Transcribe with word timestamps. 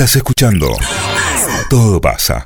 Estás 0.00 0.16
escuchando 0.16 0.78
Todo 1.68 2.00
pasa. 2.00 2.42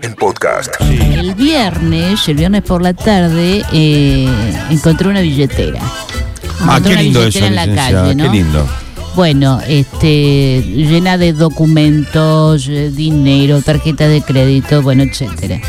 El 0.00 0.14
podcast. 0.14 0.72
El 0.80 1.34
viernes, 1.34 2.26
el 2.26 2.36
viernes 2.36 2.62
por 2.62 2.80
la 2.80 2.94
tarde, 2.94 3.62
eh, 3.70 4.26
encontré 4.70 5.06
una 5.06 5.20
billetera. 5.20 5.78
Ah, 5.82 6.78
Encontré 6.78 6.88
qué 6.88 6.92
una 6.94 7.02
lindo 7.02 7.20
eso, 7.20 7.38
billetera 7.38 7.46
en 7.48 7.54
la 7.54 7.76
calle, 7.76 8.14
¿no? 8.14 8.24
qué 8.24 8.30
lindo. 8.30 8.66
Bueno, 9.14 9.60
este, 9.68 10.62
llena 10.62 11.18
de 11.18 11.34
documentos, 11.34 12.66
eh, 12.66 12.90
dinero, 12.90 13.60
tarjeta 13.60 14.08
de 14.08 14.22
crédito, 14.22 14.80
bueno, 14.80 15.02
etcétera. 15.02 15.60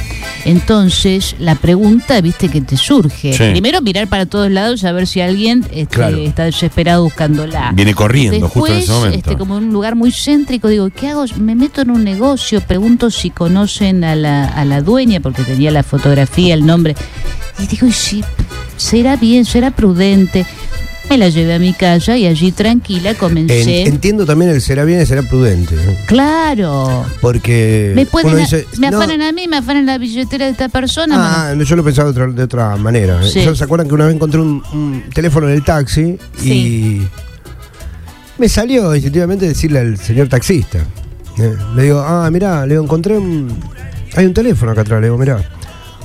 Entonces, 0.47 1.35
la 1.39 1.55
pregunta, 1.55 2.19
viste, 2.21 2.49
que 2.49 2.61
te 2.61 2.77
surge. 2.77 3.33
Sí. 3.33 3.43
Primero, 3.51 3.81
mirar 3.81 4.07
para 4.07 4.25
todos 4.25 4.49
lados 4.49 4.83
a 4.85 4.91
ver 4.93 5.05
si 5.05 5.19
alguien 5.21 5.65
este, 5.71 5.87
Claro. 5.87 6.17
está 6.17 6.45
desesperado 6.45 7.03
buscándola. 7.03 7.71
Viene 7.75 7.93
corriendo 7.93 8.47
justo 8.47 8.73
en 8.73 8.79
ese 8.79 8.91
momento. 8.91 9.17
este, 9.17 9.37
como 9.37 9.57
en 9.57 9.65
un 9.65 9.73
lugar 9.73 9.95
muy 9.95 10.11
céntrico, 10.11 10.69
digo, 10.69 10.89
¿qué 10.89 11.09
hago? 11.09 11.25
Me 11.39 11.53
meto 11.53 11.81
en 11.81 11.91
un 11.91 12.03
negocio, 12.03 12.61
pregunto 12.61 13.11
si 13.11 13.29
conocen 13.29 14.03
a 14.03 14.15
la, 14.15 14.45
a 14.47 14.63
la 14.65 14.81
dueña, 14.81 15.19
porque 15.19 15.43
tenía 15.43 15.69
la 15.69 15.83
fotografía, 15.83 16.53
el 16.53 16.65
nombre. 16.65 16.95
Y 17.59 17.67
digo, 17.67 17.85
¿y 17.87 17.91
si 17.91 18.23
será 18.77 19.15
bien, 19.17 19.43
será 19.45 19.71
prudente? 19.71 20.45
Me 21.09 21.17
la 21.17 21.29
llevé 21.29 21.53
a 21.53 21.59
mi 21.59 21.73
casa 21.73 22.17
y 22.17 22.25
allí 22.27 22.51
tranquila 22.51 23.13
comencé. 23.13 23.81
En- 23.83 23.87
entiendo 23.93 24.25
también 24.25 24.51
el 24.51 24.61
será 24.61 24.83
bien 24.83 25.01
y 25.01 25.05
será 25.05 25.21
prudente. 25.23 25.73
¿no? 25.75 25.93
Claro. 26.05 27.05
Porque 27.21 27.93
Me 27.95 28.05
pueden, 28.05 28.35
dice, 28.37 28.65
me 28.77 28.91
no, 28.91 28.97
afanan 28.97 29.21
a 29.21 29.31
mí, 29.31 29.47
me 29.47 29.57
afanan 29.57 29.85
la 29.85 29.97
billetera 29.97 30.45
de 30.45 30.51
esta 30.51 30.67
persona. 30.67 31.15
Ah, 31.51 31.53
yo 31.55 31.75
lo 31.77 31.83
pensaba 31.83 32.11
de 32.11 32.19
otra, 32.21 32.33
de 32.33 32.43
otra 32.43 32.75
manera. 32.75 33.21
Sí. 33.23 33.41
Yo, 33.43 33.55
¿Se 33.55 33.63
acuerdan 33.63 33.87
que 33.87 33.93
una 33.93 34.05
vez 34.05 34.15
encontré 34.15 34.41
un, 34.41 34.61
un 34.73 35.03
teléfono 35.13 35.47
en 35.47 35.53
el 35.55 35.63
taxi 35.63 36.17
Sí. 36.37 36.51
y 36.51 37.07
me 38.37 38.49
salió 38.49 38.93
instintivamente 38.93 39.47
decirle 39.47 39.79
al 39.79 39.97
señor 39.97 40.27
taxista? 40.27 40.79
eh, 41.39 41.55
le 41.75 41.83
digo, 41.83 41.99
ah, 41.99 42.29
mirá, 42.31 42.65
le 42.65 42.73
digo, 42.73 42.83
encontré 42.83 43.17
un... 43.17 43.47
Hay 44.15 44.25
un 44.25 44.33
teléfono 44.33 44.71
acá 44.71 44.81
atrás, 44.81 44.99
le 44.99 45.07
digo, 45.07 45.17
mirá. 45.17 45.37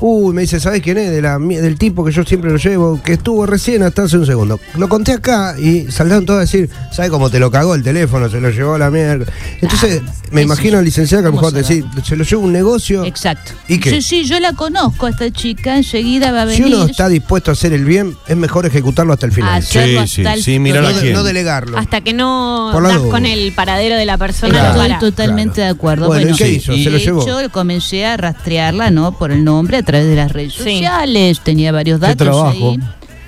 Uy, 0.05 0.35
me 0.35 0.41
dice, 0.41 0.59
¿sabes 0.59 0.83
quién 0.83 0.99
es? 0.99 1.11
De 1.13 1.23
la, 1.23 1.39
mi- 1.39 1.55
del 1.57 1.79
tipo 1.79 2.05
que 2.05 2.11
yo 2.11 2.25
siempre 2.25 2.51
lo 2.51 2.57
llevo, 2.57 3.01
que 3.05 3.13
estuvo 3.13 3.47
recién 3.47 3.85
hasta 3.85 4.03
hace 4.03 4.19
un 4.19 4.27
segundo. 4.27 4.59
Lo 4.77 4.89
conté 4.89 5.13
acá 5.13 5.55
y 5.59 5.91
saltaron 5.93 6.27
todos 6.27 6.39
a 6.39 6.41
decir, 6.41 6.69
¿sabes 6.91 7.09
cómo 7.11 7.31
te 7.31 7.39
lo 7.39 7.53
cagó 7.53 7.77
el 7.77 7.85
teléfono? 7.85 8.29
Se 8.29 8.41
lo 8.41 8.51
llevó 8.51 8.75
a 8.75 8.79
la 8.79 8.91
mierda. 8.91 9.27
Entonces, 9.61 10.03
me 10.33 10.41
eso 10.41 10.47
imagino 10.47 10.79
al 10.79 10.85
licenciado 10.85 11.23
que 11.23 11.29
a 11.29 11.31
lo 11.31 11.37
¿Cómo 11.37 11.51
mejor 11.53 11.65
se 11.65 11.75
decir, 11.75 12.05
se 12.05 12.17
lo 12.17 12.25
lleva 12.25 12.43
un 12.43 12.53
negocio. 12.53 13.05
Exacto. 13.05 13.53
¿Y 13.69 13.79
qué? 13.79 13.91
Sí, 13.91 14.03
sí, 14.03 14.25
yo 14.25 14.41
la 14.41 14.55
conozco 14.55 15.07
a 15.07 15.11
esta 15.11 15.31
chica, 15.31 15.77
enseguida 15.77 16.33
va 16.33 16.43
a 16.43 16.51
Si 16.51 16.63
venir. 16.63 16.75
uno 16.79 16.87
está 16.87 17.09
dispuesto 17.09 17.51
a 17.51 17.55
hacer 17.55 17.73
el 17.73 17.85
bien, 17.85 18.17
es 18.27 18.37
mejor 18.37 18.67
ejecutarlo 18.67 19.13
hasta 19.13 19.27
el 19.27 19.33
final. 19.33 19.55
hacerlo 19.63 20.03
Sí, 20.03 20.09
sí, 20.09 20.23
el 20.27 20.43
sí, 20.43 20.59
mira 20.59 20.81
no, 20.81 20.91
no 20.91 21.23
delegarlo. 21.23 21.79
Hasta 21.79 22.01
que 22.01 22.13
no 22.13 22.73
das 22.81 22.99
con 22.99 23.25
el 23.25 23.53
paradero 23.53 23.95
de 23.97 24.05
la 24.07 24.19
persona. 24.19 24.73
Claro. 24.73 24.83
Estoy 24.95 25.11
totalmente 25.13 25.55
Claro. 25.57 25.73
de 25.75 25.79
acuerdo. 25.79 26.07
Bueno, 26.09 26.23
Bueno, 26.23 26.35
¿y 26.35 26.39
qué 26.39 26.51
hizo? 26.51 26.73
y 26.73 26.83
¿Se 26.83 26.91
lo 26.91 26.99
de 26.99 27.05
llevó? 27.05 27.23
hecho, 27.23 27.53
comencé 27.53 28.05
a 28.05 28.17
rastrearla, 28.17 28.91
¿no? 28.91 29.13
Por 29.17 29.31
el 29.31 29.45
nombre 29.45 29.77
a 29.77 29.83
través 29.93 30.09
de 30.09 30.17
las 30.17 30.33
redes 30.33 30.55
Sí. 30.55 30.59
sociales. 30.59 31.41
Tenía 31.41 31.71
varios 31.73 32.01
Qué 32.01 32.07
datos 32.07 32.27
trabajo. 32.27 32.51
ahí. 32.73 32.79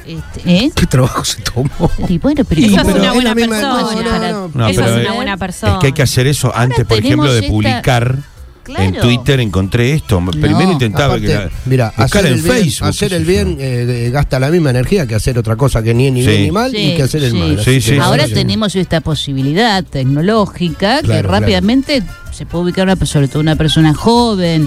Este, 0.06 0.42
¿eh? 0.66 0.70
¿Qué 0.74 0.86
trabajo 0.86 1.24
se 1.24 1.40
tomó? 1.42 1.90
Y 2.08 2.18
bueno, 2.18 2.44
pero, 2.46 2.60
¿cómo? 2.62 2.90
es 2.90 2.96
una 2.96 3.12
buena 3.14 3.34
persona. 3.34 3.60
no, 3.62 4.02
no, 4.02 4.32
no. 4.48 4.50
No, 4.54 4.68
Esa 4.68 4.84
es 4.98 5.06
una 5.06 5.14
buena 5.14 5.36
persona. 5.36 5.72
Es 5.74 5.78
que 5.78 5.86
hay 5.86 5.92
que 5.92 6.02
hacer 6.02 6.26
eso 6.26 6.52
antes, 6.54 6.84
por 6.84 6.98
ejemplo, 6.98 7.32
de 7.32 7.38
esta- 7.40 7.50
publicar. 7.50 8.18
Claro. 8.64 8.82
En 8.82 8.94
Twitter 8.94 9.40
encontré 9.40 9.92
esto. 9.92 10.22
Primero 10.30 10.72
intentaba 10.72 11.20
que 11.20 11.34
Aparte, 11.34 11.54
la- 11.54 11.62
mira, 11.66 11.92
buscar 11.98 12.06
hacer 12.06 12.26
en 12.26 12.32
el 12.32 12.40
bien, 12.42 12.54
Facebook. 12.56 12.88
hacer 12.88 13.08
qué 13.10 13.16
el 13.16 13.24
bien 13.26 13.56
eh, 13.60 14.10
gasta 14.10 14.40
la 14.40 14.48
misma 14.48 14.70
energía 14.70 15.06
que 15.06 15.14
hacer 15.14 15.38
otra 15.38 15.54
cosa 15.54 15.82
que 15.82 15.92
ni 15.92 16.06
es 16.06 16.12
ni 16.14 16.22
Sí. 16.22 16.28
bien 16.28 16.42
ni 16.44 16.50
mal 16.50 16.70
Sí, 16.70 16.76
y 16.78 16.96
que 16.96 17.02
hacer 17.02 17.24
el 17.24 17.32
sí. 17.32 17.36
mal. 17.36 17.56
Sí, 17.56 17.60
Así 17.60 17.80
sí, 17.82 17.90
que- 17.92 18.00
Ahora 18.00 18.26
sí. 18.26 18.32
tenemos 18.32 18.74
esta 18.74 19.02
posibilidad 19.02 19.84
tecnológica 19.84 21.00
que 21.00 21.08
Claro, 21.08 21.28
rápidamente 21.30 22.02
se 22.32 22.46
puede 22.46 22.64
ubicar 22.64 22.86
una, 22.88 22.96
sobre 23.04 23.28
todo 23.28 23.40
una 23.40 23.56
persona 23.56 23.92
joven. 23.92 24.66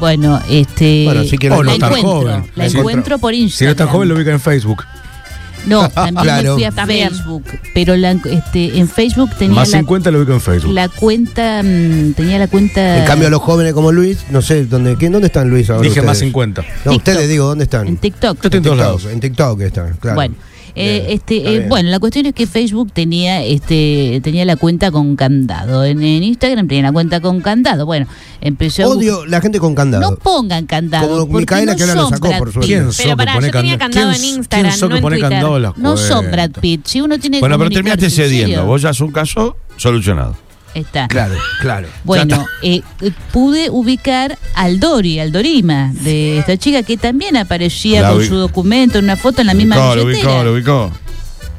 Bueno, 0.00 0.40
este 0.48 1.04
Bueno, 1.04 1.24
si 1.24 1.38
quiere- 1.38 1.54
la 1.54 1.60
O 1.60 1.64
no 1.64 1.78
tan 1.78 1.88
encuentro, 1.88 2.10
joven. 2.12 2.44
la 2.54 2.68
Sí. 2.70 2.76
encuentro 2.78 3.18
por 3.18 3.34
Instagram. 3.34 3.58
Si 3.58 3.64
no 3.64 3.70
está 3.70 3.86
joven, 3.86 4.08
lo 4.08 4.14
ubica 4.14 4.30
en 4.32 4.40
Facebook. 4.40 4.84
No, 5.66 5.88
también 5.90 6.14
Claro. 6.22 6.50
me 6.50 6.54
fui 6.54 6.64
a 6.64 6.70
También. 6.70 7.10
Facebook, 7.10 7.44
pero 7.74 7.96
la, 7.96 8.12
este, 8.12 8.78
en 8.78 8.88
Facebook 8.88 9.30
tenía 9.36 9.56
Más 9.56 9.70
la, 9.70 9.78
50 9.78 10.10
lo 10.12 10.18
ubica 10.18 10.34
en 10.34 10.40
Facebook. 10.40 10.72
la 10.72 10.88
cuenta, 10.88 11.60
mm, 11.64 12.12
tenía 12.12 12.38
la 12.38 12.46
cuenta 12.46 12.98
En 12.98 13.04
cambio, 13.06 13.30
los 13.30 13.42
jóvenes 13.42 13.72
como 13.72 13.90
Luis, 13.90 14.18
no 14.30 14.42
sé, 14.42 14.66
¿dónde, 14.66 14.96
¿quién, 14.96 15.10
¿dónde 15.12 15.26
están 15.26 15.48
Luis 15.50 15.68
ahora? 15.70 15.82
Dije 15.82 15.90
ustedes? 16.00 16.06
más 16.06 16.18
50. 16.18 16.62
No, 16.62 16.68
TikTok. 16.92 16.96
ustedes 16.96 17.28
digo, 17.28 17.46
¿dónde 17.46 17.64
están? 17.64 17.88
en 17.88 17.96
TikTok. 17.96 18.36
Yo 18.42 18.46
estoy 18.48 18.58
en 18.58 18.62
todos 18.62 18.76
TikTok, 18.76 18.78
lados. 18.78 19.04
En 19.06 19.20
TikTok 19.20 19.60
están, 19.62 19.96
claro. 19.98 20.14
Bueno, 20.14 20.34
eh, 20.76 21.06
este, 21.08 21.36
eh, 21.56 21.66
bueno, 21.68 21.88
la 21.90 21.98
cuestión 21.98 22.26
es 22.26 22.34
que 22.34 22.46
Facebook 22.46 22.92
tenía, 22.92 23.42
este, 23.42 24.20
tenía 24.22 24.44
la 24.44 24.56
cuenta 24.56 24.90
con 24.90 25.16
candado. 25.16 25.84
En, 25.84 26.02
en 26.02 26.22
Instagram 26.22 26.68
tenía 26.68 26.82
la 26.84 26.92
cuenta 26.92 27.20
con 27.20 27.40
candado. 27.40 27.86
Bueno, 27.86 28.06
empecé 28.40 28.82
a 28.82 28.88
Odio 28.88 29.24
la 29.26 29.40
gente 29.40 29.58
con 29.58 29.74
candado. 29.74 30.10
No 30.10 30.16
pongan 30.16 30.66
candado. 30.66 31.08
Como 31.08 31.20
porque 31.28 31.40
Micaela, 31.40 31.72
no 31.72 31.76
que 31.78 31.82
ahora 31.84 31.94
lo 31.94 32.08
sacó, 32.10 32.28
por 32.38 32.52
suerte. 32.52 32.66
¿Quién 32.66 32.88
Pero 32.96 33.16
pará, 33.16 33.34
yo 33.34 33.50
tenía 33.50 33.78
candado? 33.78 33.78
candado 33.78 34.10
¿Quién- 34.12 34.22
en 34.24 34.36
Instagram, 34.36 34.70
¿Quién 34.70 34.78
sos 34.78 34.88
no 34.88 34.88
que 34.88 34.96
en 34.98 35.02
pone 35.02 35.16
Twitter. 35.16 35.30
candado 35.30 35.56
en 35.56 35.62
las 35.62 35.78
No 35.78 35.96
son? 35.96 36.30
Brad 36.30 36.50
Pitt. 36.60 36.86
Si 36.86 37.00
uno 37.00 37.18
tiene 37.18 37.40
Bueno, 37.40 37.58
pero 37.58 37.70
terminaste 37.70 38.10
cediendo. 38.10 38.66
Vos 38.66 38.82
ya 38.82 38.90
es 38.90 39.00
un 39.00 39.12
caso 39.12 39.56
solucionado. 39.76 40.36
Está. 40.76 41.08
Claro, 41.08 41.34
claro. 41.62 41.88
Bueno, 42.04 42.44
eh, 42.62 42.82
eh, 43.00 43.10
pude 43.32 43.70
ubicar 43.70 44.36
al 44.54 44.78
Dori, 44.78 45.18
al 45.18 45.32
Dorima, 45.32 45.90
de 46.02 46.36
esta 46.36 46.58
chica 46.58 46.82
que 46.82 46.98
también 46.98 47.38
aparecía 47.38 48.02
La 48.02 48.10
con 48.10 48.22
su 48.22 48.34
documento 48.34 48.98
en 48.98 49.04
una 49.04 49.16
foto 49.16 49.40
en 49.40 49.46
la 49.46 49.54
misma 49.54 49.76
ubicó, 49.76 49.96
lo 49.96 50.04
ubicó, 50.04 50.44
lo 50.44 50.52
ubicó. 50.52 50.92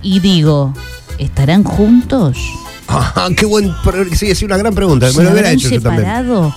Y 0.03 0.19
digo, 0.19 0.71
¿estarán 1.17 1.63
juntos? 1.63 2.37
Ah, 2.87 3.27
qué 3.35 3.47
buen. 3.47 3.73
Sí, 4.13 4.27
es 4.29 4.43
una 4.43 4.55
gran 4.55 4.75
pregunta. 4.75 5.09
¿Se 5.09 5.17
Me 5.17 5.23
lo 5.23 5.31
hubiera 5.31 5.51
yo 5.55 5.67
también. 5.81 5.81
separado? 5.81 6.55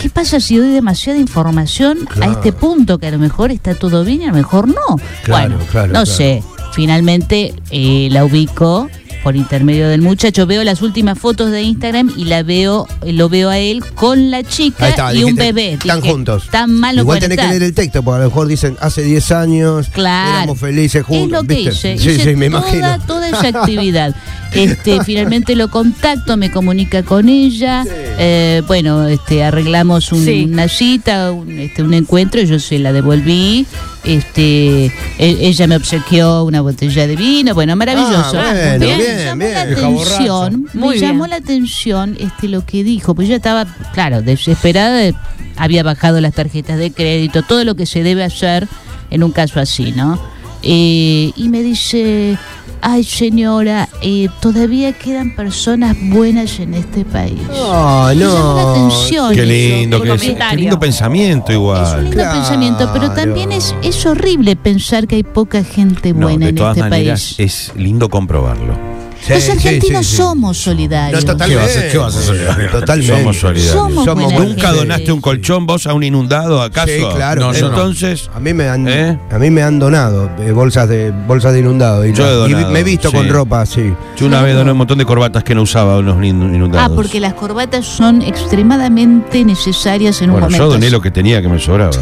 ¿Qué 0.00 0.10
pasa 0.10 0.40
si 0.40 0.56
doy 0.56 0.70
demasiada 0.70 1.20
información 1.20 2.00
a 2.20 2.32
este 2.32 2.52
punto? 2.52 2.98
Que 2.98 3.06
a 3.06 3.10
lo 3.12 3.18
mejor 3.20 3.52
está 3.52 3.76
todo 3.76 4.04
bien 4.04 4.22
y 4.22 4.24
a 4.24 4.28
lo 4.28 4.34
mejor 4.34 4.66
no. 4.66 4.96
Claro, 5.22 5.50
bueno, 5.50 5.64
claro, 5.70 5.92
no 5.92 6.04
sé. 6.04 6.42
Finalmente 6.72 7.54
eh, 7.70 8.08
la 8.10 8.24
ubico 8.24 8.88
por 9.22 9.36
intermedio 9.36 9.88
del 9.88 10.02
muchacho. 10.02 10.46
Veo 10.46 10.64
las 10.64 10.82
últimas 10.82 11.18
fotos 11.18 11.50
de 11.50 11.62
Instagram 11.62 12.12
y 12.16 12.24
la 12.24 12.42
veo, 12.42 12.86
lo 13.06 13.28
veo 13.28 13.48
a 13.50 13.58
él 13.58 13.82
con 13.94 14.30
la 14.30 14.42
chica 14.42 14.88
está, 14.88 15.14
y 15.14 15.24
un 15.24 15.34
bebé. 15.36 15.74
Están 15.74 16.00
Dije, 16.00 16.12
juntos. 16.12 16.48
Tan 16.50 16.72
malo 16.74 17.02
Igual 17.02 17.20
tenés 17.20 17.36
que 17.36 17.42
estar. 17.42 17.50
leer 17.50 17.62
el 17.62 17.74
texto, 17.74 18.02
porque 18.02 18.16
a 18.16 18.24
lo 18.24 18.28
mejor 18.30 18.46
dicen 18.48 18.76
hace 18.80 19.02
10 19.02 19.32
años 19.32 19.88
Claro. 19.92 20.38
éramos 20.38 20.58
felices 20.58 21.04
juntos. 21.04 21.26
Es 21.26 21.30
lo 21.32 21.42
que 21.48 21.54
¿viste? 21.54 21.70
hice. 21.94 21.98
Sí, 21.98 22.10
hice 22.10 22.30
sí, 22.30 22.36
me 22.36 22.50
toda, 22.50 22.60
imagino. 22.60 23.06
toda 23.06 23.28
esa 23.28 23.48
actividad. 23.60 24.14
Este, 24.52 25.02
finalmente 25.04 25.54
lo 25.56 25.68
contacto, 25.68 26.36
me 26.36 26.50
comunica 26.50 27.02
con 27.02 27.28
ella. 27.28 27.84
eh, 28.18 28.62
bueno, 28.66 29.06
este, 29.08 29.42
arreglamos 29.44 30.12
un- 30.12 30.24
Sí. 30.24 30.46
una 30.50 30.68
cita, 30.68 31.32
un, 31.32 31.50
este, 31.58 31.82
un 31.82 31.94
encuentro. 31.94 32.40
Yo 32.42 32.58
se 32.58 32.78
la 32.78 32.92
devolví. 32.92 33.66
Este, 34.04 34.86
e- 34.86 34.92
ella 35.18 35.66
me 35.66 35.76
obsequió 35.76 36.44
una 36.44 36.60
botella 36.60 37.06
de 37.06 37.14
vino. 37.16 37.54
Bueno, 37.54 37.76
maravilloso. 37.76 38.38
Ah, 38.38 38.52
bueno, 38.52 38.78
Me 38.78 38.96
bien, 38.96 39.18
llamó 39.24 39.38
bien. 39.38 39.52
la 39.54 39.62
atención, 39.62 40.68
Muy 40.74 40.94
me 40.94 41.00
llamó 41.00 41.24
bien. 41.24 41.30
la 41.30 41.36
atención 41.36 42.16
este 42.18 42.48
lo 42.48 42.66
que 42.66 42.82
dijo, 42.84 43.14
pues 43.14 43.28
yo 43.28 43.36
estaba, 43.36 43.66
claro, 43.94 44.22
desesperada, 44.22 44.96
de- 44.98 45.14
había 45.56 45.82
bajado 45.82 46.20
las 46.20 46.34
tarjetas 46.34 46.78
de 46.78 46.90
crédito, 46.90 47.42
todo 47.42 47.62
lo 47.64 47.74
que 47.76 47.86
se 47.86 48.02
debe 48.02 48.24
hacer 48.24 48.66
en 49.10 49.22
un 49.22 49.30
caso 49.30 49.60
así, 49.60 49.92
¿no? 49.92 50.18
Eh, 50.62 51.32
y 51.36 51.48
me 51.48 51.62
dice, 51.62 52.38
ay 52.82 53.04
señora, 53.04 53.88
eh, 54.02 54.28
todavía 54.40 54.92
quedan 54.92 55.34
personas 55.34 55.96
buenas 56.00 56.58
en 56.60 56.74
este 56.74 57.04
país. 57.04 57.40
No, 57.48 58.12
la 58.12 58.14
no. 58.14 58.70
atención. 58.72 59.34
Qué 59.34 59.42
eso. 59.42 59.80
lindo, 59.80 60.02
qué 60.02 60.08
qué 60.50 60.56
lindo 60.56 60.78
pensamiento 60.78 61.52
Es 61.52 61.56
un 61.56 61.62
igual. 61.62 62.00
lindo 62.02 62.10
Claro. 62.16 62.38
pensamiento, 62.40 62.90
pero 62.92 63.10
también 63.12 63.52
es, 63.52 63.74
es 63.82 64.04
horrible 64.04 64.56
pensar 64.56 65.06
que 65.06 65.16
hay 65.16 65.22
poca 65.22 65.64
gente 65.64 66.12
No, 66.12 66.26
buena 66.26 66.46
de 66.46 66.50
en 66.50 66.56
todas 66.56 66.76
este 66.76 66.90
maneras 66.90 67.34
país. 67.36 67.70
es 67.70 67.72
lindo 67.76 68.08
comprobarlo. 68.10 68.91
Sí, 69.24 69.32
Los 69.34 69.48
argentinos 69.50 70.04
sí, 70.04 70.10
sí. 70.10 70.16
somos 70.16 70.58
solidarios. 70.58 71.24
No, 71.24 71.32
totalmente. 71.32 71.62
¿Qué 71.62 71.62
va 71.62 71.62
a 71.62 71.68
hacer? 71.68 71.92
¿Qué 71.92 71.98
va 71.98 72.04
a 72.04 72.08
hacer 72.08 72.22
solidario? 72.22 72.70
Totalmente. 72.70 73.18
Somos 73.18 73.38
solidarios. 73.38 73.72
Somos 73.72 74.04
Somos 74.04 74.32
¿Nunca 74.32 74.62
gente. 74.68 74.78
donaste 74.78 75.12
un 75.12 75.20
colchón 75.20 75.64
vos 75.66 75.86
a 75.86 75.94
un 75.94 76.02
inundado 76.02 76.60
acaso? 76.60 76.88
Sí, 76.88 77.02
claro. 77.14 77.40
No, 77.42 77.52
yo 77.52 77.68
no. 77.68 77.74
Entonces, 77.76 78.28
A 78.34 78.40
mí 78.40 78.52
me 78.52 78.68
han, 78.68 78.88
¿Eh? 78.88 79.18
a 79.30 79.38
mí 79.38 79.50
me 79.50 79.62
han 79.62 79.78
donado 79.78 80.28
eh, 80.40 80.50
bolsas 80.50 80.88
de 80.88 81.12
bolsas 81.12 81.52
de 81.52 81.60
inundado 81.60 82.04
y, 82.04 82.12
Yo 82.12 82.24
he 82.26 82.48
y 82.48 82.52
donado, 82.52 82.72
me 82.72 82.80
he 82.80 82.84
visto 82.84 83.10
sí. 83.10 83.16
con 83.16 83.28
ropa 83.28 83.60
así. 83.60 83.94
yo 84.16 84.26
una 84.26 84.42
vez 84.42 84.56
doné 84.56 84.72
un 84.72 84.78
montón 84.78 84.98
de 84.98 85.04
corbatas 85.04 85.44
que 85.44 85.54
no 85.54 85.62
usaba 85.62 85.94
a 85.94 85.98
unos 85.98 86.16
in- 86.24 86.54
inundados. 86.54 86.90
Ah, 86.90 86.94
porque 86.94 87.20
las 87.20 87.34
corbatas 87.34 87.86
son 87.86 88.22
extremadamente 88.22 89.44
necesarias 89.44 90.20
en 90.20 90.30
un 90.30 90.32
Bueno, 90.32 90.46
momento. 90.46 90.64
yo 90.66 90.70
doné 90.72 90.90
lo 90.90 91.00
que 91.00 91.10
tenía 91.12 91.40
que 91.40 91.48
me 91.48 91.60
sobraba. 91.60 91.92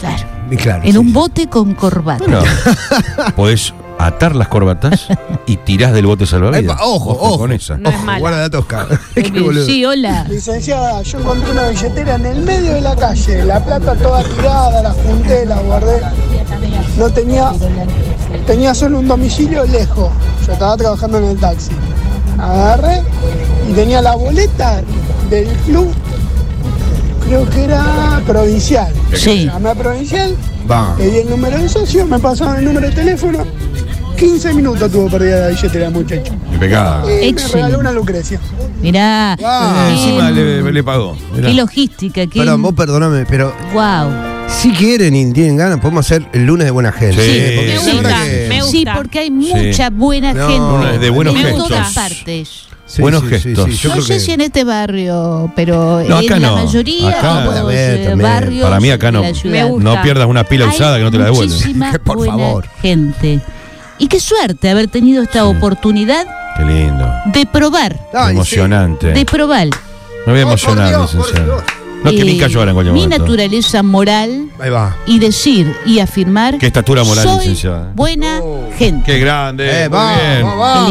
Claro. 0.00 0.24
Y 0.50 0.56
claro, 0.56 0.82
En 0.84 0.92
sí, 0.92 0.98
un 0.98 1.12
bote 1.12 1.46
con 1.48 1.74
corbata. 1.74 2.24
Bueno, 2.24 2.40
podés 3.36 3.74
atar 3.98 4.34
las 4.36 4.48
corbatas 4.48 5.08
y 5.46 5.56
tirás 5.58 5.92
del 5.92 6.06
bote 6.06 6.26
salvavidas. 6.26 6.78
ojo, 6.82 7.10
ojo. 7.10 7.38
con 7.38 7.52
esa. 7.52 7.76
No 7.78 7.88
es 7.90 7.96
Ojo, 7.96 8.04
mala. 8.04 8.18
guarda 8.20 8.48
boludo. 9.42 9.64
Sí, 9.66 9.84
hola. 9.84 10.24
Licenciada, 10.28 11.02
yo 11.02 11.18
encontré 11.18 11.50
una 11.50 11.68
billetera 11.68 12.14
en 12.14 12.26
el 12.26 12.40
medio 12.42 12.74
de 12.74 12.80
la 12.80 12.94
calle, 12.96 13.44
la 13.44 13.64
plata 13.64 13.94
toda 13.96 14.22
tirada, 14.24 14.82
la 14.82 14.90
junté, 14.92 15.46
la 15.46 15.56
guardé. 15.60 16.00
No 16.96 17.08
tenía, 17.10 17.52
tenía 18.46 18.74
solo 18.74 18.98
un 18.98 19.08
domicilio 19.08 19.64
lejos. 19.66 20.10
Yo 20.46 20.52
estaba 20.52 20.76
trabajando 20.76 21.18
en 21.18 21.24
el 21.24 21.38
taxi. 21.38 21.70
Agarré 22.38 23.02
y 23.68 23.72
tenía 23.72 24.00
la 24.00 24.14
boleta 24.14 24.80
del 25.28 25.48
club, 25.66 25.92
creo 27.26 27.48
que 27.50 27.64
era 27.64 28.20
provincial. 28.26 28.92
Sí. 29.14 29.46
Llamé 29.46 29.70
a 29.70 29.74
provincial, 29.74 30.36
Va. 30.70 30.94
pedí 30.96 31.18
el 31.18 31.30
número 31.30 31.58
de 31.58 31.68
socio, 31.68 32.06
me 32.06 32.18
pasaron 32.18 32.56
el 32.58 32.64
número 32.64 32.88
de 32.88 32.94
teléfono. 32.94 33.44
15 34.18 34.52
minutos 34.54 34.90
tuvo 34.90 35.08
perdida 35.08 35.40
la 35.40 35.48
billetera, 35.48 35.90
muchacho. 35.90 36.32
Impecable. 36.52 37.26
Y 37.26 37.32
me 37.32 37.46
regaló 37.48 37.78
una 37.78 37.92
Lucrecia. 37.92 38.40
Mirá, 38.82 39.32
Ah, 39.42 39.86
qué- 39.88 39.92
Encima 39.94 40.30
le, 40.30 40.72
le 40.72 40.84
pagó. 40.84 41.16
Mirá. 41.34 41.48
qué 41.48 41.54
logística, 41.54 42.26
qué. 42.26 42.40
Perdón, 42.40 42.62
vos 42.62 42.74
perdóname, 42.74 43.24
pero 43.26 43.52
Wow. 43.72 44.10
si 44.48 44.70
quieren 44.72 45.14
y 45.14 45.32
tienen 45.32 45.56
ganas, 45.56 45.78
podemos 45.80 46.04
hacer 46.06 46.26
el 46.32 46.44
lunes 46.46 46.64
de 46.66 46.70
buena 46.70 46.92
gente. 46.92 47.22
Sí. 47.22 47.56
porque 47.56 47.68
Me 47.68 47.74
la 47.74 47.92
gusta, 47.92 48.24
que- 48.24 48.46
me 48.48 48.56
gusta. 48.62 48.70
Sí, 48.70 48.84
porque 48.96 49.18
hay 49.20 49.30
mucha 49.30 49.90
buena 49.90 50.32
No, 50.34 50.48
gente. 50.82 50.98
De 50.98 51.10
buenos 51.10 51.34
en 51.34 51.42
gestos. 51.42 51.68
todas 51.68 51.94
partes. 51.94 52.48
Sí, 52.86 53.02
Buenos 53.02 53.20
sí, 53.20 53.26
sí, 53.28 53.32
gestos. 53.42 53.64
sí, 53.66 53.76
yo 53.76 53.88
no 53.90 53.94
creo 53.96 54.06
sé 54.06 54.14
que- 54.14 54.20
si 54.20 54.32
en 54.32 54.40
este 54.40 54.64
barrio, 54.64 55.52
pero 55.54 56.02
No, 56.08 56.20
en 56.20 56.24
acá 56.26 56.38
la 56.38 56.48
no. 56.48 56.56
mayoría 56.56 57.10
Acá 57.10 57.44
eh, 57.70 58.04
también. 58.08 58.18
barrios 58.18 58.62
Para 58.64 58.80
mí 58.80 58.90
acá 58.90 59.12
no. 59.12 59.20
la. 59.22 59.68
No 59.78 60.02
pierdas 60.02 60.26
una 60.26 60.44
pila 60.44 60.64
Hay 60.64 60.70
usada 60.70 60.96
que 60.96 61.04
no 61.04 61.10
te 61.10 61.18
la 61.18 61.26
devuelven. 61.26 61.78
Por 62.04 62.24
favor. 62.24 62.66
gente. 62.80 63.40
Y 63.98 64.06
qué 64.08 64.20
suerte 64.20 64.70
haber 64.70 64.88
tenido 64.88 65.22
esta 65.22 65.44
oportunidad 65.46 66.26
Qué 66.56 66.64
lindo. 66.64 67.06
de 67.26 67.46
probar. 67.46 67.98
Ay, 68.14 68.34
Emocionante. 68.34 69.08
De 69.08 69.24
probar. 69.24 69.68
Me 70.26 70.32
voy 70.32 70.40
a 70.42 70.44
Oh, 70.44 70.48
emocionar, 70.48 70.92
por 70.94 71.02
licenciado. 71.14 71.62
No, 72.04 72.10
que 72.10 72.20
eh, 72.20 72.24
ni 72.24 72.38
cayó 72.38 72.60
ahora 72.60 72.70
en 72.70 72.74
cualquier 72.76 72.94
mi 72.94 73.00
momento. 73.02 73.24
naturaleza 73.24 73.82
moral. 73.82 74.50
Ahí 74.60 74.70
va. 74.70 74.96
y 75.06 75.18
decir 75.18 75.74
y 75.84 75.98
afirmar 75.98 76.56
Qué 76.58 76.66
estatura 76.68 77.02
moral, 77.02 77.24
soy 77.24 77.38
licenciada. 77.40 77.90
buena 77.94 78.38
Oh. 78.40 78.68
gente. 78.78 79.04
Qué 79.04 79.18
grande. 79.18 79.84
Eh. 79.84 79.88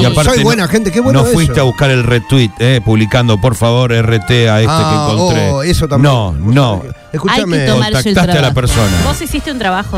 Y 0.01 0.05
aparte 0.05 0.31
Soy 0.31 0.37
no- 0.39 0.43
buena 0.43 0.67
gente, 0.67 0.91
qué 0.91 0.99
bueno 0.99 1.21
No 1.23 1.25
fuiste 1.29 1.59
a 1.61 1.63
buscar 1.63 1.89
el 1.91 2.03
retweet, 2.03 2.51
eh, 2.59 2.81
publicando, 2.83 3.39
por 3.39 3.55
favor, 3.55 3.93
RT 3.93 4.49
a 4.49 4.59
este 4.59 4.67
Ah, 4.69 5.05
que 5.07 5.13
encontré. 5.13 5.49
oh, 5.49 5.63
eso 5.63 5.87
también. 5.87 6.13
No, 6.13 6.33
no. 6.33 6.83
Escúchame, 7.13 7.55
Hay 7.55 7.61
que 7.65 7.71
tomar- 7.71 7.87
Tomarse 7.91 8.09
el 8.09 8.15
Contactaste 8.15 8.39
a 8.39 8.41
la 8.49 8.53
persona. 8.53 8.97
Vos 9.05 9.21
hiciste 9.21 9.51
un 9.51 9.59
trabajo 9.59 9.97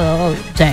Sí. 0.55 0.63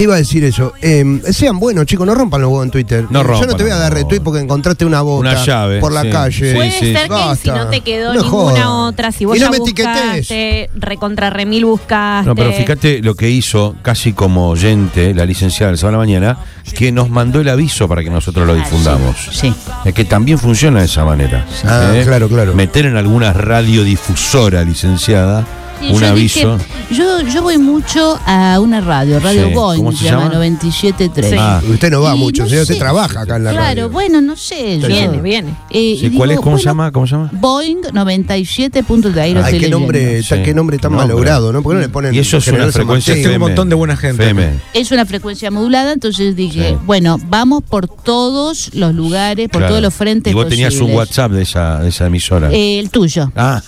Te 0.00 0.04
iba 0.04 0.14
a 0.14 0.18
decir 0.18 0.42
eso. 0.44 0.72
Eh, 0.80 1.20
sean 1.30 1.58
buenos, 1.60 1.84
chicos, 1.84 2.06
no 2.06 2.14
rompan 2.14 2.40
los 2.40 2.48
huevos 2.48 2.64
en 2.64 2.70
Twitter. 2.70 3.04
No 3.10 3.20
Eh, 3.20 3.22
Yo 3.22 3.28
no 3.28 3.34
rompan 3.40 3.56
te 3.58 3.62
voy 3.64 3.72
a 3.72 3.76
dar 3.76 3.92
retweet 3.92 4.20
porque 4.22 4.40
encontraste 4.40 4.86
una 4.86 5.02
bota 5.02 5.20
Una 5.30 5.44
llave, 5.44 5.78
por 5.78 5.92
la 5.92 6.02
sí. 6.04 6.10
calle. 6.10 6.48
Sí, 6.50 6.54
Puede 6.56 6.70
sí. 6.70 6.92
ser 6.94 7.02
que 7.02 7.08
Basta. 7.10 7.36
si 7.36 7.50
no 7.50 7.66
te 7.66 7.80
quedó 7.82 8.14
No 8.14 8.22
ninguna 8.22 8.84
otra, 8.86 9.12
si 9.12 9.26
vos 9.26 9.36
Y 9.36 9.40
no 9.40 9.46
ya 9.46 9.50
me 9.50 9.58
buscaste, 9.58 10.70
recontra 10.74 11.28
remil 11.28 11.66
buscaste. 11.66 12.26
No, 12.26 12.34
pero 12.34 12.50
fíjate 12.50 13.02
lo 13.02 13.14
que 13.14 13.28
hizo, 13.28 13.76
casi 13.82 14.14
como 14.14 14.48
oyente, 14.48 15.12
la 15.12 15.26
licenciada 15.26 15.70
del 15.70 15.76
sábado 15.76 15.96
a 15.98 16.00
la 16.00 16.06
mañana, 16.06 16.38
que 16.74 16.92
nos 16.92 17.10
mandó 17.10 17.40
el 17.42 17.48
aviso 17.50 17.86
para 17.86 18.02
que 18.02 18.08
nosotros 18.08 18.46
lo 18.46 18.54
difundamos. 18.54 19.16
Sí. 19.32 19.52
Es 19.84 19.92
que 19.92 20.06
también 20.06 20.38
funciona 20.38 20.78
de 20.80 20.86
esa 20.86 21.04
manera. 21.04 21.44
Ah, 21.66 21.92
claro, 22.04 22.26
claro. 22.30 22.54
Meter 22.54 22.86
en 22.86 22.96
alguna 22.96 23.34
radiodifusora 23.34 24.62
licenciada 24.64 25.44
Sí, 25.80 25.86
un 25.92 26.00
yo 26.00 26.06
aviso. 26.06 26.56
dije, 26.58 26.66
yo, 26.92 27.20
yo 27.22 27.42
voy 27.42 27.56
mucho 27.58 28.18
a 28.26 28.60
una 28.60 28.80
radio, 28.80 29.18
Radio 29.18 29.48
Sí. 29.48 29.54
Boeing, 29.54 29.78
¿Cómo 29.78 29.92
se 29.96 30.04
llama 30.04 30.24
llama? 30.24 30.34
97.3. 30.34 31.30
Sí. 31.30 31.36
Ah. 31.38 31.60
Usted 31.68 31.90
no 31.90 32.02
va 32.02 32.14
Y 32.14 32.18
mucho, 32.18 32.42
no 32.42 32.48
señor, 32.48 32.62
usted 32.62 32.78
trabaja 32.78 33.22
acá 33.22 33.36
en 33.36 33.44
la 33.44 33.50
Claro, 33.52 33.64
radio. 33.66 33.90
bueno, 33.90 34.20
no 34.20 34.36
sé. 34.36 34.78
yo- 34.78 34.88
Viene, 34.88 35.20
viene. 35.22 35.50
Eh, 35.70 35.96
Sí, 35.98 36.06
y 36.06 36.10
¿Cuál 36.10 36.32
es? 36.32 36.40
¿Cómo 36.40 36.58
se 36.58 36.64
llama? 36.64 36.92
¿Cómo 36.92 37.06
se 37.06 37.12
llama? 37.16 37.30
Boeing 37.32 37.80
97.3. 37.92 39.22
Ahí 39.22 39.32
lo 39.34 39.40
Ay, 39.40 39.44
estoy 39.46 39.60
qué 39.60 39.68
nombre, 39.70 40.22
Sí. 40.22 40.34
qué 40.44 40.54
nombre 40.54 40.78
tan 40.78 40.92
Nombre. 40.92 41.08
malogrado, 41.08 41.52
¿no? 41.52 41.62
¿Por 41.62 41.72
qué 41.72 41.74
no 41.76 41.80
le 41.80 41.88
ponen 41.88 42.14
Y 42.14 42.18
eso 42.18 42.36
es 42.36 42.46
una 42.48 42.70
frecuencia 42.70 43.14
un 43.14 43.38
montón 43.38 43.68
de 43.68 43.74
buena 43.74 43.96
gente. 43.96 44.22
FM. 44.22 44.50
Es 44.74 44.90
una 44.92 45.06
frecuencia 45.06 45.50
modulada, 45.50 45.92
entonces 45.92 46.36
dije, 46.36 46.70
Sí. 46.70 46.76
bueno, 46.84 47.18
vamos 47.28 47.62
por 47.62 47.88
todos 47.88 48.70
los 48.74 48.94
lugares, 48.94 49.48
por 49.48 49.60
Claro. 49.60 49.72
todos 49.72 49.82
los 49.82 49.94
frentes 49.94 50.30
Y 50.32 50.34
vos 50.34 50.48
tenías 50.48 50.74
un. 50.76 50.90
WhatsApp 50.92 51.30
de 51.32 51.42
esa, 51.42 51.78
de 51.80 51.88
esa 51.88 52.06
emisora. 52.06 52.50
Eh, 52.52 52.78
el 52.80 52.90
tuyo. 52.90 53.30
ah, 53.36 53.62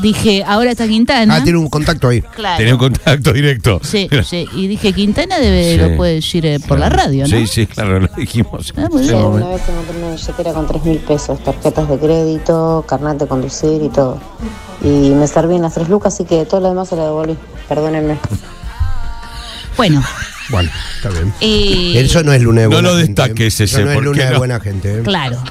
Dije, 0.00 0.42
ahora 0.46 0.70
está 0.70 0.88
Quintana. 0.88 1.36
Ah, 1.36 1.44
tiene 1.44 1.58
un 1.58 1.68
contacto 1.68 2.08
ahí. 2.08 2.22
Claro. 2.22 2.56
tenía 2.56 2.72
un 2.74 2.78
contacto 2.80 3.32
directo. 3.32 3.78
Sí, 3.84 4.08
sí. 4.24 4.48
Y 4.54 4.66
dije, 4.66 4.92
Quintana 4.94 5.38
debe, 5.38 5.72
Sí. 5.74 5.76
lo 5.78 5.96
puede 5.96 6.14
decir 6.14 6.46
eh, 6.46 6.58
por 6.60 6.78
la 6.78 6.88
radio, 6.88 7.24
¿no? 7.28 7.36
Sí, 7.36 7.46
sí, 7.46 7.66
claro, 7.66 8.00
lo 8.00 8.08
dijimos. 8.16 8.72
Ah, 8.76 8.88
muy 8.90 9.04
Sí. 9.06 9.12
Una 9.12 9.48
vez 9.48 9.60
encontré 9.68 9.98
una 9.98 10.10
billetera 10.14 10.52
con 10.54 10.66
3 10.66 10.84
mil 10.84 10.98
pesos, 10.98 11.44
tarjetas 11.44 11.88
de 11.88 11.98
crédito, 11.98 12.84
carnet 12.88 13.18
de 13.18 13.26
conducir 13.26 13.82
y 13.82 13.88
todo. 13.90 14.18
Y 14.82 15.10
me 15.10 15.26
serví 15.26 15.56
en 15.56 15.62
las 15.62 15.74
tres 15.74 15.88
lucas, 15.88 16.14
así 16.14 16.24
que 16.24 16.44
todo 16.46 16.60
lo 16.62 16.68
demás 16.70 16.88
se 16.88 16.96
lo 16.96 17.02
devolví. 17.04 17.36
Perdónenme. 17.68 18.18
Bueno, 19.76 20.02
Bueno, 20.50 20.70
está 20.96 21.08
bien. 21.10 21.32
eh, 21.40 21.94
Eso 21.96 22.22
no 22.22 22.32
es 22.32 22.42
lunes 22.42 22.64
de 22.64 22.68
No 22.68 22.74
buena 22.76 22.88
lo 22.90 22.96
gente. 22.98 23.22
destaques 23.22 23.60
Eso 23.60 23.64
ese, 23.76 23.84
no 23.84 23.90
es 23.90 23.94
¿por 23.94 24.02
qué 24.04 24.08
lunes 24.10 24.24
de 24.26 24.32
no? 24.32 24.38
buena 24.38 24.60
gente. 24.60 24.98
¿eh? 24.98 25.02
claro. 25.02 25.42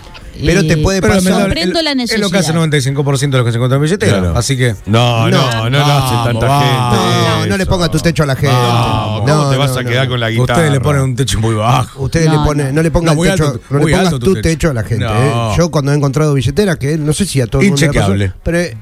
Pero 0.45 0.65
te 0.65 0.77
puede 0.77 1.01
Pero 1.01 1.13
pasar. 1.15 1.41
Comprendo 1.41 1.79
es- 1.79 1.85
la 1.85 1.91
Es 1.91 2.19
lo 2.19 2.29
que 2.29 2.37
hace 2.37 2.53
necesidad. 2.53 2.63
el 2.63 2.71
95% 2.71 3.37
de 3.37 3.37
los 3.37 3.45
que 3.45 3.51
se 3.51 3.57
encuentran 3.57 3.77
en 3.79 3.83
billetera. 3.83 4.19
Claro. 4.19 4.37
Así 4.37 4.57
que. 4.57 4.75
No, 4.85 5.29
no, 5.29 5.69
no, 5.69 5.79
lo 5.79 5.85
hace 5.85 6.15
tanta 6.31 6.45
vamos. 6.47 6.63
gente. 6.65 7.29
No, 7.29 7.45
no 7.47 7.57
le 7.57 7.63
eso. 7.63 7.71
ponga 7.71 7.89
tu 7.89 7.99
techo 7.99 8.23
a 8.23 8.25
la 8.25 8.35
gente. 8.35 8.53
No, 8.55 9.19
¿cómo 9.21 9.27
No, 9.27 9.49
te 9.49 9.57
vas 9.57 9.71
no, 9.71 9.77
a 9.79 9.83
no. 9.83 9.89
quedar 9.89 10.07
con 10.09 10.19
la 10.19 10.29
guitarra? 10.29 10.53
Ustedes 10.53 10.71
le 10.71 10.79
ponen 10.81 11.01
un 11.01 11.15
techo 11.15 11.39
muy 11.39 11.55
bajo. 11.55 12.03
Ustedes 12.03 12.27
No, 12.27 12.39
le 12.41 12.45
ponen, 12.47 12.67
no. 12.67 12.73
no. 12.73 12.81
le 12.83 12.91
pongan 12.91 13.15
No, 13.15 13.21
techo, 13.23 13.31
alto, 13.47 13.59
no 13.69 13.79
le 13.79 13.83
pongas 13.95 14.09
tu 14.11 14.19
techo. 14.19 14.41
techo 14.41 14.69
a 14.69 14.73
la 14.73 14.83
gente. 14.83 15.05
No. 15.05 15.51
¿eh? 15.51 15.55
Yo 15.57 15.71
cuando 15.71 15.91
he 15.91 15.95
encontrado 15.95 16.33
billetera, 16.33 16.75
que 16.77 16.97
no 16.97 17.13
sé 17.13 17.25
si 17.25 17.41
a 17.41 17.47
todo 17.47 17.61
el 17.61 17.69
mundo 17.69 17.81
le 17.81 17.87
pasó, 17.87 17.99
Inchequeable. 18.13 18.33
pero 18.43 18.77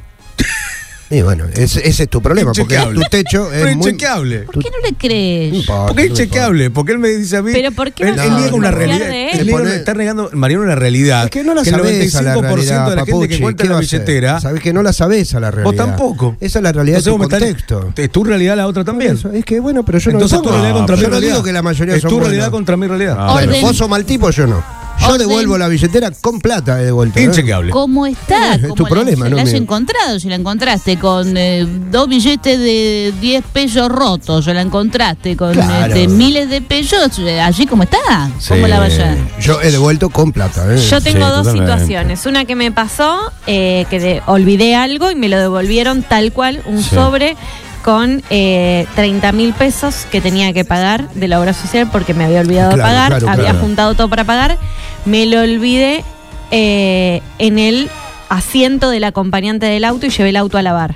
y 1.12 1.22
bueno, 1.24 1.46
ese, 1.54 1.88
ese 1.88 2.04
es 2.04 2.10
tu 2.10 2.22
problema, 2.22 2.52
porque 2.54 2.78
tu 2.94 3.02
techo 3.10 3.48
Pero 3.52 3.68
es 3.68 3.76
muy 3.78 3.88
inchequeable. 3.90 4.40
¿Por 4.42 4.64
qué 4.64 4.70
no 4.70 4.88
le 4.90 4.96
crees? 4.96 5.52
No 5.52 5.58
importa, 5.60 5.86
Porque 5.88 6.02
es 6.04 6.10
no 6.10 6.14
inchequeable, 6.16 6.70
porque 6.70 6.92
él 6.92 7.00
me 7.00 7.10
dice 7.10 7.38
a 7.38 7.42
mí. 7.42 7.52
Pero 7.54 7.72
¿por 7.72 7.92
qué 7.92 8.04
él, 8.10 8.16
no 8.16 8.22
él 8.24 8.30
niega 8.36 8.54
una 8.54 8.70
desconfiar 8.72 9.00
realidad. 9.00 9.32
él? 9.34 9.40
Él 9.40 9.50
pone- 9.50 9.76
está 9.76 9.94
negando, 9.96 10.30
Mariano, 10.34 10.64
una 10.64 10.76
realidad. 10.76 11.26
Es 11.26 11.32
que 11.32 11.44
no 11.44 11.54
la 11.54 11.62
el 11.62 11.68
sabés 11.68 12.16
a 12.16 12.22
la 12.22 12.36
95% 12.36 12.42
realidad, 12.42 12.90
de 12.90 12.96
la 12.96 13.02
gente 13.06 13.12
Papuchi, 13.12 13.28
que 13.28 13.36
encuentra 13.36 13.64
¿qué 13.68 13.74
la 13.74 13.80
billetera. 13.80 14.40
Sabés 14.42 14.62
que 14.62 14.74
no 14.74 14.84
la 14.84 14.94
sabés 14.94 15.34
a 15.34 15.40
la 15.40 15.52
realidad. 15.52 15.64
Vos 15.66 15.76
tampoco. 15.76 16.38
Esa 16.40 16.60
es 16.60 16.64
la 16.64 16.72
realidad 16.72 17.00
Entonces 17.00 17.20
de 17.20 17.26
tu 17.26 17.30
contexto. 17.30 17.94
Es 17.96 18.12
tu 18.12 18.24
realidad 18.24 18.56
la 18.58 18.68
otra 18.68 18.84
también. 18.84 19.14
Eso, 19.16 19.32
es 19.32 19.44
que 19.46 19.60
bueno, 19.60 19.84
pero 19.84 19.98
yo 19.98 20.12
Entonces 20.12 20.38
no 20.38 20.44
tu 20.44 20.50
lo 20.50 20.56
realidad 20.56 20.76
contra 20.78 20.96
mi 20.96 21.02
Yo 21.02 21.08
no 21.08 21.12
realidad. 21.14 21.32
digo 21.34 21.44
que 21.44 21.54
la 21.54 21.62
mayoría 21.62 21.96
es 21.96 22.02
tu 22.04 22.20
realidad 22.20 22.52
contra 22.52 22.78
mi 22.78 22.88
realidad. 22.88 23.18
Vos 23.62 23.76
sos 23.78 23.90
mal 23.90 24.06
tipo, 24.06 24.30
yo 24.30 24.46
no. 24.48 24.79
Yo 25.00 25.08
Orden. 25.14 25.20
devuelvo 25.28 25.58
la 25.58 25.68
billetera 25.68 26.12
con 26.22 26.40
plata 26.42 26.82
he 26.82 26.86
devuelto. 26.86 27.20
¿eh? 27.20 27.24
Inchequeable. 27.24 27.72
¿Cómo 27.72 28.06
está? 28.06 28.56
Es 28.56 28.62
¿Cómo 28.64 28.76
tu 28.76 28.84
la- 28.84 28.90
problema, 28.90 29.30
no 29.30 29.38
la 29.38 29.44
has 29.44 29.50
mío. 29.50 29.58
encontrado? 29.62 30.20
Si 30.20 30.28
la 30.28 30.36
encontraste 30.36 30.98
con 31.00 31.36
eh, 31.38 31.66
dos 31.90 32.08
billetes 32.10 32.60
de 32.60 33.14
10 33.22 33.44
pesos 33.54 33.90
rotos, 33.90 34.48
o 34.48 34.54
la 34.54 34.62
encontraste 34.62 35.38
con 35.38 35.54
Claro. 35.54 35.94
este, 35.96 36.08
miles 36.08 36.50
de 36.50 36.62
pesos, 36.62 37.18
allí 37.42 37.66
como 37.66 37.84
está. 37.84 38.30
¿Cómo 38.48 38.68
la 38.68 38.80
vaya? 38.80 39.16
Yo 39.42 39.62
he 39.62 39.72
devuelto 39.72 40.10
con 40.10 40.32
plata. 40.32 40.66
¿eh? 40.74 40.78
Yo 40.78 41.02
tengo 41.02 41.26
Sí, 41.26 41.32
dos 41.32 41.38
totalmente. 41.44 41.72
situaciones. 41.74 42.26
Una 42.26 42.46
que 42.46 42.56
me 42.56 42.72
pasó, 42.72 43.32
eh, 43.48 43.86
que 43.90 44.00
de- 44.00 44.22
olvidé 44.26 44.76
algo 44.76 45.10
y 45.12 45.16
me 45.16 45.30
lo 45.30 45.38
devolvieron 45.40 46.04
tal 46.04 46.34
cual, 46.34 46.62
un 46.66 46.84
Sí. 46.84 46.90
sobre 46.96 47.36
con 47.84 48.22
eh, 48.30 48.86
30 48.96 49.32
mil 49.32 49.54
pesos 49.54 50.06
que 50.12 50.22
tenía 50.22 50.52
que 50.54 50.66
pagar 50.66 51.10
de 51.14 51.28
la 51.28 51.40
obra 51.40 51.54
social 51.54 51.90
porque 51.92 52.14
me 52.14 52.26
había 52.26 52.42
olvidado 52.42 52.74
Claro, 52.74 52.78
de 52.78 52.84
pagar, 52.84 53.10
claro, 53.20 53.30
había 53.30 53.44
claro. 53.52 53.60
juntado 53.60 53.94
todo 53.96 54.10
para 54.10 54.24
pagar, 54.24 54.58
me 55.06 55.26
lo 55.26 55.42
olvidé 55.42 56.04
eh, 56.52 57.22
en 57.38 57.58
el 57.60 57.90
asiento 58.30 58.90
del 58.90 59.04
acompañante 59.06 59.66
del 59.66 59.84
auto 59.86 60.06
y 60.06 60.10
llevé 60.10 60.30
el 60.30 60.38
auto 60.38 60.58
a 60.58 60.62
lavar. 60.62 60.96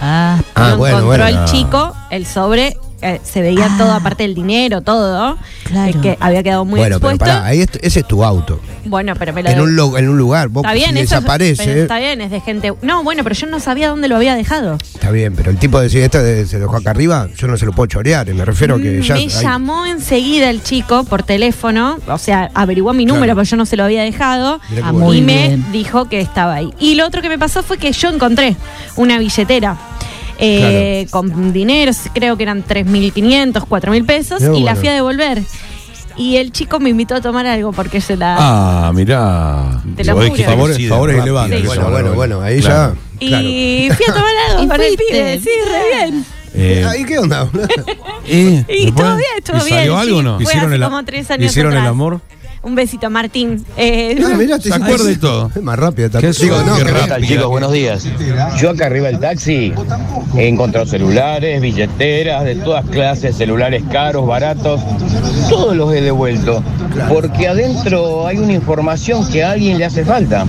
Ah, 0.00 0.38
Ah, 0.54 0.70
lo 0.70 0.76
bueno, 0.78 0.98
encontró 1.00 1.24
bueno. 1.24 1.40
el 1.40 1.44
chico, 1.46 1.94
el 2.10 2.26
sobre, 2.26 2.76
eh, 3.02 3.20
se 3.24 3.40
veía 3.42 3.66
Ah. 3.70 3.74
todo, 3.78 3.92
aparte 3.92 4.22
del 4.24 4.34
dinero, 4.34 4.80
todo, 4.82 5.36
Claro. 5.64 5.90
eh, 5.90 6.00
que 6.02 6.16
había 6.20 6.42
quedado 6.42 6.64
muy 6.64 6.80
bueno, 6.80 6.98
pero 7.00 7.10
expuesto. 7.12 7.24
pará, 7.36 7.46
ahí 7.46 7.60
es- 7.62 7.68
ese 7.82 8.00
es 8.00 8.06
tu 8.08 8.24
auto. 8.24 8.60
Bueno, 8.84 9.14
pero 9.18 9.32
me 9.32 9.42
lo 9.42 9.50
En 9.50 9.60
un, 9.60 9.76
lo- 9.76 9.96
en 9.98 10.08
un 10.08 10.16
lugar, 10.18 10.48
vos 10.48 10.64
Está 10.64 10.74
bien, 10.74 10.90
si 10.90 11.00
eso 11.00 11.02
es- 11.02 11.10
desaparece. 11.10 11.64
pero 11.64 11.80
está 11.82 11.98
bien, 11.98 12.20
es 12.20 12.30
de 12.30 12.40
gente. 12.40 12.72
No, 12.82 13.02
bueno, 13.04 13.22
pero 13.22 13.34
yo 13.34 13.46
no 13.46 13.60
sabía 13.60 13.88
dónde 13.88 14.08
lo 14.08 14.16
había 14.16 14.34
dejado. 14.34 14.78
Está 14.94 15.10
bien, 15.10 15.34
pero 15.36 15.50
el 15.50 15.58
tipo 15.58 15.80
decide 15.80 16.04
esto 16.06 16.22
de- 16.22 16.46
se 16.46 16.56
lo 16.58 16.62
dejó 16.66 16.76
acá 16.76 16.90
arriba, 16.90 17.28
yo 17.36 17.46
no 17.46 17.56
se 17.56 17.66
lo 17.66 17.72
puedo 17.72 17.86
chorear, 17.86 18.28
y 18.28 18.34
me 18.34 18.44
refiero 18.44 18.76
a 18.76 18.78
que 18.78 19.00
ya. 19.02 19.14
Mm, 19.14 19.18
me 19.18 19.22
hay- 19.24 19.28
llamó 19.28 19.86
enseguida 19.86 20.50
el 20.50 20.62
chico 20.62 21.04
por 21.04 21.22
teléfono, 21.22 21.98
o 22.08 22.18
sea, 22.18 22.50
averiguó 22.54 22.92
mi 22.92 23.04
número 23.06 23.24
Claro. 23.26 23.36
porque 23.36 23.50
yo 23.50 23.56
no 23.56 23.66
se 23.66 23.76
lo 23.76 23.84
había 23.84 24.02
dejado 24.02 24.60
Ah, 24.82 24.92
y 25.14 25.20
me 25.22 25.58
dijo 25.72 26.08
que 26.08 26.20
estaba 26.20 26.54
ahí. 26.54 26.72
Y 26.78 26.94
lo 26.94 27.06
otro 27.06 27.22
que 27.22 27.28
me 27.28 27.38
pasó 27.38 27.62
fue 27.62 27.78
que 27.78 27.92
yo 27.92 28.08
encontré 28.08 28.56
una 28.96 29.18
billetera. 29.18 29.76
Eh, 30.40 31.06
con 31.10 31.52
dinero, 31.52 31.92
creo 32.14 32.36
que 32.36 32.42
eran 32.44 32.64
3.500, 32.64 33.52
4.000 33.66 34.06
pesos, 34.06 34.40
Mirá, 34.42 34.52
y 34.54 34.58
la 34.58 34.62
bueno. 34.62 34.76
fui 34.80 34.88
a 34.88 34.92
devolver. 34.94 35.42
Y 36.16 36.36
el 36.36 36.52
chico 36.52 36.80
me 36.80 36.90
invitó 36.90 37.14
a 37.14 37.20
tomar 37.20 37.46
algo 37.46 37.72
porque 37.72 38.00
se 38.00 38.16
la... 38.16 38.36
Ah, 38.38 38.92
mirá. 38.92 39.80
Te 39.96 40.04
lo 40.04 40.14
juro. 40.14 40.26
Favores- 40.34 40.88
favores 40.88 41.18
elevados. 41.22 41.50
Bueno, 41.66 41.90
bueno, 41.90 42.12
bueno, 42.14 42.40
ahí 42.42 42.60
Claro. 42.60 42.96
Y 43.20 43.28
Claro. 43.88 43.94
fui 43.96 44.06
a 44.08 44.14
tomar 44.14 44.32
algo 44.50 44.62
¿Y 44.64 44.68
con 44.68 44.80
el 44.80 44.96
pibe, 44.96 45.40
sí, 45.40 45.50
re 45.70 46.10
bien. 46.10 46.24
Eh, 46.54 46.84
¿Ahí 46.88 47.04
qué 47.04 47.18
onda? 47.18 47.48
¿y, 48.28 48.64
Y 48.68 48.92
todo 48.92 49.16
bien, 49.16 49.28
todo 49.44 49.58
¿Y 49.58 49.64
bien. 49.64 49.76
salió 49.78 49.96
algo 49.98 50.18
o 50.18 50.22
no? 50.22 50.40
¿Hicieron 50.40 50.72
el, 50.72 50.82
como 50.82 51.04
tres 51.04 51.30
años 51.30 51.46
¿hicieron 51.50 51.72
el 51.72 51.78
atrás. 51.78 51.90
amor? 51.90 52.20
Un 52.62 52.74
besito, 52.74 53.08
Martín. 53.08 53.64
Eh, 53.76 54.22
mirá, 54.36 54.58
te 54.58 54.68
Se 54.68 54.74
acuerda 54.74 55.04
de 55.04 55.16
todo. 55.16 55.50
Es 55.54 55.62
más 55.62 55.78
rápido 55.78 56.08
Qué 56.08 56.12
también. 56.12 56.34
Digo, 56.38 56.60
no, 56.62 56.76
qué 56.76 56.84
que- 56.84 56.90
rápido. 56.90 57.02
¿Qué 57.04 57.08
tal 57.08 57.26
chicos? 57.26 57.46
Buenos 57.48 57.72
días. 57.72 58.06
Yo 58.58 58.70
acá 58.70 58.86
arriba 58.86 59.06
del 59.08 59.18
taxi 59.18 59.72
he 60.36 60.46
encontrado 60.46 60.86
celulares, 60.86 61.60
billeteras 61.62 62.44
de 62.44 62.56
todas 62.56 62.84
clases, 62.86 63.36
celulares 63.36 63.82
caros, 63.90 64.26
baratos, 64.26 64.80
todos 65.48 65.74
los 65.74 65.92
he 65.94 66.02
devuelto, 66.02 66.62
porque 67.08 67.48
adentro 67.48 68.26
hay 68.26 68.36
una 68.36 68.52
información 68.52 69.26
que 69.30 69.42
a 69.42 69.52
alguien 69.52 69.78
le 69.78 69.86
hace 69.86 70.04
falta. 70.04 70.46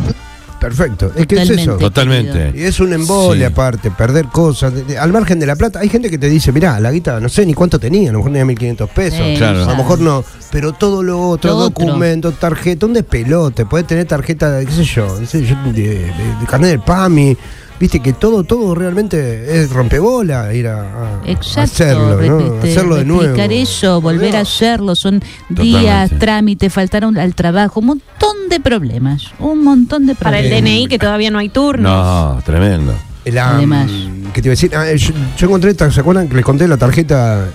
Perfecto. 0.62 1.12
Es 1.16 1.26
que 1.26 1.42
es 1.42 1.50
eso. 1.50 1.76
Totalmente. 1.78 2.54
Y 2.56 2.62
es 2.62 2.80
un 2.80 2.94
embole 2.94 3.40
Sí. 3.40 3.44
aparte, 3.46 3.90
perder 3.90 4.26
cosas. 4.28 4.72
De- 4.74 4.84
de- 4.84 4.98
al 5.00 5.12
margen 5.12 5.40
de 5.40 5.48
la 5.48 5.56
plata, 5.56 5.80
hay 5.80 5.90
gente 5.90 6.10
que 6.12 6.20
te 6.20 6.30
dice, 6.30 6.52
mirá, 6.52 6.80
la 6.80 6.92
guita 6.92 7.20
no 7.20 7.30
sé 7.30 7.48
ni 7.48 7.56
cuánto 7.56 7.80
tenía, 7.80 8.12
a 8.12 8.14
lo 8.14 8.20
mejor 8.20 8.32
tenía 8.32 8.46
1500 8.46 8.90
pesos. 8.92 9.20
Sí, 9.26 9.36
Claro. 9.38 9.64
A 9.64 9.72
lo 9.72 9.76
mejor 9.76 10.00
no, 10.00 10.24
pero 10.52 10.72
todo 10.74 11.02
lo 11.02 11.20
otro, 11.30 11.50
Lo 11.52 11.58
otro. 11.58 11.84
documento, 11.86 12.32
tarjeta, 12.32 12.86
un 12.86 12.94
despelote, 12.94 13.66
podés 13.66 13.88
tener 13.88 14.06
tarjeta, 14.06 14.52
de, 14.52 14.68
qué 14.68 14.72
sé 14.72 14.84
yo, 14.84 15.18
qué 15.20 15.26
sé 15.26 15.44
yo, 15.44 15.56
de, 15.66 15.72
de- 15.82 16.06
de 16.06 16.46
carnet 16.48 16.70
del 16.70 16.82
PAMI, 16.82 17.36
viste 17.80 18.00
que 18.00 18.14
todo, 18.14 18.44
todo 18.44 18.76
realmente 18.76 19.64
es 19.64 19.72
rompebola 19.72 20.54
ir 20.54 20.68
a, 20.68 20.82
a- 20.82 21.22
a 21.24 21.28
Exacto, 21.28 21.62
hacerlo, 21.62 22.22
¿no? 22.22 22.40
repite- 22.40 22.70
hacerlo 22.72 22.96
de 22.98 23.06
nuevo. 23.06 23.36
eso, 23.52 24.00
volver 24.02 24.36
a 24.36 24.42
hacerlo, 24.42 24.94
son 24.96 25.24
días, 25.50 25.82
Totalmente. 26.12 26.16
trámites, 26.18 26.72
faltaron 26.74 27.18
al 27.18 27.34
trabajo, 27.34 27.80
un 27.80 27.88
montón 27.88 28.21
de 28.50 28.60
problemas, 28.60 29.32
un 29.40 29.64
montón 29.64 30.06
de 30.06 30.16
Para 30.16 30.38
problemas. 30.38 30.58
el 30.60 30.64
DNI 30.66 30.88
que 30.88 31.00
todavía 31.00 31.32
no 31.32 31.40
hay 31.40 31.50
turno. 31.50 31.90
No, 32.36 32.42
tremendo. 32.44 32.94
La, 33.26 33.52
Además. 33.56 33.90
¿Qué 34.34 34.42
te 34.42 34.48
iba 34.48 34.52
a 34.52 34.56
decir? 34.56 34.72
Ah, 34.76 34.92
yo, 34.96 35.14
yo 35.38 35.48
encontré, 35.48 35.74
¿se 35.92 36.00
acuerdan 36.00 36.28
que 36.28 36.36
les 36.36 36.44
conté 36.46 36.68
la 36.68 36.78
tarjeta 36.78 37.46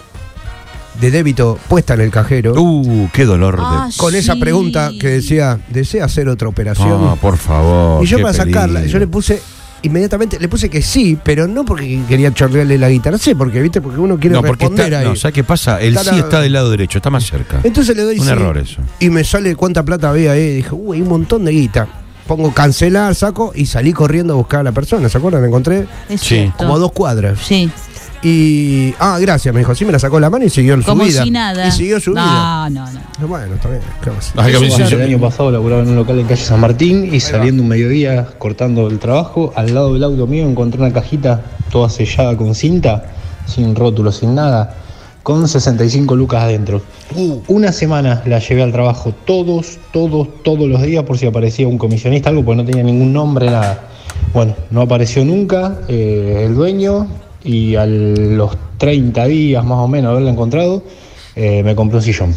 de 1.01 1.11
débito 1.11 1.59
puesta 1.69 1.95
en 1.95 2.01
el 2.03 2.11
cajero? 2.11 2.55
Uh, 2.57 3.09
qué 3.13 3.25
dolor 3.25 3.59
Ah, 3.61 3.89
de. 3.91 3.97
con 3.97 4.15
esa 4.15 4.37
pregunta 4.37 4.91
que 5.01 5.09
decía, 5.09 5.59
¿desea 5.69 6.05
hacer 6.05 6.29
otra 6.29 6.49
operación? 6.49 6.89
No, 6.89 7.17
por 7.17 7.37
favor. 7.37 8.03
y 8.03 8.07
yo 8.07 8.21
para 8.21 8.33
sacarla, 8.35 8.87
yo 8.87 8.99
le 8.99 9.07
puse 9.09 9.43
inmediatamente, 9.87 10.39
le 10.39 10.49
puse 10.49 10.69
que 10.71 10.83
sí, 10.83 11.19
pero 11.23 11.49
no 11.49 11.65
porque 11.65 12.01
quería 12.09 12.33
chorrearle 12.33 12.79
la 12.79 12.89
guitarra, 12.91 13.19
sé, 13.19 13.35
porque 13.35 13.61
viste, 13.63 13.81
porque 13.81 13.99
uno 13.99 14.19
quiere 14.19 14.35
No, 14.35 14.43
porque 14.43 14.65
responder 14.65 14.87
está, 14.87 14.99
ahí. 15.01 15.05
no, 15.07 15.17
¿sabes 15.17 15.35
qué 15.35 15.45
pasa? 15.45 15.81
El 15.81 15.97
Está 15.97 16.11
sí 16.11 16.17
la- 16.17 16.23
está 16.25 16.41
del 16.41 16.53
lado 16.53 16.71
derecho, 16.71 16.99
está 16.99 17.11
más 17.11 17.25
cerca. 17.25 17.61
Entonces 17.65 17.97
le 17.97 18.03
doy 18.03 18.19
Un 18.19 18.27
sí, 18.27 18.31
error 18.33 18.59
eso. 18.59 18.81
Y 19.01 19.11
me 19.11 19.25
sale 19.25 19.55
cuánta 19.57 19.83
plata 19.85 20.11
había 20.11 20.33
ahí. 20.33 20.57
Dije, 20.57 20.71
uy, 20.73 20.97
hay 20.97 21.03
un 21.03 21.09
montón 21.09 21.45
de 21.45 21.53
guita. 21.53 21.87
Pongo 22.27 22.53
cancelar, 22.53 23.15
saco 23.15 23.53
y 23.55 23.67
salí 23.67 23.93
corriendo 23.93 24.33
a 24.35 24.37
buscar 24.37 24.61
a 24.61 24.63
la 24.65 24.73
persona. 24.73 25.09
¿Se 25.09 25.17
acuerdan? 25.19 25.43
Me 25.43 25.49
encontré 25.49 25.87
Es 26.09 26.21
Sí. 26.21 26.27
cierto. 26.29 26.57
como 26.57 26.75
a 26.75 26.79
dos 26.79 26.91
cuadras. 26.93 27.39
Sí, 27.41 27.71
Y. 28.29 28.93
Ah, 28.99 29.19
gracias, 29.21 29.55
me 29.55 29.61
dijo. 29.61 29.73
Sí, 29.73 29.85
me 29.85 29.93
la 29.93 30.01
sacó 30.01 30.19
la 30.19 30.29
mano 30.29 30.45
y 30.45 30.51
siguió 30.51 30.77
su 30.79 30.83
como 30.83 31.05
vida. 31.05 31.23
si 31.23 31.31
nada. 31.31 31.69
Y 31.69 31.71
siguió 31.71 32.01
su 32.01 32.11
vida. 32.11 32.69
no, 32.71 32.71
no, 32.71 33.01
no. 33.21 33.29
Bueno, 33.29 33.55
está 33.55 33.69
bien. 33.69 33.83
¿qué 34.03 34.11
que 34.11 34.71
sí, 34.71 34.95
El 34.95 35.03
año 35.03 35.21
pasado 35.21 35.53
laburaba 35.53 35.83
en 35.83 35.91
un 35.91 35.95
local 35.95 36.19
en 36.19 36.27
calle 36.27 36.43
San 36.43 36.59
Martín 36.59 37.15
y 37.15 37.21
saliendo 37.21 37.63
un 37.63 37.69
mediodía 37.69 38.27
cortando 38.37 38.89
el 38.89 38.99
trabajo, 38.99 39.53
al 39.55 39.73
lado 39.73 39.95
del 39.95 40.03
auto 40.03 40.27
mío 40.27 40.45
encontré 40.45 40.81
una 40.81 40.93
cajita 40.93 41.41
toda 41.71 41.89
sellada 41.89 42.37
con 42.37 42.57
cinta, 42.57 43.05
sin 43.47 43.77
rótulo, 43.77 44.11
sin 44.11 44.35
nada, 44.35 44.75
con 45.23 45.47
65 45.47 46.17
lucas 46.17 46.43
adentro. 46.43 46.83
Una 47.47 47.71
semana 47.71 48.25
la 48.27 48.41
llevé 48.41 48.65
al 48.65 48.73
trabajo 48.73 49.15
todos, 49.25 49.79
todos, 49.93 50.43
todos 50.43 50.69
los 50.69 50.83
días 50.83 51.05
por 51.05 51.17
si 51.17 51.27
aparecía 51.27 51.69
un 51.69 51.79
comisionista, 51.79 52.31
algo, 52.31 52.45
porque 52.45 52.61
no 52.61 52.69
tenía 52.69 52.83
ningún 52.83 53.13
nombre, 53.13 53.47
nada. 53.47 53.83
Bueno, 54.35 54.57
no 54.73 54.81
apareció 54.81 55.25
nunca 55.25 55.79
eh, 55.87 56.43
el 56.45 56.57
dueño 56.57 57.07
y 57.47 57.77
a 57.77 57.87
los 57.87 58.57
30 58.79 59.25
días 59.27 59.65
más 59.65 59.79
o 59.79 59.89
menos 59.89 60.09
de 60.11 60.13
haberla 60.13 60.31
encontrado, 60.33 60.83
eh, 61.35 61.63
me 61.65 61.75
compré 61.75 61.99
un 61.99 62.03
sillón. 62.03 62.35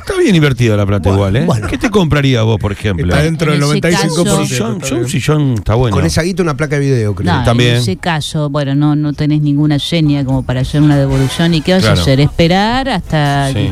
Está 0.00 0.18
bien 0.18 0.34
invertida 0.34 0.76
la 0.76 0.84
plata 0.84 1.08
igual, 1.10 1.34
¿eh? 1.36 1.46
¿Qué 1.70 1.78
te 1.78 1.88
compraría 1.90 2.42
vos, 2.42 2.58
por 2.60 2.72
ejemplo? 2.72 3.06
Está 3.06 3.22
dentro 3.22 3.52
del 3.52 3.62
En 3.62 3.68
ese 3.68 3.80
95%. 3.80 4.24
caso- 4.24 4.40
Un 4.40 4.46
sillón, 4.46 4.76
está 4.76 4.88
yo 4.90 4.96
un 4.98 5.08
sillón 5.08 5.54
está 5.54 5.74
bueno. 5.76 5.96
Con 5.96 6.04
esa 6.04 6.22
guita 6.22 6.42
una 6.42 6.54
placa 6.56 6.76
de 6.78 6.82
video, 6.82 7.14
creo. 7.14 7.32
No, 7.32 7.42
También. 7.44 7.70
en 7.70 7.76
ese 7.76 7.96
caso, 7.96 8.50
bueno, 8.50 8.74
no, 8.74 8.94
no 8.96 9.14
tenés 9.14 9.40
ninguna 9.40 9.78
seña 9.78 10.22
como 10.24 10.42
para 10.42 10.60
hacer 10.60 10.82
una 10.82 10.98
devolución. 10.98 11.54
¿Y 11.54 11.62
qué 11.62 11.72
vas 11.72 11.82
Claro. 11.82 11.98
a 11.98 12.02
hacer? 12.02 12.20
Esperar 12.20 12.88
hasta... 12.90 13.50
Sí. 13.54 13.70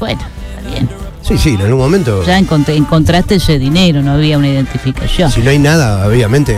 Bueno, 0.00 0.20
está 0.58 0.70
bien. 0.70 0.88
Sí, 1.20 1.36
sí, 1.38 1.50
en 1.50 1.60
algún 1.62 1.78
momento. 1.80 2.24
Ya 2.24 2.38
encont- 2.40 2.68
encontraste 2.74 3.34
ese 3.36 3.58
dinero, 3.58 4.02
no 4.02 4.12
había 4.12 4.38
una 4.38 4.48
identificación. 4.48 5.30
Si 5.30 5.40
no 5.42 5.50
hay 5.50 5.58
nada, 5.58 6.06
obviamente. 6.06 6.56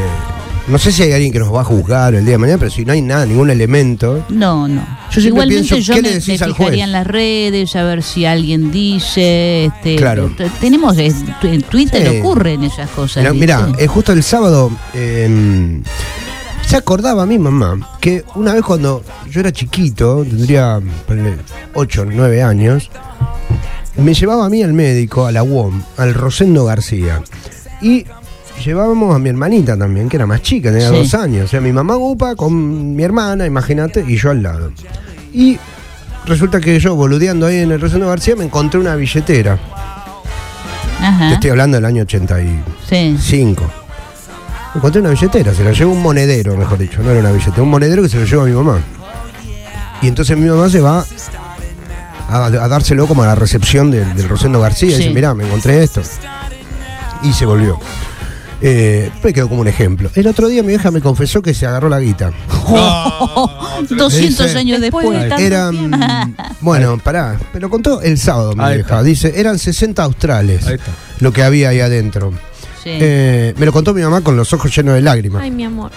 No 0.69 0.79
sé 0.79 0.91
si 0.91 1.05
hay 1.05 1.13
alguien 1.13 1.33
que 1.33 1.39
nos 1.39 1.55
va 1.55 1.61
a 1.61 1.65
juzgar 1.65 2.15
el 2.17 2.25
día 2.25 2.33
de 2.33 2.39
mañana, 2.39 2.59
pero 2.59 2.71
si 2.73 2.85
no 2.85 2.93
hay 2.93 3.01
nada, 3.01 3.25
ningún 3.25 3.51
elemento. 3.51 4.25
No, 4.31 4.67
no. 4.67 4.85
Yo 5.13 5.21
Igualmente 5.21 5.69
pienso, 5.69 5.77
yo 5.79 5.95
¿qué 5.95 6.03
me, 6.03 6.09
le 6.09 6.15
me 6.17 6.21
fijaría 6.21 6.85
en 6.85 6.91
las 6.93 7.07
redes 7.07 7.77
a 7.77 7.85
ver 7.85 8.03
si 8.03 8.25
alguien 8.25 8.73
dice. 8.73 9.67
Este, 9.67 9.95
Claro. 9.95 10.33
Tenemos 10.61 10.99
en 10.99 11.63
Twitter 11.63 12.11
Sí. 12.11 12.19
ocurren 12.19 12.65
esas 12.65 12.91
cosas. 12.91 13.19
Mirá, 13.23 13.31
¿viste? 13.61 13.71
mirá, 13.71 13.73
eh, 13.79 13.87
justo 13.87 14.13
el 14.13 14.25
sábado 14.25 14.73
eh, 14.93 15.81
se 16.67 16.77
acordaba 16.77 17.27
mi 17.27 17.39
mamá 17.39 17.97
que 18.01 18.25
una 18.35 18.53
vez 18.53 18.63
cuando 18.63 19.05
yo 19.31 19.41
era 19.41 19.53
chiquito, 19.53 20.25
tendría 20.25 20.81
8 21.75 22.03
o 22.03 22.05
9 22.07 22.43
años, 22.43 22.91
me 23.97 24.15
llevaba 24.15 24.47
a 24.47 24.49
mí 24.49 24.65
al 24.65 24.73
médico, 24.73 25.27
a 25.27 25.33
la 25.33 25.45
UOM, 25.45 25.81
al 25.97 26.13
Rosendo 26.13 26.65
García. 26.65 27.23
Y 27.81 28.05
llevábamos 28.65 29.15
a 29.15 29.19
mi 29.19 29.29
hermanita 29.29 29.77
también, 29.77 30.09
que 30.09 30.17
era 30.17 30.27
más 30.27 30.43
chica, 30.43 30.71
tenía 30.73 30.89
Sí. 30.91 30.95
dos 30.97 31.15
años. 31.15 31.45
O 31.47 31.49
sea, 31.49 31.61
mi 31.61 31.73
mamá 31.73 31.97
upa 31.97 32.35
con 32.37 32.95
mi 32.95 33.03
hermana, 33.03 33.47
imagínate, 33.47 34.05
y 34.07 34.17
yo 34.17 34.31
al 34.31 34.43
lado. 34.43 34.73
Y 35.33 35.59
resulta 36.27 36.61
que 36.61 36.79
yo, 36.81 36.95
boludeando 36.95 37.47
ahí 37.47 37.59
en 37.59 37.73
el 37.73 37.81
Rosendo 37.81 38.09
García, 38.09 38.37
me 38.37 38.45
encontré 38.45 38.81
una 38.81 38.95
billetera. 38.97 39.59
Ajá. 41.01 41.29
Te 41.29 41.35
estoy 41.35 41.51
hablando 41.51 41.77
del 41.77 41.85
año 41.85 42.03
85. 42.03 42.63
Sí. 42.89 43.17
Encontré 44.75 45.01
una 45.01 45.11
billetera, 45.11 45.55
se 45.55 45.65
la 45.65 45.73
llevó 45.73 45.93
un 45.93 46.03
monedero, 46.03 46.57
mejor 46.57 46.79
dicho, 46.79 47.03
no 47.03 47.11
era 47.11 47.21
una 47.21 47.33
billetera, 47.33 47.63
un 47.63 47.71
monedero 47.71 48.03
que 48.03 48.09
se 48.09 48.19
lo 48.19 48.25
llevó 48.27 48.43
a 48.43 48.47
mi 48.47 48.53
mamá. 48.53 48.79
Y 50.03 50.09
entonces 50.09 50.37
mi 50.37 50.49
mamá 50.49 50.69
se 50.69 50.81
va 50.81 51.05
a, 52.29 52.45
a 52.47 52.69
dárselo 52.69 53.07
como 53.07 53.23
a 53.23 53.27
la 53.27 53.35
recepción 53.35 53.91
del, 53.91 54.15
del 54.15 54.29
Rosendo 54.29 54.61
García 54.61 54.91
y 54.91 54.99
dice, 54.99 55.11
mirá, 55.11 55.33
me 55.35 55.47
encontré 55.47 55.83
esto. 55.83 56.03
Y 57.23 57.33
se 57.33 57.47
volvió. 57.47 57.79
Eh, 58.63 59.11
me 59.23 59.33
quedó 59.35 59.49
como 59.49 59.61
un 59.61 59.69
ejemplo. 59.69 60.11
El 60.15 60.27
otro 60.29 60.49
día 60.49 60.63
mi 60.63 60.69
vieja 60.69 60.91
me 60.91 61.01
confesó 61.03 61.43
que 61.43 61.53
se 61.53 61.67
agarró 61.67 61.89
la 61.91 62.01
guita. 62.01 62.33
200 63.91 64.13
Dice- 64.47 64.59
años 64.59 64.81
después. 64.81 65.09
De 65.11 65.47
Eran, 65.47 66.35
bueno, 66.61 66.99
pará, 66.99 67.39
me 67.53 67.61
lo 67.61 67.69
contó 67.71 68.01
el 68.01 68.19
sábado 68.19 68.55
mi 68.55 68.65
Ahí 68.65 68.75
vieja. 68.77 68.89
está. 68.89 69.03
Dice, 69.03 69.33
eran 69.37 69.59
60 69.59 70.03
australes 70.03 70.65
lo 71.21 71.33
que 71.33 71.43
había 71.43 71.69
ahí 71.71 71.81
adentro. 71.81 72.33
Sí. 72.83 72.91
Eh, 72.93 73.55
me 73.59 73.67
lo 73.67 73.73
contó 73.73 73.93
mi 73.93 74.03
mamá 74.03 74.21
con 74.23 74.37
los 74.37 74.53
ojos 74.53 74.75
llenos 74.75 74.95
de 74.95 75.03
lágrimas. 75.03 75.43
Ay, 75.43 75.51
mi 75.51 75.65
amor. 75.65 75.91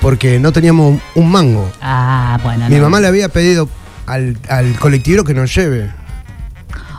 porque 0.00 0.38
no 0.38 0.52
teníamos 0.52 1.00
un 1.14 1.30
mango. 1.30 1.70
ah, 1.80 2.38
bueno. 2.42 2.68
Mi 2.68 2.76
no. 2.76 2.82
mamá 2.82 3.00
le 3.00 3.06
había 3.06 3.28
pedido 3.28 3.68
al, 4.06 4.36
al 4.48 4.78
colectivero 4.78 5.24
que 5.24 5.34
nos 5.34 5.54
lleve. 5.54 5.90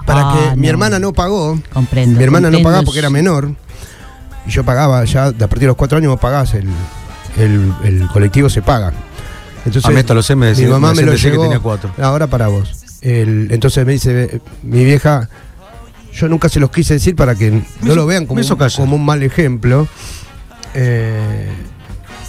Para 0.05 0.21
Ah, 0.21 0.35
que 0.51 0.55
mi 0.55 0.69
hermana 0.69 0.99
no 0.99 1.11
pagó. 1.13 1.59
Comprendo. 1.73 2.17
Mi 2.17 2.23
hermana 2.23 2.49
no 2.49 2.61
pagaba 2.61 2.83
porque 2.83 2.99
era 2.99 3.09
menor. 3.09 3.51
Y 4.47 4.51
yo 4.51 4.63
pagaba, 4.63 5.03
ya 5.05 5.27
a 5.27 5.31
partir 5.33 5.59
de 5.59 5.67
los 5.67 5.75
cuatro 5.75 5.97
años 5.97 6.11
vos 6.11 6.19
pagás, 6.19 6.53
el, 6.53 6.67
el, 7.37 7.73
el 7.83 8.07
colectivo 8.07 8.49
se 8.49 8.61
paga. 8.61 8.93
Entonces, 9.65 9.85
A 9.85 9.89
mí 9.89 9.97
hasta 9.99 10.13
lo 10.13 10.23
sé, 10.23 10.35
me 10.35 10.45
mi 10.47 10.49
decía- 10.51 10.69
mamá 10.69 10.91
me 10.91 11.01
me 11.01 11.05
lo 11.07 11.11
decía 11.11 11.31
que 11.31 11.37
tenía 11.37 11.59
cuatro. 11.59 11.91
Ahora 12.01 12.27
para 12.27 12.47
vos. 12.47 12.83
El- 13.01 13.49
entonces 13.51 13.85
me 13.85 13.91
dice, 13.93 14.41
mi 14.63 14.85
vieja, 14.85 15.29
yo 16.13 16.27
nunca 16.29 16.47
se 16.49 16.59
los 16.59 16.71
quise 16.71 16.93
decir 16.95 17.15
para 17.15 17.35
que 17.35 17.61
no 17.81 17.93
lo 17.95 18.05
vean 18.05 18.25
como, 18.25 18.35
me 18.39 18.41
hizo 18.45 18.55
un- 18.55 18.69
como 18.75 18.95
un 18.95 19.05
mal 19.05 19.21
ejemplo. 19.23 19.87
Eh, 20.73 21.49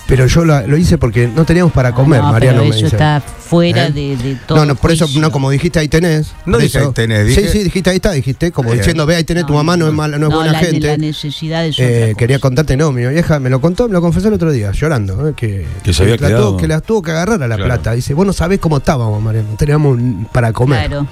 pero 0.08 0.26
yo 0.26 0.44
la- 0.44 0.66
lo 0.66 0.76
hice 0.78 0.96
porque 0.98 1.28
no 1.28 1.44
teníamos 1.44 1.70
para 1.72 1.92
comer, 1.92 2.20
no, 2.22 2.32
Mariano 2.32 2.60
pero 2.62 2.70
me 2.70 2.76
eso 2.76 2.84
dice. 2.86 2.96
está 2.96 3.20
fuera 3.20 3.86
¿Eh? 3.88 3.92
de, 3.92 4.16
de 4.16 4.34
todo. 4.46 4.58
No, 4.58 4.64
no, 4.64 4.74
por 4.74 4.90
eso, 4.90 5.04
juicio. 5.04 5.20
no, 5.20 5.30
como 5.30 5.50
dijiste, 5.50 5.78
ahí 5.78 5.86
tenés. 5.88 6.32
No 6.46 6.56
dije 6.58 6.78
ahí 6.78 6.86
tenés, 6.94 7.34
Sí, 7.34 7.40
dije- 7.42 7.48
sí, 7.52 7.62
dijiste 7.64 7.90
ahí 7.90 7.96
está, 7.96 8.12
dijiste, 8.12 8.50
como 8.50 8.72
diciendo, 8.72 9.04
ve, 9.06 9.16
ahí 9.16 9.24
tenés, 9.24 9.44
tu 9.46 9.52
mamá 9.52 9.76
no 9.76 9.86
es 9.86 9.92
mala, 9.92 10.18
no 10.18 10.28
es 10.28 10.34
buena 10.34 10.52
la, 10.52 10.58
gente. 10.58 10.86
La 10.88 10.96
necesidad 10.96 11.64
es 11.66 11.78
Eh, 11.78 12.04
otra 12.06 12.14
quería 12.18 12.38
contarte, 12.38 12.76
no, 12.76 12.90
mi 12.90 13.06
vieja 13.06 13.38
me 13.38 13.50
lo 13.50 13.60
contó, 13.60 13.86
me 13.86 13.92
lo 13.92 14.00
confesó 14.00 14.28
el 14.28 14.34
otro 14.34 14.50
día, 14.50 14.72
llorando, 14.72 15.28
eh, 15.28 15.34
que, 15.36 15.66
Que 15.82 15.92
se 15.92 16.02
había 16.04 16.16
la 16.16 16.26
quedado. 16.28 16.48
tuvo, 16.48 16.56
que 16.56 16.68
las 16.68 16.82
tuvo 16.82 17.02
que 17.02 17.10
agarrar 17.10 17.42
a 17.42 17.46
la 17.46 17.56
Claro. 17.56 17.64
plata. 17.66 17.92
Dice, 17.92 18.14
vos 18.14 18.26
no 18.26 18.32
sabés 18.32 18.58
cómo 18.58 18.78
estábamos, 18.78 19.22
Mariano, 19.22 19.50
no 19.50 19.56
teníamos 19.56 19.92
un- 19.98 20.26
para 20.32 20.52
comer. 20.52 20.88
Claro, 20.88 21.06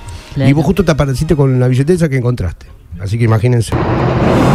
Y 0.48 0.52
vos 0.54 0.64
justo 0.64 0.84
te 0.84 0.90
apareciste 0.92 1.36
con 1.36 1.60
la 1.60 1.68
billetera 1.68 2.08
que 2.08 2.16
encontraste. 2.16 2.66
Así 2.98 3.18
que 3.18 3.24
imagínense. 3.24 3.72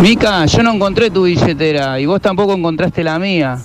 Mica, 0.01 0.45
yo 0.47 0.63
no 0.63 0.73
encontré 0.73 1.11
tu 1.11 1.23
billetera 1.23 1.99
y 1.99 2.05
vos 2.07 2.19
tampoco 2.21 2.53
encontraste 2.53 3.03
la 3.03 3.19
mía. 3.19 3.57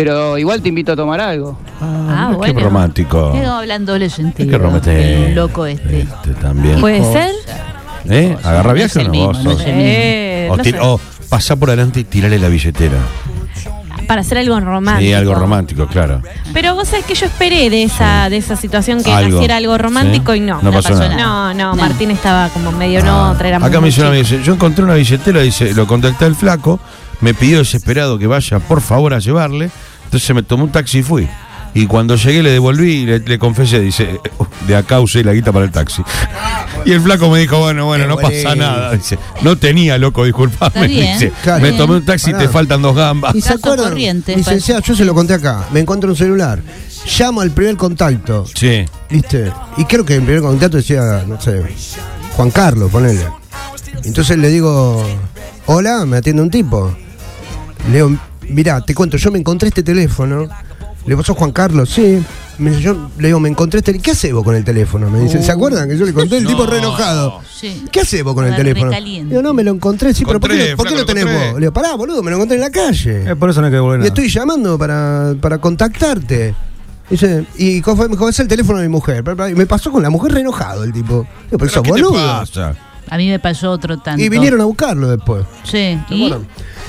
Pero 0.00 0.38
igual 0.38 0.62
te 0.62 0.68
invito 0.68 0.92
a 0.92 0.96
tomar 0.96 1.20
algo. 1.20 1.58
Ah, 1.80 2.28
Qué 2.30 2.36
bueno. 2.36 2.60
romántico. 2.60 3.32
Quedó 3.32 3.54
hablando 3.54 3.92
doble 3.92 4.08
sentido. 4.10 4.48
Qué 4.48 4.56
romántico. 4.58 4.96
Loco 5.34 5.66
este. 5.66 6.00
Este 6.02 6.34
también. 6.40 6.80
¿Puede 6.80 7.02
ser? 7.12 7.32
¿Eh? 8.08 8.36
¿Agarra 8.44 8.68
No 8.70 8.74
viaje 8.74 9.00
o 9.00 9.02
no? 9.04 9.10
mismo, 9.10 9.26
Vos 9.26 9.44
no 9.44 9.50
sos- 9.52 9.60
es 9.60 9.66
el 9.66 9.72
mismo. 9.74 9.88
Eh, 9.90 10.48
O, 10.50 10.56
no 10.56 10.64
sé. 11.40 11.56
por 11.56 11.70
adelante 11.70 12.00
y 12.00 12.04
tirale 12.04 12.38
la 12.38 12.48
billetera. 12.48 12.96
Para 14.06 14.20
hacer 14.22 14.38
algo 14.38 14.58
romántico. 14.60 15.06
Sí, 15.08 15.12
algo 15.12 15.34
romántico, 15.34 15.86
claro. 15.88 16.22
Pero 16.54 16.74
vos 16.74 16.88
sabés 16.88 17.04
que 17.04 17.14
yo 17.14 17.26
esperé 17.26 17.68
de 17.68 17.82
esa, 17.82 18.30
de 18.30 18.38
esa 18.38 18.54
situación 18.56 19.02
que 19.02 19.12
Algo. 19.12 19.32
naciera 19.32 19.56
algo 19.56 19.76
romántico 19.76 20.32
Sí. 20.32 20.38
y 20.38 20.40
no. 20.42 20.62
No 20.62 20.72
pasó 20.72 20.94
nada. 20.94 21.14
No, 21.16 21.52
no, 21.54 21.74
No. 21.74 21.82
Martín 21.82 22.10
estaba 22.12 22.48
como 22.50 22.72
medio 22.72 23.04
no, 23.04 23.10
Ah. 23.26 23.30
otra 23.32 23.48
era 23.48 23.56
Acá 23.58 23.80
me 23.80 23.88
dice 23.88 24.00
una 24.00 24.10
amiga, 24.10 24.22
dice, 24.22 24.42
yo 24.42 24.54
encontré 24.54 24.84
una 24.84 24.94
billetera, 24.94 25.40
dice, 25.40 25.74
lo 25.74 25.86
contacté 25.86 26.24
al 26.24 26.34
flaco, 26.36 26.80
me 27.20 27.34
pidió 27.34 27.58
desesperado 27.58 28.18
que 28.18 28.26
vaya 28.26 28.58
por 28.58 28.80
favor 28.80 29.14
a 29.14 29.18
llevarle, 29.18 29.70
entonces 30.04 30.34
me 30.34 30.42
tomó 30.42 30.64
un 30.64 30.72
taxi 30.72 30.98
y 30.98 31.02
fui. 31.02 31.28
Y 31.74 31.86
cuando 31.86 32.16
llegué 32.16 32.42
le 32.42 32.50
devolví 32.50 32.90
y 32.90 33.06
le, 33.06 33.18
le 33.20 33.38
confesé, 33.38 33.80
dice, 33.80 34.20
de 34.66 34.76
acá 34.76 35.00
usé 35.00 35.22
la 35.22 35.32
guita 35.32 35.52
para 35.52 35.64
el 35.64 35.70
taxi. 35.70 36.02
Y 36.84 36.92
el 36.92 37.00
flaco 37.00 37.28
me 37.28 37.40
dijo, 37.40 37.58
bueno, 37.58 37.86
bueno, 37.86 38.04
Qué 38.04 38.08
no 38.08 38.16
pasa 38.16 38.54
nada. 38.54 38.92
Dice, 38.92 39.18
no 39.42 39.58
tenía, 39.58 39.98
loco, 39.98 40.24
disculpame. 40.24 40.86
Dice, 40.88 41.32
claro. 41.42 41.60
me 41.60 41.72
tomé 41.72 41.96
un 41.96 42.04
taxi 42.04 42.30
y 42.30 42.34
te 42.34 42.48
faltan 42.48 42.80
dos 42.80 42.94
gambas. 42.94 43.34
¿Y 43.34 43.42
se 43.42 43.54
acuerdan? 43.54 43.94
Licenciado, 43.96 44.80
yo 44.82 44.94
se 44.94 45.04
lo 45.04 45.12
conté 45.12 45.34
acá. 45.34 45.66
Me 45.72 45.80
encuentro 45.80 46.08
un 46.08 46.16
celular. 46.16 46.62
Llamo 47.18 47.40
al 47.40 47.50
primer 47.50 47.76
contacto. 47.76 48.46
Sí. 48.54 48.84
¿Viste? 49.10 49.52
Y 49.76 49.84
creo 49.84 50.04
que 50.04 50.14
en 50.14 50.24
primer 50.24 50.42
contacto 50.42 50.76
decía, 50.76 51.24
no 51.26 51.40
sé, 51.40 51.62
Juan 52.36 52.50
Carlos, 52.50 52.90
ponele. 52.90 53.26
Entonces 54.04 54.38
le 54.38 54.48
digo, 54.48 55.04
hola, 55.66 56.06
me 56.06 56.18
atiende 56.18 56.42
un 56.42 56.50
tipo. 56.50 56.96
Le 57.90 57.94
digo, 57.96 58.16
mirá, 58.48 58.80
te 58.80 58.94
cuento, 58.94 59.16
yo 59.16 59.30
me 59.30 59.38
encontré 59.38 59.68
este 59.68 59.82
teléfono. 59.82 60.46
Le 61.06 61.16
¿sos 61.22 61.36
Juan 61.36 61.52
Carlos? 61.52 61.88
Sí. 61.88 62.22
Me 62.58 62.70
dice, 62.70 62.82
yo 62.82 63.08
le 63.18 63.28
digo, 63.28 63.40
me 63.40 63.48
encontré 63.48 63.78
este. 63.78 63.98
¿Qué 63.98 64.10
haces 64.10 64.32
vos 64.32 64.44
con 64.44 64.54
el 64.56 64.64
teléfono? 64.64 65.08
Me 65.08 65.20
dice, 65.20 65.42
¿se 65.42 65.50
acuerdan 65.52 65.88
que 65.88 65.96
yo 65.96 66.04
le 66.04 66.12
conté? 66.12 66.36
El 66.38 66.46
tipo 66.46 66.66
re 66.66 66.78
enojado. 66.78 67.40
Sí. 67.50 67.84
¿Qué 67.90 68.00
haces 68.00 68.22
vos 68.24 68.34
con 68.34 68.44
el 68.44 68.50
Re- 68.50 68.56
teléfono? 68.58 68.90
recaliente. 68.90 69.30
Digo, 69.30 69.40
no, 69.42 69.54
me 69.54 69.64
lo 69.64 69.70
encontré, 69.72 70.12
sí, 70.12 70.24
pero 70.26 70.38
¿por 70.40 70.50
qué, 70.50 70.56
Encontré, 70.56 70.70
lo- 70.72 70.76
por 70.76 70.86
qué 70.86 70.94
flaco, 70.94 71.00
lo 71.02 71.06
tenés 71.06 71.22
encontré. 71.22 71.46
vos? 71.50 71.54
Le 71.54 71.60
digo, 71.66 71.72
pará, 71.72 71.94
boludo, 71.94 72.22
me 72.22 72.30
lo 72.30 72.36
encontré 72.36 72.56
en 72.56 72.60
la 72.62 72.70
calle. 72.70 73.30
Eh, 73.30 73.36
por 73.36 73.48
eso 73.48 73.60
no 73.60 73.68
hay 73.68 73.70
que 73.70 73.76
devolver 73.76 74.00
nada. 74.00 74.08
estoy 74.08 74.28
llamando 74.28 74.76
para, 74.76 75.34
para 75.40 75.58
contactarte. 75.58 76.54
Dice, 77.08 77.46
y 77.56 77.80
¿cómo 77.80 77.96
fue? 77.96 78.08
Me 78.08 78.16
dijo, 78.16 78.28
es 78.28 78.38
el 78.40 78.48
teléfono 78.48 78.78
de 78.80 78.86
mi 78.88 78.92
mujer. 78.92 79.24
Y 79.50 79.54
me 79.54 79.64
pasó 79.64 79.90
con 79.90 80.02
la 80.02 80.10
mujer 80.10 80.32
re 80.32 80.40
enojado 80.40 80.84
el 80.84 80.92
tipo. 80.92 81.26
Digo, 81.46 81.58
pero 81.58 81.70
sos 81.70 81.82
¿Qué 81.82 81.92
te 81.92 82.02
boludo. 82.02 82.12
pasa? 82.22 82.74
A 83.10 83.16
mí 83.16 83.28
me 83.28 83.38
pasó 83.38 83.70
otro 83.70 83.98
tanto. 83.98 84.22
Y 84.22 84.28
vinieron 84.28 84.60
a 84.60 84.64
buscarlo 84.64 85.08
después. 85.08 85.44
Sí. 85.64 85.98
¿Se 86.08 86.14
¿Y? 86.14 86.26
acuerdan? 86.26 86.48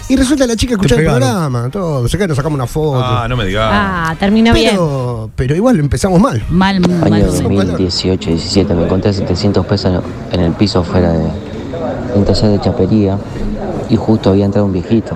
Y 0.09 0.15
resulta 0.15 0.45
que 0.45 0.47
la 0.47 0.55
chica 0.55 0.73
escuchaba 0.73 1.01
el 1.01 1.07
programa, 1.07 1.69
todo. 1.69 2.07
Se 2.07 2.17
que 2.17 2.27
nos 2.27 2.35
sacamos 2.35 2.55
una 2.57 2.65
foto. 2.65 2.99
Ah, 3.03 3.27
no 3.29 3.37
me 3.37 3.45
digas. 3.45 3.69
Ah, 3.71 4.15
terminó 4.19 4.53
bien. 4.53 4.71
pero, 4.71 5.29
pero 5.35 5.55
igual 5.55 5.79
empezamos 5.79 6.19
mal. 6.19 6.43
Mal, 6.49 6.79
mal. 6.79 7.13
Año 7.13 7.31
momento. 7.43 7.77
2018-17, 7.77 8.73
me 8.75 8.85
encontré 8.85 9.13
700 9.13 9.65
pesos 9.67 10.03
en 10.31 10.39
el 10.39 10.51
piso 10.53 10.83
fuera 10.83 11.11
de 11.11 11.27
un 12.15 12.25
taller 12.25 12.49
de 12.49 12.59
chapería 12.59 13.19
y 13.87 13.95
justo 13.97 14.31
había 14.31 14.45
entrado 14.45 14.65
un 14.65 14.73
viejito. 14.73 15.15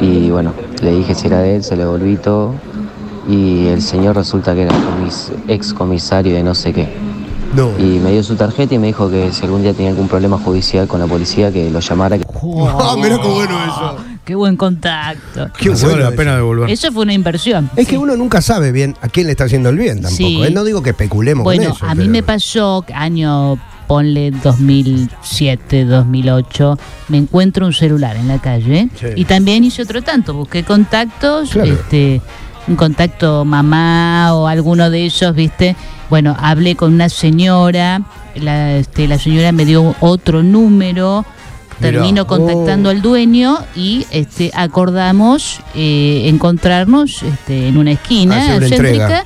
Y 0.00 0.30
bueno, 0.30 0.52
le 0.82 0.96
dije 0.96 1.14
si 1.14 1.28
era 1.28 1.38
de 1.38 1.56
él, 1.56 1.62
se 1.64 1.76
le 1.76 1.84
devolví 1.84 2.16
todo 2.16 2.54
y 3.28 3.68
el 3.68 3.80
señor 3.82 4.16
resulta 4.16 4.52
que 4.54 4.62
era 4.62 4.72
comis- 4.72 5.30
ex 5.46 5.72
comisario 5.72 6.34
de 6.34 6.42
no 6.42 6.56
sé 6.56 6.72
qué. 6.72 6.88
No. 7.54 7.70
Y 7.78 7.98
me 7.98 8.12
dio 8.12 8.22
su 8.22 8.34
tarjeta 8.34 8.74
y 8.74 8.78
me 8.78 8.86
dijo 8.86 9.10
que 9.10 9.30
si 9.32 9.44
algún 9.44 9.62
día 9.62 9.74
tenía 9.74 9.90
algún 9.90 10.08
problema 10.08 10.38
judicial 10.38 10.88
con 10.88 11.00
la 11.00 11.06
policía, 11.06 11.52
que 11.52 11.70
lo 11.70 11.80
llamara. 11.80 12.16
que- 12.18 12.24
Ah, 12.34 12.94
mirá 12.96 13.20
qué 13.20 13.28
bueno 13.28 13.62
eso. 13.64 13.96
Qué 14.24 14.34
buen 14.36 14.56
contacto. 14.56 15.50
Qué 15.58 15.68
bueno 15.70 15.86
vale 15.88 16.02
la 16.02 16.08
eso. 16.08 16.16
pena 16.16 16.36
devolver. 16.36 16.70
Eso 16.70 16.92
fue 16.92 17.02
una 17.02 17.12
inversión. 17.12 17.68
Es 17.76 17.86
que 17.88 17.98
uno 17.98 18.16
nunca 18.16 18.40
sabe 18.40 18.70
bien 18.72 18.96
a 19.02 19.08
quién 19.08 19.26
le 19.26 19.32
está 19.32 19.44
haciendo 19.44 19.68
el 19.68 19.76
bien 19.76 19.96
tampoco. 20.00 20.16
Sí. 20.16 20.42
¿eh? 20.44 20.50
No 20.50 20.64
digo 20.64 20.82
que 20.82 20.90
especulemos 20.90 21.44
Bueno, 21.44 21.64
con 21.64 21.72
eso. 21.76 21.84
a 21.86 21.94
mí 21.94 22.02
pero- 22.02 22.10
me 22.12 22.22
pasó, 22.22 22.84
año, 22.94 23.58
ponle 23.88 24.30
2007, 24.30 25.84
2008, 25.84 26.78
me 27.08 27.18
encuentro 27.18 27.66
un 27.66 27.72
celular 27.72 28.16
en 28.16 28.28
la 28.28 28.38
calle 28.38 28.88
Sí. 28.98 29.08
y 29.16 29.24
también 29.24 29.64
hice 29.64 29.82
otro 29.82 30.02
tanto, 30.02 30.34
busqué 30.34 30.62
contactos, 30.64 31.50
Claro. 31.50 31.72
este, 31.72 32.20
un 32.68 32.76
contacto 32.76 33.44
mamá 33.44 34.34
o 34.34 34.46
alguno 34.46 34.88
de 34.88 35.04
ellos, 35.04 35.34
¿viste? 35.34 35.74
Bueno, 36.12 36.36
hablé 36.38 36.76
con 36.76 36.92
una 36.92 37.08
señora, 37.08 38.02
la, 38.34 38.76
este, 38.76 39.08
la 39.08 39.18
señora 39.18 39.50
me 39.50 39.64
dio 39.64 39.96
otro 40.00 40.42
número, 40.42 41.24
Mirá. 41.80 41.90
termino 41.90 42.26
contactando 42.26 42.90
Oh. 42.90 42.92
al 42.92 43.00
dueño 43.00 43.56
y 43.74 44.04
este 44.10 44.50
acordamos 44.54 45.60
eh, 45.74 46.24
encontrarnos 46.26 47.22
este, 47.22 47.68
en 47.68 47.78
una 47.78 47.92
esquina 47.92 48.56
una 48.58 48.68
céntrica. 48.68 49.24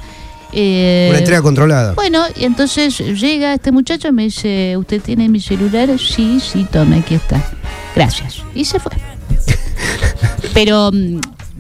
eh, 0.53 1.09
Una 1.11 1.19
entrega 1.19 1.43
controlada. 1.43 1.95
bueno, 1.95 2.23
y 2.37 2.45
entonces 2.45 2.99
llega 2.99 3.53
este 3.55 3.73
muchacho 3.73 4.07
y 4.07 4.13
me 4.13 4.23
dice, 4.23 4.77
¿usted 4.77 5.03
tiene 5.03 5.29
mi 5.29 5.41
celular? 5.41 5.89
Sí, 5.99 6.39
sí, 6.39 6.65
tome, 6.71 6.99
aquí 6.99 7.17
está. 7.17 7.43
Gracias. 7.97 8.45
Y 8.55 8.65
se 8.65 8.79
fue. 8.79 8.93
Pero 10.55 10.93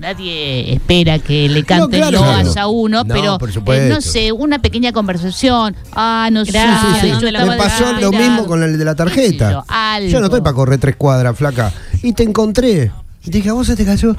nadie 0.06 0.72
espera 0.72 1.18
que 1.18 1.48
le 1.48 1.64
canten 1.64 2.00
claro, 2.00 2.18
loas 2.18 2.52
claro. 2.52 2.60
a 2.60 2.66
uno, 2.68 3.02
No, 3.04 3.38
pero 3.38 3.38
eh, 3.74 3.88
no 3.88 4.00
sé, 4.00 4.30
una 4.30 4.60
pequeña 4.60 4.92
conversación. 4.92 5.74
Ah, 5.92 6.28
no 6.30 6.44
sé. 6.44 6.52
Gracias, 6.52 7.02
yo 7.02 7.18
sí, 7.18 7.26
sí. 7.26 7.32
Me 7.32 7.56
pasó 7.56 7.92
lo 7.94 8.12
mismo 8.12 8.46
con 8.46 8.62
el 8.62 8.78
de 8.78 8.84
la 8.84 8.94
tarjeta. 8.94 9.64
Yo 10.08 10.20
no 10.20 10.26
estoy 10.26 10.42
para 10.42 10.54
correr 10.54 10.78
tres 10.78 10.96
cuadras, 10.96 11.36
flaca. 11.36 11.72
Y 12.02 12.12
te 12.12 12.22
encontré. 12.22 12.92
Y 13.26 13.30
dije, 13.30 13.48
¿a 13.48 13.52
vos 13.54 13.66
se 13.66 13.74
te 13.74 13.84
cayó. 13.84 14.14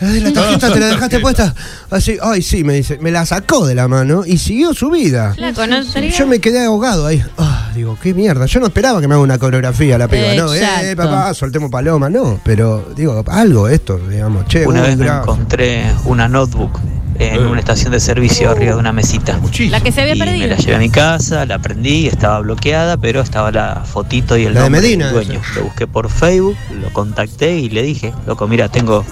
Ay, 0.00 0.20
la 0.20 0.32
tarjeta 0.34 0.72
te 0.72 0.80
la 0.80 0.86
dejaste 0.88 1.20
puesta. 1.20 1.54
Así, 1.90 2.18
ay, 2.20 2.42
sí, 2.42 2.64
me 2.64 2.74
dice. 2.74 2.98
Me 3.00 3.10
la 3.10 3.24
sacó 3.24 3.66
de 3.66 3.74
la 3.74 3.86
mano 3.86 4.24
y 4.26 4.38
siguió 4.38 4.74
su 4.74 4.90
vida. 4.90 5.32
Flaco, 5.34 5.66
¿no 5.66 5.82
sería? 5.84 6.10
Yo 6.10 6.26
me 6.26 6.40
quedé 6.40 6.64
ahogado 6.64 7.06
ahí. 7.06 7.24
Ah, 7.38 7.70
digo, 7.74 7.96
qué 8.02 8.14
mierda. 8.14 8.46
Yo 8.46 8.58
no 8.60 8.66
esperaba 8.66 9.00
que 9.00 9.06
me 9.06 9.14
haga 9.14 9.22
una 9.22 9.38
coreografía 9.38 9.96
la 9.96 10.08
piba. 10.08 10.34
No, 10.34 10.52
eh, 10.52 10.58
Exacto. 10.58 10.96
papá, 10.96 11.34
soltemos 11.34 11.70
paloma. 11.70 12.10
No, 12.10 12.40
pero 12.42 12.92
digo, 12.96 13.24
algo 13.28 13.68
esto, 13.68 13.98
digamos. 13.98 14.46
Che, 14.46 14.66
Una 14.66 14.80
un 14.80 14.86
vez 14.86 14.96
me 14.96 15.06
encontré 15.06 15.94
una 16.04 16.28
notebook 16.28 16.78
en 17.18 17.46
una 17.46 17.58
estación 17.60 17.92
de 17.92 18.00
servicio 18.00 18.50
arriba 18.50 18.74
de 18.74 18.78
una 18.78 18.92
mesita. 18.92 19.38
La 19.70 19.80
que 19.80 19.92
se 19.92 20.00
había 20.02 20.14
Y 20.14 20.18
me 20.18 20.24
perdido. 20.26 20.46
la 20.48 20.56
llevé 20.56 20.74
a 20.76 20.78
mi 20.78 20.88
casa, 20.90 21.44
la 21.46 21.58
prendí, 21.58 22.06
estaba 22.06 22.40
bloqueada, 22.40 22.96
pero 22.96 23.20
estaba 23.20 23.50
la 23.50 23.82
fotito 23.84 24.36
y 24.36 24.44
el 24.44 24.54
La 24.54 24.60
de 24.60 24.66
nombre 24.66 24.80
Medina, 24.82 25.06
del 25.06 25.14
dueño. 25.26 25.40
Lo 25.56 25.64
busqué 25.64 25.86
por 25.86 26.10
Facebook, 26.10 26.56
lo 26.80 26.92
contacté 26.92 27.58
y 27.58 27.68
le 27.70 27.82
dije, 27.82 28.12
loco, 28.26 28.46
mira, 28.46 28.68
tengo 28.68 29.04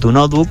tu 0.00 0.10
notebook. 0.12 0.48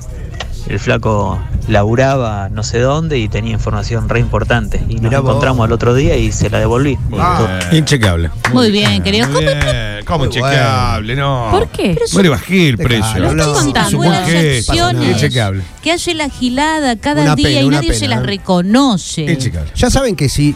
El 0.67 0.79
flaco 0.79 1.41
laburaba 1.67 2.49
no 2.49 2.63
sé 2.63 2.79
dónde 2.79 3.17
y 3.17 3.27
tenía 3.27 3.51
información 3.53 4.07
re 4.09 4.19
importante. 4.19 4.81
Y 4.87 4.95
nos 4.95 5.03
Mirá 5.03 5.19
vos. 5.19 5.29
encontramos 5.31 5.65
al 5.65 5.71
otro 5.73 5.93
día 5.93 6.15
y 6.17 6.31
se 6.31 6.49
la 6.49 6.59
devolví. 6.59 6.97
Ah. 7.17 7.59
Inchequeable. 7.71 8.29
Muy 8.53 8.71
bien, 8.71 9.01
querido. 9.03 9.27
Muy 9.29 9.41
bien. 9.41 9.59
¿Cómo 10.05 10.19
Muy 10.25 10.29
chequeable? 10.29 11.15
No. 11.15 11.47
¿Por 11.51 11.67
qué? 11.69 11.97
No 12.13 12.21
le 12.21 12.29
bajé 12.29 12.69
el 12.69 12.77
precio. 12.77 13.35
tan 13.73 13.89
Su 13.89 13.97
buenas 13.97 14.21
mujer, 14.21 14.57
acciones 14.57 15.11
Inchequeable. 15.11 15.63
que 15.81 15.91
hace 15.91 16.13
la 16.13 16.29
gilada 16.29 16.95
cada 16.95 17.23
Una 17.23 17.35
día 17.35 17.47
pena, 17.47 17.61
y 17.61 17.65
una 17.65 17.77
nadie 17.77 17.93
se 17.93 18.01
pena, 18.01 18.15
las 18.15 18.23
¿eh? 18.23 18.27
reconoce. 18.27 19.21
Inchequable. 19.23 19.71
Ya 19.75 19.89
saben 19.89 20.15
que 20.15 20.29
si 20.29 20.55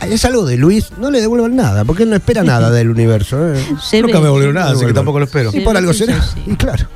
es 0.00 0.24
algo 0.24 0.44
de 0.44 0.56
Luis, 0.56 0.90
no 0.98 1.10
le 1.10 1.20
devuelvan 1.20 1.54
nada, 1.54 1.84
porque 1.84 2.02
él 2.02 2.10
no 2.10 2.16
espera 2.16 2.42
nada 2.42 2.70
del 2.70 2.90
universo. 2.90 3.54
¿eh? 3.54 3.64
Se 3.80 4.00
Nunca 4.02 4.18
ve. 4.18 4.24
me 4.24 4.30
volvió 4.30 4.52
nada, 4.52 4.72
así 4.72 4.84
que 4.84 4.92
tampoco 4.92 5.18
lo 5.18 5.26
espero. 5.26 5.50
Y 5.52 5.60
por 5.60 5.76
algo 5.76 5.92
será. 5.92 6.18
Y 6.46 6.54
claro. 6.56 6.86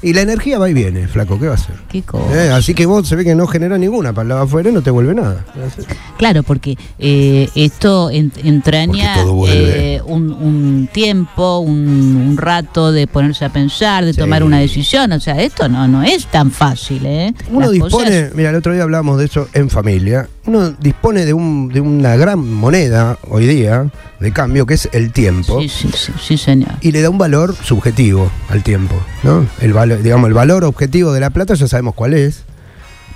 Y 0.00 0.12
la 0.12 0.20
energía 0.20 0.58
va 0.60 0.70
y 0.70 0.74
viene, 0.74 1.08
flaco, 1.08 1.38
¿qué 1.40 1.46
va 1.46 1.52
a 1.52 1.54
hacer? 1.56 1.74
Qué 1.90 2.02
cosa. 2.02 2.32
Eh, 2.46 2.50
así 2.52 2.72
que 2.72 2.86
vos 2.86 3.08
se 3.08 3.16
ve 3.16 3.24
que 3.24 3.34
no 3.34 3.46
genera 3.48 3.76
ninguna 3.78 4.12
para 4.12 4.40
afuera 4.42 4.70
y 4.70 4.72
no 4.72 4.80
te 4.80 4.90
vuelve 4.90 5.12
nada. 5.14 5.44
Claro, 6.18 6.42
porque 6.44 6.78
eh, 7.00 7.48
esto 7.56 8.08
en- 8.10 8.32
entraña 8.44 9.14
Porque 9.24 9.96
eh, 9.96 10.02
un, 10.06 10.30
un 10.32 10.88
tiempo, 10.92 11.58
un, 11.58 11.76
un 12.28 12.36
rato 12.36 12.92
de 12.92 13.06
ponerse 13.08 13.44
a 13.44 13.48
pensar, 13.52 14.04
de 14.04 14.12
Sí. 14.12 14.20
tomar 14.20 14.42
una 14.44 14.58
decisión. 14.60 15.10
O 15.12 15.20
sea, 15.20 15.40
esto 15.42 15.68
no, 15.68 15.88
no 15.88 16.02
es 16.04 16.26
tan 16.26 16.50
fácil, 16.52 17.04
¿eh? 17.04 17.34
Uno 17.50 17.60
Las 17.62 17.70
dispone, 17.72 18.04
cosas- 18.22 18.34
mira, 18.34 18.50
el 18.50 18.56
otro 18.56 18.72
día 18.72 18.82
hablamos 18.84 19.18
de 19.18 19.24
eso 19.24 19.48
en 19.52 19.68
familia. 19.68 20.28
Uno 20.46 20.70
dispone 20.70 21.24
de, 21.26 21.32
un, 21.34 21.68
de 21.68 21.80
una 21.80 22.16
gran 22.16 22.38
moneda 22.38 23.18
hoy 23.28 23.46
día 23.46 23.86
de 24.20 24.32
cambio 24.32 24.64
que 24.66 24.74
es 24.74 24.88
el 24.92 25.12
tiempo. 25.12 25.60
Sí, 25.60 25.68
sí, 25.68 25.88
sí, 25.94 26.12
sí, 26.20 26.38
señor. 26.38 26.70
Y 26.80 26.90
le 26.92 27.02
da 27.02 27.10
un 27.10 27.18
valor 27.18 27.54
subjetivo 27.54 28.30
al 28.48 28.62
tiempo, 28.62 28.94
¿no? 29.22 29.46
El 29.60 29.72
valor, 29.72 29.87
digamos, 29.96 30.28
el 30.28 30.34
valor 30.34 30.64
objetivo 30.64 31.12
de 31.12 31.20
la 31.20 31.30
plata 31.30 31.54
ya 31.54 31.66
sabemos 31.68 31.94
cuál 31.94 32.14
es. 32.14 32.44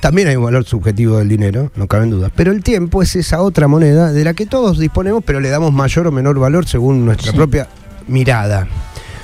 También 0.01 0.27
hay 0.27 0.35
un 0.37 0.45
valor 0.45 0.65
subjetivo 0.65 1.19
del 1.19 1.29
dinero, 1.29 1.71
no 1.77 1.87
caben 1.87 2.11
dudas. 2.11 2.33
Pero 2.35 2.51
el 2.51 2.63
tiempo 2.63 3.03
es 3.03 3.15
esa 3.15 3.41
otra 3.41 3.69
moneda 3.69 4.13
de 4.13 4.25
la 4.25 4.35
que 4.35 4.47
todos 4.47 4.79
disponemos, 4.79 5.23
pero 5.25 5.39
le 5.39 5.49
damos 5.49 5.73
mayor 5.73 6.09
o 6.09 6.13
menor 6.13 6.39
valor 6.41 6.67
según 6.67 7.05
nuestra 7.05 7.31
Sí. 7.31 7.37
propia 7.37 7.69
mirada. 8.09 8.67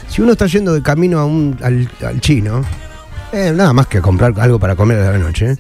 Si 0.09 0.23
uno 0.23 0.33
está 0.33 0.47
yendo 0.47 0.73
de 0.73 0.83
camino 0.83 1.19
a 1.19 1.25
un, 1.27 1.59
al, 1.63 1.91
al 2.07 2.21
chino, 2.21 2.63
eh, 3.33 3.53
nada 3.55 3.73
más 3.73 3.89
que 3.89 4.01
comprar 4.01 4.33
algo 4.39 4.59
para 4.61 4.77
comer 4.77 5.01
a 5.01 5.11
la 5.13 5.19
noche, 5.19 5.57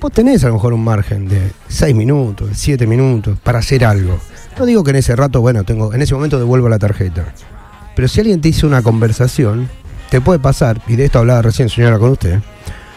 vos 0.00 0.10
tenés 0.12 0.42
a 0.42 0.48
lo 0.48 0.54
mejor 0.54 0.72
un 0.72 0.82
margen 0.82 1.28
de 1.28 1.52
6 1.68 1.94
minutos, 1.94 2.50
7 2.54 2.84
minutos 2.86 3.38
para 3.42 3.60
hacer 3.60 3.84
algo. 3.84 4.18
No 4.58 4.66
digo 4.66 4.82
que 4.82 4.90
en 4.90 4.96
ese 4.96 5.14
rato, 5.14 5.40
bueno, 5.40 5.62
tengo, 5.62 5.94
en 5.94 6.02
ese 6.02 6.14
momento 6.14 6.36
devuelvo 6.38 6.68
la 6.68 6.80
tarjeta. 6.80 7.32
Pero 7.94 8.08
si 8.08 8.20
alguien 8.20 8.40
te 8.40 8.48
hizo 8.48 8.66
una 8.66 8.82
conversación, 8.82 9.68
te 10.10 10.20
puede 10.20 10.38
pasar, 10.38 10.80
y 10.88 10.96
de 10.96 11.04
esto 11.06 11.18
hablaba 11.18 11.42
recién 11.42 11.68
señora 11.68 11.98
con 11.98 12.10
usted, 12.10 12.40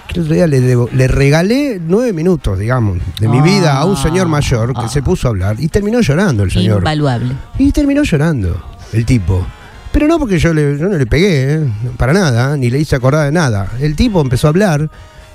que 0.07 0.15
el 0.19 0.21
otro 0.21 0.33
día 0.35 0.47
le, 0.47 0.61
devo- 0.61 0.89
le 0.91 1.07
regalé 1.07 1.79
nueve 1.85 2.13
minutos, 2.13 2.57
digamos, 2.59 2.97
de 3.19 3.27
mi 3.27 3.39
Ah. 3.39 3.43
vida 3.43 3.77
a 3.77 3.85
un 3.85 3.97
señor 3.97 4.27
mayor 4.27 4.73
que 4.73 4.81
Ah. 4.85 4.89
se 4.89 5.01
puso 5.01 5.27
a 5.27 5.31
hablar 5.31 5.55
y 5.59 5.67
terminó 5.67 6.01
llorando 6.01 6.43
el 6.43 6.51
señor. 6.51 6.79
Invaluable. 6.79 7.33
Y 7.57 7.71
terminó 7.71 8.03
llorando 8.03 8.61
el 8.93 9.05
tipo. 9.05 9.45
Pero 9.91 10.07
no 10.07 10.19
porque 10.19 10.39
yo, 10.39 10.53
le, 10.53 10.77
yo 10.77 10.87
no 10.87 10.97
le 10.97 11.05
pegué, 11.05 11.53
¿eh? 11.55 11.59
para 11.97 12.13
nada, 12.13 12.55
ni 12.55 12.69
le 12.69 12.79
hice 12.79 12.95
acordar 12.95 13.25
de 13.25 13.31
nada. 13.33 13.67
El 13.81 13.95
tipo 13.95 14.21
empezó 14.21 14.47
a 14.47 14.49
hablar 14.51 14.89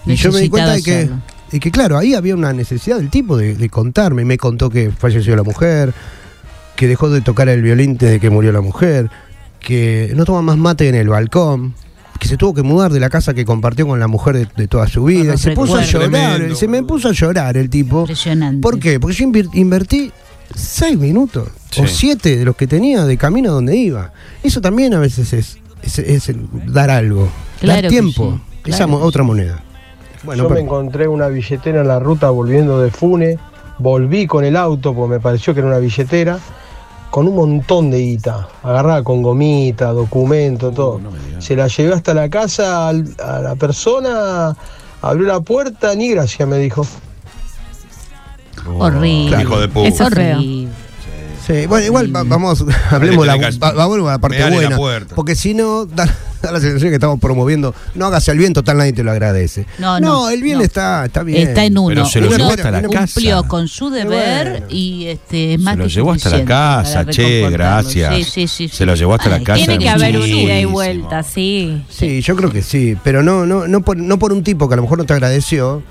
y 0.07 0.15
yo 0.15 0.33
me 0.33 0.41
di 0.41 0.49
cuenta 0.49 0.73
de 0.73 0.83
que, 0.83 0.91
Necesitaba 0.93 1.21
de 1.53 1.61
que, 1.61 1.71
claro, 1.71 1.97
ahí 1.99 2.15
había 2.15 2.35
una 2.35 2.53
necesidad 2.53 2.97
del 2.97 3.09
tipo 3.11 3.37
de, 3.37 3.55
de 3.55 3.69
contarme. 3.69 4.25
Me 4.25 4.37
contó 4.39 4.69
que 4.71 4.91
falleció 4.91 5.37
la 5.37 5.43
mujer, 5.43 5.93
que 6.75 6.89
dejó 6.89 7.09
de 7.11 7.21
tocar 7.21 7.49
el 7.51 7.63
violín 7.63 7.97
desde 7.99 8.19
que 8.19 8.31
murió 8.31 8.51
la 8.51 8.61
mujer, 8.63 9.11
que 9.67 10.13
no 10.15 10.25
toma 10.25 10.43
más 10.43 10.57
mate 10.57 10.89
en 10.89 10.95
el 10.95 11.09
balcón, 11.09 11.75
que 12.21 12.29
se 12.29 12.37
tuvo 12.37 12.55
que 12.55 12.63
mudar 12.63 12.93
de 12.93 13.01
la 13.01 13.11
casa 13.11 13.35
que 13.35 13.45
compartió 13.45 13.85
con 13.85 13.99
la 13.99 14.07
mujer 14.07 14.37
de, 14.37 14.49
de 14.57 14.69
toda 14.69 14.87
su 14.87 15.03
vida. 15.03 15.35
Y 15.35 15.39
se 15.39 15.51
puso 15.51 15.75
a 15.77 15.83
llorar, 15.83 16.09
Tremendo. 16.37 16.55
se 16.55 16.69
me 16.69 16.85
puso 16.85 17.09
a 17.09 17.13
llorar 17.13 17.57
el 17.57 17.69
tipo. 17.69 18.03
Impresionante. 18.03 18.63
¿Por 18.63 18.79
qué? 18.79 19.01
Porque 19.01 19.17
yo 19.17 19.27
invir- 19.27 19.51
invertí 19.55 20.13
seis 20.55 20.97
minutos 20.97 21.49
o 21.79 21.87
siete 21.89 22.37
de 22.37 22.45
los 22.45 22.55
que 22.55 22.69
tenía 22.69 23.05
de 23.05 23.17
camino 23.17 23.51
a 23.51 23.55
donde 23.55 23.77
iba. 23.77 24.13
Eso 24.45 24.61
también 24.61 24.95
a 24.95 25.01
veces 25.01 25.33
es, 25.33 25.59
es- 25.83 26.31
dar 26.69 26.89
algo, 26.91 27.29
Claro 27.59 27.83
dar 27.83 27.91
tiempo. 27.91 28.39
sí, 28.65 28.71
Esa 28.71 28.87
mo- 28.87 28.99
otra 29.01 29.25
moneda. 29.25 29.65
Bueno, 30.23 30.45
Yo 30.45 30.51
me 30.51 30.61
encontré 30.61 31.09
una 31.09 31.27
billetera 31.27 31.81
en 31.81 31.89
la 31.89 31.99
ruta 31.99 32.31
volviendo 32.31 32.81
de 32.81 32.93
Fune, 32.93 33.37
volví 33.81 34.29
con 34.29 34.45
el 34.45 34.57
auto 34.57 34.95
porque 34.95 35.15
me 35.17 35.21
pareció 35.21 35.55
que 35.55 35.61
era 35.61 35.69
una 35.69 35.79
billetera, 35.79 36.39
con 37.17 37.27
un 37.29 37.35
montón 37.35 37.91
de 37.91 37.99
guita, 38.03 38.47
agarrada 38.63 39.03
con 39.03 39.23
gomita, 39.23 39.91
documento, 39.93 40.71
todo. 40.71 41.01
Se 41.39 41.57
la 41.57 41.67
llevé 41.67 41.95
hasta 41.95 42.13
la 42.13 42.29
casa 42.29 42.89
al- 42.89 43.15
a 43.25 43.39
la 43.41 43.55
persona, 43.55 44.55
abrió 45.01 45.27
la 45.27 45.41
puerta, 45.41 45.95
ni 45.95 46.11
gracias 46.11 46.47
me 46.47 46.59
dijo. 46.59 46.87
Horrible. 48.67 49.41
Hijo 49.41 49.59
de 49.59 49.69
puta. 49.69 49.89
Eso 49.89 50.05
es. 50.09 50.13
Horrible. 50.13 50.69
Sí, 51.47 51.67
bueno, 51.67 51.87
igual 51.87 52.15
va- 52.15 52.25
vamos, 52.25 52.65
hablemos 52.91 53.25
de 53.25 53.33
la, 53.33 53.39
Dale, 53.39 53.59
va- 53.59 53.73
vamos 53.73 53.99
a 54.09 54.13
la 54.13 54.19
parte 54.19 54.37
Pegale 54.39 54.57
la 54.57 54.61
buena. 54.63 54.77
puerta. 54.77 55.15
porque 55.15 55.37
si 55.37 55.55
no, 55.55 55.85
da, 55.87 56.05
da 56.43 56.51
la 56.53 56.61
sensación 56.61 56.91
que 56.91 56.97
estamos 56.97 57.21
promoviendo, 57.21 57.73
no 57.95 58.07
hagas 58.07 58.27
el 58.29 58.39
bien, 58.39 58.53
total 58.53 58.79
nadie 58.79 58.93
te 58.93 59.05
lo 59.05 59.13
agradece. 59.13 59.65
No, 59.79 60.01
no, 60.01 60.29
el 60.29 60.43
bien 60.43 60.59
no. 60.59 60.65
está, 60.65 61.05
está 61.05 61.23
bien. 61.23 61.47
Está 61.49 61.65
en 61.65 61.79
uno. 61.79 61.89
Pero 61.89 62.07
se 62.07 62.21
lo 62.21 62.27
Uno 62.29 62.37
llevó 62.37 62.51
hasta 62.51 62.71
la 62.73 62.83
cumplió 62.83 63.37
casa. 63.37 63.49
con 63.49 63.69
su 63.69 63.91
deber 63.91 64.51
bueno. 64.51 64.67
y 64.71 65.07
este 65.07 65.55
es 65.55 65.61
más 65.61 65.75
Se 65.75 65.79
lo 65.79 65.85
que 65.85 65.91
llevó 65.91 66.13
hasta 66.13 66.31
la 66.31 66.37
suficiente 66.37 66.49
casa, 66.53 66.93
para 67.01 67.13
che, 67.13 67.23
reconfortarlo. 67.23 67.59
gracias. 67.59 68.15
Sí, 68.17 68.25
sí, 68.25 68.49
sí, 68.49 68.69
Se 68.69 68.87
lo 68.87 68.95
llevó 68.97 69.15
hasta 69.15 69.29
la 69.29 69.37
Ay, 69.37 69.45
casa. 69.45 69.57
Tiene 69.65 69.79
que 69.79 69.89
haber 69.89 70.19
un 70.19 70.27
ida 70.29 70.59
y 70.59 70.65
vuelta, 70.65 71.23
sí. 71.23 71.81
Sí, 71.89 72.23
yo 72.23 72.35
creo 72.35 72.51
que 72.51 72.63
sí, 72.63 72.97
pero 73.05 73.23
no, 73.23 73.47
no, 73.47 73.69
no, 73.69 73.83
por, 73.83 73.97
no 73.97 74.19
por 74.19 74.33
un 74.33 74.43
tipo 74.43 74.67
que 74.69 74.75
a 74.75 74.77
lo 74.79 74.83
mejor 74.83 74.99
no 74.99 75.05
te 75.05 75.13
agradeció. 75.13 75.83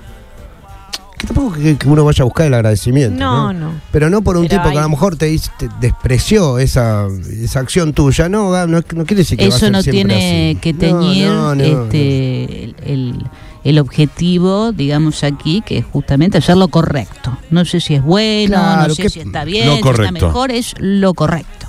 Que 1.26 1.34
tampoco 1.34 1.56
que, 1.56 1.76
que 1.76 1.88
uno 1.88 2.04
vaya 2.04 2.22
a 2.22 2.24
buscar 2.24 2.46
el 2.46 2.54
agradecimiento. 2.54 3.18
No, 3.18 3.52
No, 3.52 3.66
no. 3.72 3.72
Pero 3.90 4.08
no 4.10 4.22
por 4.22 4.36
un 4.36 4.46
Pero 4.48 4.60
tipo 4.62 4.70
que 4.72 4.78
a 4.78 4.80
hay- 4.80 4.84
lo 4.84 4.90
mejor 4.90 5.16
te, 5.16 5.36
te 5.58 5.68
despreció 5.80 6.58
esa, 6.58 7.06
esa 7.42 7.60
acción 7.60 7.92
tuya. 7.92 8.28
No, 8.28 8.50
no, 8.66 8.78
no 8.78 8.82
quiere 8.82 9.16
decir 9.16 9.36
que 9.38 9.48
va 9.48 9.54
a 9.54 9.56
Eso 9.56 9.66
ser 9.66 9.72
no 9.72 9.82
siempre 9.82 10.14
tiene 10.16 10.50
así. 10.50 10.60
que 10.60 10.72
No, 10.72 10.78
teñir 10.78 11.26
no, 11.28 11.54
no, 11.54 11.64
este, 11.64 12.64
El, 12.64 12.76
el- 12.84 13.24
el 13.64 13.80
objetivo, 13.80 14.70
digamos 14.70 15.24
aquí, 15.24 15.60
que 15.66 15.78
es 15.78 15.84
justamente 15.84 16.38
hacer 16.38 16.56
lo 16.56 16.68
correcto. 16.68 17.36
No 17.50 17.64
sé 17.64 17.80
si 17.80 17.94
es 17.96 18.02
bueno, 18.02 18.54
Claro, 18.54 18.88
no 18.88 18.94
sé 18.94 19.02
que- 19.02 19.10
si 19.10 19.18
está 19.20 19.44
bien, 19.44 19.66
lo 19.66 19.74
si 19.74 19.88
está 19.88 20.12
mejor, 20.12 20.52
es 20.52 20.74
lo 20.78 21.14
correcto. 21.14 21.66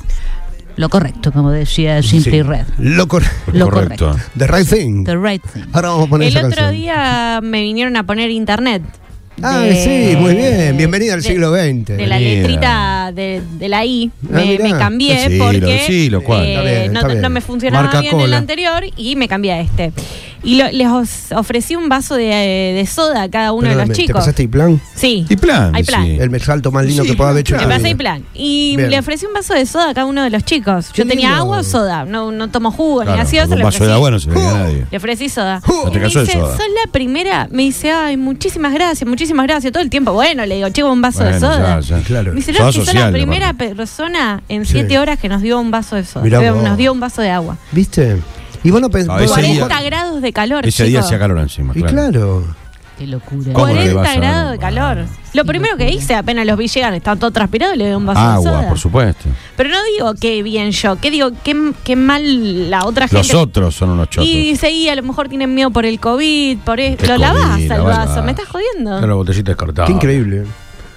Lo 0.75 0.89
correcto, 0.89 1.31
como 1.31 1.49
decía 1.49 2.03
Simply 2.03 2.31
Sí. 2.33 2.41
Red. 2.43 2.67
Lo, 2.77 3.07
cor- 3.07 3.23
Lo 3.51 3.67
Correcto. 3.67 4.09
correcto. 4.09 4.29
The 4.37 4.45
right 4.45 4.69
thing. 4.69 5.03
The 5.05 5.17
right 5.17 5.41
thing. 5.51 5.63
Ahora 5.73 5.89
vamos 5.89 6.05
a 6.05 6.09
poner 6.11 6.27
El 6.27 6.37
esa 6.37 6.45
otro 6.45 6.55
canción. 6.55 6.75
día 6.75 7.39
me 7.41 7.61
vinieron 7.63 7.95
a 7.95 8.03
poner 8.05 8.29
internet. 8.29 8.83
Ah, 9.43 9.59
de- 9.61 9.75
sí, 9.75 10.15
muy 10.17 10.33
bien. 10.33 10.75
Bienvenida 10.77 11.13
al 11.13 11.21
de- 11.21 11.27
siglo 11.29 11.51
XX. 11.53 11.85
De 11.97 12.07
la 12.07 12.17
Bienvenida. 12.17 12.41
letrita 12.47 13.11
de, 13.13 13.41
de 13.59 13.69
la 13.69 13.85
I 13.85 14.11
Ah, 14.33 14.41
me, 14.59 14.71
cambié 14.77 15.37
porque 15.37 15.75
eh, 15.75 15.79
Está 16.55 16.63
bien, 16.63 16.93
no, 16.93 17.07
bien. 17.07 17.21
no 17.21 17.29
me 17.29 17.41
funcionaba 17.41 17.83
Marca 17.83 18.01
bien 18.01 18.19
el 18.19 18.33
anterior 18.33 18.83
y 18.95 19.15
me 19.15 19.27
cambié 19.27 19.51
a 19.53 19.61
este. 19.61 19.91
Y 20.47 20.55
lo- 20.55 20.71
les 20.71 21.31
ofrecí 21.33 21.75
un 21.75 21.89
vaso 21.89 22.15
de, 22.15 22.23
de 22.25 22.85
soda 22.85 23.23
a 23.23 23.29
cada 23.29 23.51
uno 23.51 23.67
de 23.69 23.75
los 23.75 23.87
¿Te 23.87 23.93
chicos. 23.93 24.15
pasaste 24.15 24.43
y 24.43 24.47
plan? 24.47 24.79
Sí. 24.95 25.25
Y 25.29 25.35
plan. 25.35 25.75
Hay 25.75 25.83
plan. 25.83 26.05
sí. 26.05 26.17
El 26.19 26.41
salto 26.41 26.71
más 26.71 26.85
lindo 26.85 27.03
Sí, 27.03 27.09
que 27.09 27.15
pueda 27.17 27.31
haber 27.31 27.41
hecho. 27.41 27.57
Me 27.57 27.67
pasé 27.67 27.89
y 27.89 27.95
plan. 27.95 28.23
Y 28.33 28.75
Bien. 28.77 28.89
le 28.89 28.99
ofrecí 28.99 29.25
un 29.25 29.33
vaso 29.33 29.53
de 29.53 29.65
soda 29.65 29.89
a 29.89 29.93
cada 29.93 30.05
uno 30.07 30.23
de 30.23 30.29
los 30.29 30.43
chicos. 30.45 30.87
Qué 30.93 31.01
Yo 31.03 31.07
tenía 31.07 31.27
lindo. 31.29 31.41
agua 31.43 31.59
o 31.59 31.63
soda. 31.63 32.05
No, 32.05 32.31
no 32.31 32.49
tomo 32.49 32.71
jugo 32.71 33.01
Claro, 33.01 33.11
ni 33.11 33.17
gaseosa. 33.17 33.51
un 33.53 33.57
Le 33.59 33.63
vaso 33.65 33.77
de 33.79 33.83
ofrecí, 33.85 33.93
agua 33.93 34.11
no 34.11 34.19
se 34.19 34.29
le 34.31 34.39
a 34.39 34.53
nadie. 34.53 34.85
le 34.89 34.97
ofrecí 34.97 35.29
soda. 35.29 35.61
No 35.67 35.91
te 35.91 35.97
Y 35.97 35.99
me 36.01 36.07
dice, 36.07 36.25
soda. 36.33 36.51
sos 36.57 36.65
la 36.85 36.91
primera. 36.91 37.47
Me 37.51 37.63
dice, 37.63 37.91
ay, 37.91 38.15
muchísimas 38.17 38.73
gracias, 38.73 39.07
muchísimas 39.07 39.45
gracias. 39.47 39.73
Todo 39.73 39.83
el 39.83 39.89
tiempo, 39.89 40.13
bueno, 40.13 40.45
le 40.45 40.55
digo, 40.55 40.69
chico, 40.69 40.91
un 40.91 41.01
vaso 41.01 41.23
de 41.25 41.39
soda. 41.39 41.79
ya, 41.81 41.97
ya. 41.97 42.03
Claro. 42.05 42.31
Me 42.31 42.37
dice, 42.37 42.53
no, 42.53 42.67
que 42.67 42.71
sos 42.85 42.93
la 42.93 43.11
primera 43.11 43.53
persona 43.53 44.41
en 44.47 44.65
siete 44.65 44.97
horas 44.97 45.19
que 45.19 45.27
nos 45.27 45.41
dio 45.41 45.59
un 45.59 45.71
vaso 45.71 45.97
de 45.97 46.05
soda. 46.05 46.23
Mirá 46.23 46.41
Eh, 46.41 46.51
nos 46.51 46.77
dio 46.77 46.93
un 46.93 46.99
vaso 47.01 47.21
de 47.21 47.31
agua. 47.31 47.57
¿Viste? 47.73 48.17
Y 48.63 48.71
vos 48.71 48.81
no 48.81 48.87
Ah, 48.87 48.91
pensás. 48.91 49.21
ese 49.21 49.41
día- 49.41 49.59
40 49.67 49.81
grados 49.83 50.21
de 50.21 50.33
calor, 50.33 50.65
Ese 50.67 50.83
día 50.85 50.99
chicos. 50.99 51.05
hacía 51.05 51.19
calor 51.19 51.39
encima. 51.39 51.73
Y 51.75 51.81
claro. 51.83 52.43
Qué 52.97 53.05
locura. 53.05 53.53
¿Cómo 53.53 53.67
no 53.67 53.73
le 53.75 53.93
40 53.93 53.95
vas 54.01 54.07
a 54.07 54.11
dar 54.11 54.19
grados 54.19 54.51
de 54.53 54.57
calor. 54.57 55.05
Lo 55.35 55.45
primero 55.45 55.77
que 55.77 55.87
hice, 55.91 56.15
apenas 56.15 56.47
los 56.47 56.57
vi 56.57 56.67
llegar, 56.67 56.95
estaban 56.95 57.19
todos 57.19 57.31
transpirados, 57.31 57.77
le 57.77 57.85
doy 57.85 57.93
un 57.93 58.07
vaso 58.07 58.19
de 58.19 58.25
Agua, 58.27 58.49
soda. 58.51 58.67
por 58.69 58.79
supuesto. 58.79 59.29
Pero 59.55 59.69
no 59.69 59.75
digo 59.95 60.15
que 60.15 60.41
bien 60.41 60.71
yo, 60.71 60.95
que 60.95 61.11
digo 61.11 61.29
que, 61.43 61.73
que 61.83 61.95
mal 61.95 62.71
la 62.71 62.85
otra 62.85 63.05
Los 63.11 63.27
gente. 63.27 63.35
otros 63.35 63.75
son 63.75 63.91
unos 63.91 64.09
chotos. 64.09 64.27
Y 64.27 64.55
seguí, 64.55 64.89
a 64.89 64.95
lo 64.95 65.03
mejor 65.03 65.29
tienen 65.29 65.53
miedo 65.53 65.69
por 65.69 65.85
el 65.85 65.99
COVID, 65.99 66.57
por 66.65 66.79
esto. 66.79 67.03
Qué 67.03 67.07
Lo 67.09 67.17
lavás 67.19 67.69
al 67.69 67.81
vaso, 67.83 68.23
me 68.23 68.31
estás 68.31 68.47
jodiendo. 68.47 68.95
Está 68.95 69.05
la 69.05 69.13
botellita 69.13 69.51
descartada. 69.51 69.85
Qué 69.87 69.93
increíble. 69.93 70.45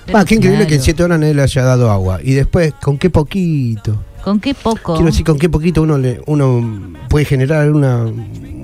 Pero 0.07 0.19
Va, 0.19 0.25
qué 0.25 0.37
increíble 0.37 0.61
claro. 0.61 0.69
que 0.71 0.75
en 0.77 0.83
siete 0.83 1.03
horas 1.05 1.19
nadie 1.21 1.35
le 1.35 1.43
haya 1.43 1.63
dado 1.63 1.91
agua. 1.91 2.21
Y 2.23 2.33
después, 2.33 2.73
con 2.81 2.97
qué 2.97 3.11
poquito. 3.11 4.03
¿Con 4.25 4.41
qué 4.41 4.55
poco? 4.55 4.95
Quiero 4.95 5.07
decir, 5.11 5.25
con 5.25 5.39
qué 5.39 5.49
poquito 5.49 5.83
uno 5.83 5.97
le, 5.99 6.21
uno 6.27 6.93
puede 7.09 7.25
generar 7.25 7.71
una, 7.71 8.05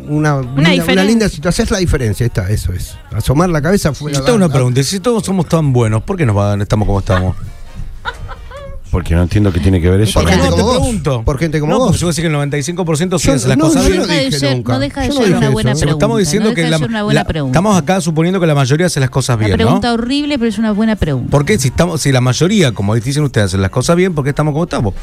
una, 0.08 0.40
linda, 0.42 0.70
diferencia. 0.70 1.04
linda 1.04 1.28
situación. 1.28 1.64
Es 1.64 1.70
la 1.70 1.78
diferencia, 1.78 2.26
está, 2.26 2.48
eso 2.50 2.72
es. 2.72 2.96
Asomar 3.12 3.48
la 3.48 3.62
cabeza 3.62 3.92
fuera. 3.94 4.18
Yo 4.18 4.24
tengo 4.24 4.36
una 4.36 4.48
pregunta. 4.48 4.82
Si 4.82 5.00
todos 5.00 5.24
somos 5.24 5.46
tan 5.48 5.72
buenos, 5.72 6.02
¿por 6.02 6.16
qué 6.16 6.26
nos 6.26 6.36
va- 6.36 6.54
estamos 6.60 6.86
como 6.86 6.98
estamos? 7.00 7.36
Porque 8.88 9.14
no 9.14 9.22
entiendo 9.22 9.52
qué 9.52 9.60
tiene 9.60 9.80
que 9.80 9.90
ver 9.90 10.00
eso. 10.02 10.20
Por 10.20 10.28
gente 10.30 10.44
no, 10.48 10.50
como 10.52 10.56
te 10.56 10.62
vos. 10.62 10.76
pregunto. 10.78 11.22
Por 11.24 11.38
gente 11.38 11.60
como 11.60 11.72
no, 11.72 11.78
vos. 11.80 11.86
porque 11.88 11.98
yo 12.00 12.06
voy 12.06 12.10
a 12.10 12.12
decir 12.12 12.22
que 12.22 12.28
el 12.28 12.34
95% 12.76 13.18
sí 13.18 13.48
las 13.48 13.58
no, 13.58 13.64
cosas 13.66 13.84
bien. 13.86 13.98
no 13.98 14.06
deja 14.06 14.14
de 14.18 14.24
dije 14.26 14.38
ser, 14.38 14.56
nunca. 14.56 14.72
no 14.72 14.78
deja 14.78 15.00
de 15.02 15.06
Yo 15.08 15.12
ser 15.14 15.34
una 15.36 15.50
buena 15.50 15.72
pregunta. 15.72 15.90
Estamos 15.92 16.18
diciendo 16.18 16.48
no 16.50 16.54
que 16.54 16.60
deja 16.62 16.70
la, 16.70 16.76
de 16.78 16.82
ser 16.84 16.90
una 16.90 17.02
buena 17.02 17.20
la- 17.20 17.26
pregunta. 17.26 17.58
estamos 17.58 17.76
acá 17.82 18.00
suponiendo 18.00 18.40
que 18.40 18.46
la 18.46 18.54
mayoría 18.54 18.86
hace 18.86 19.00
las 19.00 19.10
cosas 19.10 19.36
Una 19.36 19.46
bien, 19.46 19.56
pregunta 19.58 19.88
¿no? 19.88 19.94
horrible, 19.94 20.38
pero 20.38 20.48
es 20.48 20.58
una 20.58 20.72
buena 20.72 20.96
pregunta. 20.96 21.30
¿Por 21.30 21.44
qué 21.44 21.58
si 21.58 21.68
estamos, 21.68 22.00
si 22.00 22.12
la 22.12 22.20
mayoría, 22.22 22.72
como 22.72 22.94
dicen 22.94 23.24
ustedes, 23.24 23.46
hacen 23.48 23.60
las 23.60 23.70
cosas 23.70 23.96
bien, 23.96 24.14
por 24.14 24.22
qué 24.24 24.30
estamos 24.30 24.52
como 24.52 24.64
estamos? 24.64 24.94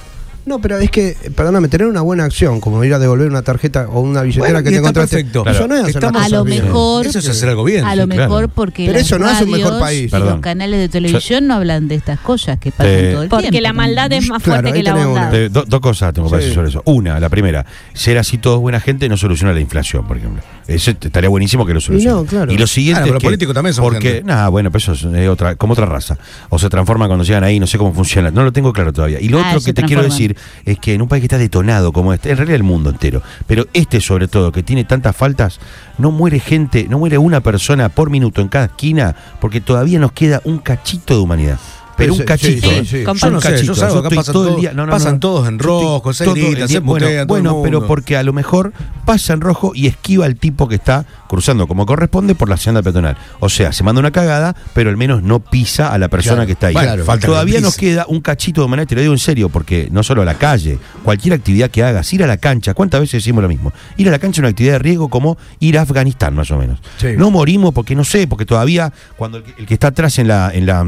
No, 0.45 0.60
pero 0.60 0.77
es 0.77 0.91
que, 0.91 1.15
perdóname, 1.36 1.69
tener 1.69 1.88
una 1.88 2.01
buena 2.01 2.25
acción, 2.25 2.60
como 2.60 2.84
ir 2.84 2.93
a 2.93 2.99
devolver 2.99 3.29
una 3.29 3.43
tarjeta 3.43 3.88
o 3.89 4.01
una 4.01 4.21
billetera 4.23 4.45
Bueno, 4.51 4.63
que 4.63 4.69
y 4.69 4.71
te 4.71 4.75
está 4.75 4.89
encontraste. 4.89 5.15
perfecto. 5.17 5.45
Eso 5.49 5.67
no 5.69 5.75
es 5.75 5.82
hacer 5.84 5.95
Estamos- 5.95 6.21
a 6.21 6.29
lo 6.29 6.43
mejor 6.45 7.08
Eso 7.08 7.19
es 7.19 7.29
hacer 7.29 7.47
algo 7.49 7.63
bien. 7.63 7.86
a 7.86 7.95
lo 7.95 8.08
mejor 8.08 8.27
claro. 8.27 8.47
porque 8.49 8.86
Pero 8.88 8.99
eso 8.99 9.17
no 9.17 9.27
hace 9.27 9.45
un 9.45 9.51
mejor 9.51 9.79
país. 9.79 10.12
y 10.12 10.17
los 10.17 10.39
canales 10.41 10.79
de 10.79 10.89
televisión 10.89 11.47
no 11.47 11.53
hablan 11.56 11.88
de 11.88 11.95
estas 11.95 12.19
cosas 12.19 12.60
que 12.60 12.71
pasan 12.71 12.88
Eh, 12.93 13.12
todo 13.13 13.23
el 13.23 13.29
Porque 13.29 13.51
tiempo. 13.51 13.67
la 13.69 13.73
maldad 13.73 14.12
es 14.12 14.27
más 14.27 14.43
Claro, 14.43 14.62
fuerte 14.63 14.77
que 14.79 14.84
la 14.84 14.93
bondad. 14.95 15.32
Do- 15.49 15.63
dos 15.65 15.79
cosas 15.79 16.13
tengo 16.13 16.29
para 16.29 16.41
Sí. 16.41 16.47
decir 16.49 16.56
sobre 16.56 16.69
eso. 16.69 16.82
Una, 16.86 17.19
la 17.21 17.29
primera, 17.29 17.65
ser 17.93 18.17
así 18.17 18.38
todos 18.38 18.60
buena 18.60 18.82
gente 18.82 19.08
no 19.08 19.15
soluciona 19.15 19.53
la 19.53 19.62
inflación, 19.62 20.06
por 20.06 20.17
ejemplo. 20.17 20.43
Eso 20.67 20.91
estaría 20.91 21.29
buenísimo 21.29 21.65
que 21.65 21.73
lo 21.73 21.79
solucione. 21.82 22.15
no, 22.15 22.25
claro. 22.25 22.51
Y 22.51 22.58
lo 22.58 22.67
siguiente 22.67 22.99
Claro, 23.01 23.06
pero 23.08 23.17
es 23.17 23.21
que, 23.21 23.27
políticos 23.27 23.53
también 23.53 23.73
son 23.73 23.84
porque, 23.86 24.21
nada, 24.25 24.49
bueno, 24.49 24.71
pero 24.71 24.79
eso 24.79 24.93
es 24.93 25.03
eh, 25.15 25.29
otra, 25.29 25.56
como 25.56 25.73
otra 25.73 25.86
raza. 25.86 26.17
O 26.49 26.60
se 26.60 26.69
transforman 26.69 27.08
cuando 27.08 27.23
llegan 27.23 27.43
ahí, 27.45 27.60
no 27.60 27.67
sé 27.67 27.77
cómo 27.77 27.93
funciona. 27.93 28.29
No 28.29 28.43
lo 28.43 28.51
tengo 28.51 28.73
claro 28.73 28.91
todavía. 28.91 29.21
Y 29.21 29.29
lo 29.29 29.39
Ah, 29.39 29.47
otro 29.49 29.62
que 29.63 29.73
te 29.73 29.84
quiero 29.84 30.01
transforman. 30.01 30.33
Es 30.65 30.80
que 30.80 30.93
en 30.93 31.02
un 31.02 31.08
país 31.08 31.22
que 31.22 31.28
está 31.28 31.38
detonado 31.38 31.91
como 31.91 32.13
este, 32.13 32.32
en 32.32 32.38
realidad 32.38 32.56
el 32.56 32.63
mundo 32.63 32.89
entero, 32.89 33.22
pero 33.48 33.67
este 33.74 34.02
sobre 34.02 34.28
todo, 34.28 34.52
que 34.52 34.63
tiene 34.63 34.84
tantas 34.84 35.15
faltas, 35.15 35.60
no 35.98 36.12
muere 36.12 36.39
gente, 36.39 36.88
no 36.89 37.00
muere 37.00 37.17
una 37.17 37.41
persona 37.41 37.89
por 37.89 38.10
minuto 38.10 38.41
en 38.41 38.50
cada 38.50 38.65
esquina, 38.65 39.15
porque 39.39 39.62
todavía 39.62 40.00
nos 40.00 40.12
queda 40.12 40.41
un 40.43 40.60
cachito 40.60 41.15
de 41.15 41.22
humanidad. 41.22 41.60
Pero 41.95 42.13
un 42.13 42.19
cachito. 42.23 42.69
sí, 42.69 42.75
sí, 42.79 42.86
sí. 42.86 43.03
Comparto. 43.03 43.27
Yo 43.27 43.32
no 43.51 43.58
sé, 43.58 43.65
yo 43.65 43.75
salgo, 43.75 43.99
acá 43.99 44.10
pasan 44.10 44.34
todo 44.34 44.43
el 44.43 44.49
todos- 44.49 44.62
día- 44.62 44.73
no, 44.73 44.86
no, 44.86 44.91
pasan 44.91 45.13
no. 45.15 45.19
todos 45.19 45.47
en 45.47 45.56
estoy 45.56 45.67
rojo, 45.67 46.13
se 46.13 46.25
gritan, 46.34 46.67
se 46.67 46.79
bueno, 46.79 47.06
todo 47.51 47.58
el 47.60 47.63
pero 47.63 47.88
porque 47.88 48.17
a 48.17 48.23
lo 48.23 48.34
mejor 48.34 48.73
pasa 49.06 49.34
en 49.34 49.41
rojo 49.41 49.71
y 49.75 49.88
esquiva 49.88 50.25
al 50.25 50.36
tipo 50.36 50.67
que 50.67 50.75
está 50.75 51.06
cruzando 51.27 51.67
como 51.67 51.86
corresponde 51.86 52.36
por 52.36 52.49
la 52.49 52.58
senda 52.58 52.82
peatonal. 52.82 53.17
O 53.39 53.49
sea, 53.49 53.71
se 53.73 53.84
manda 53.84 53.99
una 53.99 54.12
cagada, 54.12 54.56
pero 54.73 54.89
al 54.89 54.97
menos 54.97 55.23
no 55.23 55.39
pisa 55.39 55.91
a 55.93 55.97
la 55.97 56.08
persona 56.08 56.36
Claro, 56.38 56.45
que 56.47 56.51
está 56.53 56.67
ahí. 56.67 56.73
claro. 56.73 57.06
Falta 57.06 57.27
Todavía 57.27 57.62
nos 57.62 57.75
queda 57.77 58.06
un 58.08 58.21
cachito 58.21 58.62
de 58.62 58.65
humanidad, 58.65 58.88
te 58.88 58.95
lo 58.95 59.01
digo 59.01 59.13
en 59.13 59.19
serio, 59.19 59.49
porque 59.49 59.88
no 59.91 60.03
solo 60.03 60.21
a 60.21 60.25
la 60.25 60.36
calle, 60.36 60.79
cualquier 61.03 61.34
actividad 61.36 61.69
que 61.69 61.84
hagas, 61.84 62.12
ir 62.13 62.23
a 62.23 62.27
la 62.27 62.38
cancha, 62.38 62.73
¿cuántas 62.73 63.01
veces 63.01 63.23
decimos 63.23 63.41
lo 63.43 63.49
mismo? 63.49 63.71
Ir 63.97 64.08
a 64.08 64.12
la 64.12 64.19
cancha 64.19 64.38
es 64.38 64.39
una 64.39 64.49
actividad 64.49 64.73
de 64.73 64.79
riesgo 64.79 65.10
como 65.10 65.38
ir 65.60 65.77
a 65.77 65.82
Afganistán, 65.84 66.36
más 66.36 66.49
o 66.51 66.58
menos. 66.58 66.79
No 67.17 67.29
morimos 67.32 67.73
porque 67.73 67.95
no 67.95 68.03
sé, 68.03 68.27
porque 68.27 68.45
todavía 68.45 68.91
cuando 69.17 69.38
el 69.38 69.43
que, 69.43 69.53
el 69.62 69.65
que 69.67 69.73
está 69.75 69.88
atrás 69.88 70.17
en 70.19 70.27
la, 70.27 70.51
en 70.53 70.65
la 70.65 70.86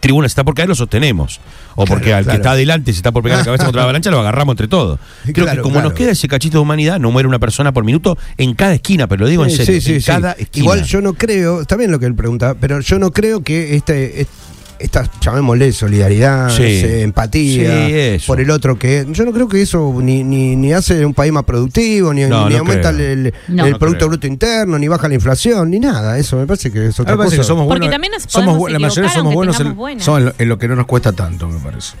tribuna 0.00 0.28
se 0.28 0.32
está 0.32 0.44
por 0.44 0.54
caer, 0.54 0.68
lo 0.68 0.74
sostenemos. 0.74 1.40
O 1.74 1.84
porque 1.84 2.12
al 2.12 2.24
claro. 2.24 2.36
que 2.36 2.40
está 2.42 2.50
adelante 2.52 2.92
se 2.92 2.96
está 2.98 3.12
por 3.12 3.22
pegar 3.22 3.38
la 3.38 3.44
cabeza 3.44 3.64
contra 3.64 3.80
la 3.80 3.84
avalancha, 3.84 4.10
lo 4.10 4.20
agarramos 4.20 4.52
entre 4.54 4.68
todos. 4.68 4.98
Creo 5.24 5.44
Claro, 5.46 5.62
que 5.62 5.62
como 5.62 5.80
nos 5.80 5.92
queda 5.92 6.10
ese 6.12 6.28
cachito 6.28 6.58
de 6.58 6.62
humanidad, 6.62 6.98
no 6.98 7.10
muere 7.10 7.28
una 7.28 7.38
persona 7.38 7.72
por 7.72 7.84
minuto 7.84 8.18
en 8.36 8.54
cada 8.54 8.74
esquina, 8.74 9.06
pero 9.06 9.22
lo 9.24 9.28
digo 9.28 9.44
en 9.44 9.50
serio, 9.50 9.80
sí, 9.80 9.94
en 9.94 10.00
sí, 10.00 10.06
cada. 10.06 10.36
Igual 10.54 10.84
yo 10.84 11.00
no 11.00 11.14
creo, 11.14 11.62
bien 11.76 11.90
lo 11.90 11.98
que 11.98 12.06
él 12.06 12.14
pregunta, 12.14 12.54
pero 12.60 12.80
yo 12.80 12.98
no 12.98 13.12
creo 13.12 13.42
que 13.42 13.76
este, 13.76 14.22
est- 14.22 14.30
esta, 14.78 15.08
llamémosle 15.20 15.72
solidaridad, 15.72 16.50
Sí. 16.50 16.62
eh, 16.62 17.02
empatía 17.02 18.18
Sí, 18.18 18.26
por 18.26 18.40
el 18.40 18.50
otro 18.50 18.78
que 18.78 19.06
yo 19.10 19.24
no 19.24 19.32
creo 19.32 19.48
que 19.48 19.62
eso 19.62 19.94
ni, 20.00 20.22
ni, 20.24 20.56
ni 20.56 20.72
hace 20.72 21.04
un 21.04 21.14
país 21.14 21.32
más 21.32 21.44
productivo, 21.44 22.12
ni, 22.14 22.22
No, 22.24 22.48
ni 22.48 22.54
no 22.54 22.60
aumenta 22.60 22.92
creo. 22.94 23.12
el, 23.12 23.26
el- 23.26 23.34
No. 23.48 23.66
el 23.66 23.72
No 23.72 23.78
Producto 23.78 23.98
creo. 23.98 24.08
Bruto 24.10 24.26
Interno, 24.26 24.78
ni 24.78 24.88
baja 24.88 25.08
la 25.08 25.14
inflación, 25.14 25.70
ni 25.70 25.80
nada. 25.80 26.18
Eso 26.18 26.36
me 26.36 26.46
parece 26.46 26.70
que 26.72 26.86
es 26.86 27.00
otra 27.00 27.16
cosa. 27.16 27.36
que 27.36 27.42
somos 27.44 27.66
Porque 27.66 27.80
buenos. 27.80 27.90
también 27.94 28.12
nos 28.12 28.22
somos 28.24 28.70
la 28.70 28.78
mayoría 28.78 29.10
somos 29.10 29.34
buenos 29.34 29.60
en, 29.60 29.74
buenas. 29.76 30.06
lo, 30.06 30.32
en 30.38 30.48
lo 30.48 30.58
que 30.58 30.68
no 30.68 30.76
nos 30.76 30.86
cuesta 30.86 31.12
tanto, 31.12 31.48
me 31.48 31.58
parece. 31.58 31.94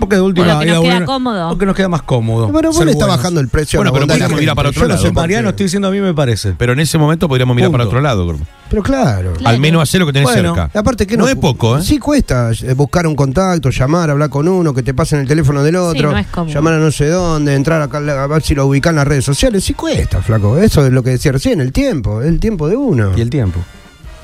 Porque 0.00 0.16
de 0.16 0.22
última 0.22 0.54
Porque 0.54 0.66
nos 0.66 0.80
queda 0.82 0.94
volver- 0.98 1.04
cómodo. 1.04 1.48
Porque 1.50 1.66
nos 1.66 1.76
queda 1.76 1.88
más 1.88 2.02
cómodo. 2.02 2.48
Bueno, 2.48 2.72
vos 2.72 2.84
le 2.84 2.90
está 2.92 3.06
bajando 3.06 3.38
el 3.40 3.48
precio 3.48 3.78
Bueno, 3.78 3.92
pero 3.92 4.06
podríamos 4.06 4.38
gente. 4.38 4.54
para 4.54 4.68
otro 4.70 4.80
Yo 4.80 4.88
no 4.88 4.94
lado. 4.94 5.02
sé 5.02 5.08
por 5.12 5.22
Mariano, 5.22 5.48
estoy 5.50 5.64
diciendo 5.66 5.88
a 5.88 5.90
mí 5.90 6.00
me 6.00 6.14
parece. 6.14 6.54
Pero 6.58 6.72
en 6.72 6.80
ese 6.80 6.98
momento 6.98 7.28
podríamos 7.28 7.54
mirar 7.54 7.68
Punto. 7.68 7.78
para 7.78 7.86
otro 7.88 8.00
lado, 8.00 8.24
Gordo. 8.24 8.40
Pero 8.70 8.82
claro. 8.82 9.32
Claro. 9.34 9.48
Al 9.48 9.60
menos 9.60 9.82
hacer 9.82 10.00
lo 10.00 10.06
que 10.06 10.12
tenés 10.12 10.28
Bueno, 10.32 10.54
cerca. 10.54 10.78
Aparte 10.78 11.06
que 11.06 11.16
no, 11.16 11.28
es 11.28 11.34
poco, 11.36 11.78
¿eh? 11.78 11.82
Sí 11.82 11.98
cuesta 11.98 12.50
eh, 12.62 12.72
buscar 12.74 13.06
un 13.06 13.14
contacto, 13.16 13.70
llamar, 13.70 14.10
hablar 14.10 14.30
con 14.30 14.48
uno, 14.48 14.72
que 14.72 14.82
te 14.82 14.94
pasen 14.94 15.20
el 15.20 15.26
teléfono 15.28 15.62
del 15.62 15.76
otro, 15.76 16.12
no 16.12 16.18
es 16.18 16.26
cómodo. 16.28 16.54
llamar 16.54 16.74
a 16.74 16.78
no 16.78 16.90
sé 16.90 17.08
dónde, 17.08 17.54
entrar 17.54 17.82
acá 17.82 17.98
a 17.98 18.26
ver 18.26 18.42
si 18.42 18.54
lo 18.54 18.66
ubican 18.66 18.92
en 18.92 18.96
las 18.96 19.08
redes 19.08 19.24
sociales. 19.24 19.64
Sí 19.64 19.74
cuesta, 19.74 20.22
flaco. 20.22 20.56
Eso 20.58 20.86
es 20.86 20.92
lo 20.92 21.02
que 21.02 21.10
decía 21.10 21.32
recién, 21.32 21.60
el 21.60 21.72
tiempo, 21.72 22.22
el 22.22 22.38
tiempo 22.40 22.68
de 22.68 22.76
uno. 22.76 23.10
Y 23.16 23.20
el 23.20 23.28
tiempo. 23.30 23.60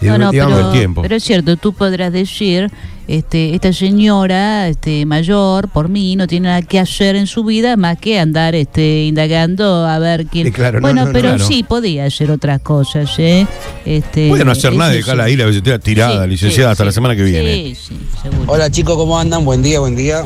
Y 0.00 0.06
No, 0.06 0.18
no, 0.18 0.30
pero, 0.30 0.66
el 0.66 0.72
tiempo. 0.72 1.02
pero 1.02 1.16
es 1.16 1.24
cierto, 1.24 1.56
tú 1.56 1.72
podrás 1.72 2.12
decir, 2.12 2.70
este, 3.08 3.54
esta 3.54 3.72
señora 3.72 4.68
este, 4.68 5.06
mayor, 5.06 5.68
por 5.68 5.88
mí, 5.88 6.16
no 6.16 6.26
tiene 6.26 6.48
nada 6.48 6.62
que 6.62 6.78
hacer 6.78 7.16
en 7.16 7.26
su 7.26 7.44
vida 7.44 7.76
más 7.76 7.98
que 7.98 8.18
andar 8.18 8.54
este, 8.54 9.04
indagando 9.04 9.86
a 9.86 9.98
ver 9.98 10.26
quién... 10.26 10.46
Sí, 10.46 10.52
claro, 10.52 10.80
no, 10.80 10.82
bueno, 10.82 11.02
no, 11.02 11.06
no, 11.06 11.12
pero 11.12 11.28
claro. 11.30 11.46
sí, 11.46 11.62
podía 11.62 12.04
hacer 12.04 12.30
otras 12.30 12.60
cosas, 12.60 13.10
¿eh? 13.18 13.46
Este, 13.84 14.28
Puede 14.28 14.44
no 14.44 14.52
hacer 14.52 14.72
eso 14.72 14.78
nada 14.78 14.92
y 14.92 14.96
dejarla 14.98 15.24
ahí 15.24 15.36
la 15.36 15.46
billetera 15.46 15.78
tirada, 15.78 16.24
Sí, 16.24 16.30
licenciada, 16.30 16.70
sí, 16.70 16.72
hasta 16.72 16.84
la 16.84 16.92
semana 16.92 17.16
que 17.16 17.22
viene. 17.22 17.54
Sí, 17.54 17.74
sí, 17.74 17.98
seguro. 18.22 18.52
Hola 18.52 18.70
chicos, 18.70 18.96
¿cómo 18.96 19.18
andan? 19.18 19.44
Buen 19.44 19.62
día, 19.62 19.80
buen 19.80 19.96
día. 19.96 20.24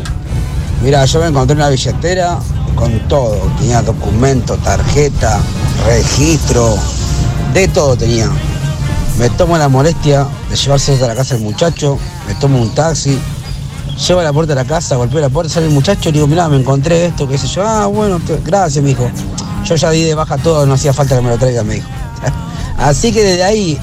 Mira, 0.83 1.05
yo 1.05 1.21
me 1.21 1.27
encontré 1.27 1.55
una 1.55 1.69
billetera 1.69 2.39
con 2.75 2.99
todo. 3.09 3.37
Tenía 3.59 3.83
documento, 3.83 4.57
tarjeta, 4.57 5.39
registro, 5.87 6.77
de 7.53 7.69
todo 7.69 7.95
tenía. 7.97 8.31
Me 9.19 9.29
tomo 9.31 9.59
la 9.59 9.69
molestia 9.69 10.27
de 10.49 10.57
llevarse 10.57 10.95
hasta 10.95 11.07
la 11.07 11.15
casa 11.15 11.35
del 11.35 11.45
muchacho, 11.45 11.99
me 12.27 12.35
tomo 12.37 12.61
un 12.61 12.75
taxi, 12.75 13.19
llevo 14.07 14.21
a 14.21 14.25
la 14.25 14.33
puerta 14.33 14.55
de 14.55 14.63
la 14.63 14.67
casa, 14.67 14.97
golpeo 14.97 15.21
la 15.21 15.29
puerta, 15.29 15.53
sale 15.53 15.67
el 15.67 15.73
muchacho 15.73 16.09
y 16.09 16.13
digo, 16.13 16.27
mirá, 16.27 16.49
me 16.49 16.57
encontré 16.57 17.07
esto, 17.07 17.29
qué 17.29 17.37
sé 17.37 17.47
yo. 17.47 17.67
Ah, 17.67 17.87
bueno, 17.87 18.21
gracias, 18.45 18.83
me 18.83 18.91
dijo. 18.91 19.11
Yo 19.65 19.75
ya 19.75 19.91
di 19.91 20.05
de 20.05 20.15
baja 20.15 20.39
todo, 20.39 20.65
no 20.65 20.75
hacía 20.75 20.93
falta 20.93 21.17
que 21.17 21.23
me 21.23 21.31
lo 21.31 21.39
traiga, 21.39 21.63
me 21.63 21.75
dijo. 21.75 21.89
Así 22.79 23.13
que 23.13 23.23
desde 23.23 23.45
ahí 23.45 23.79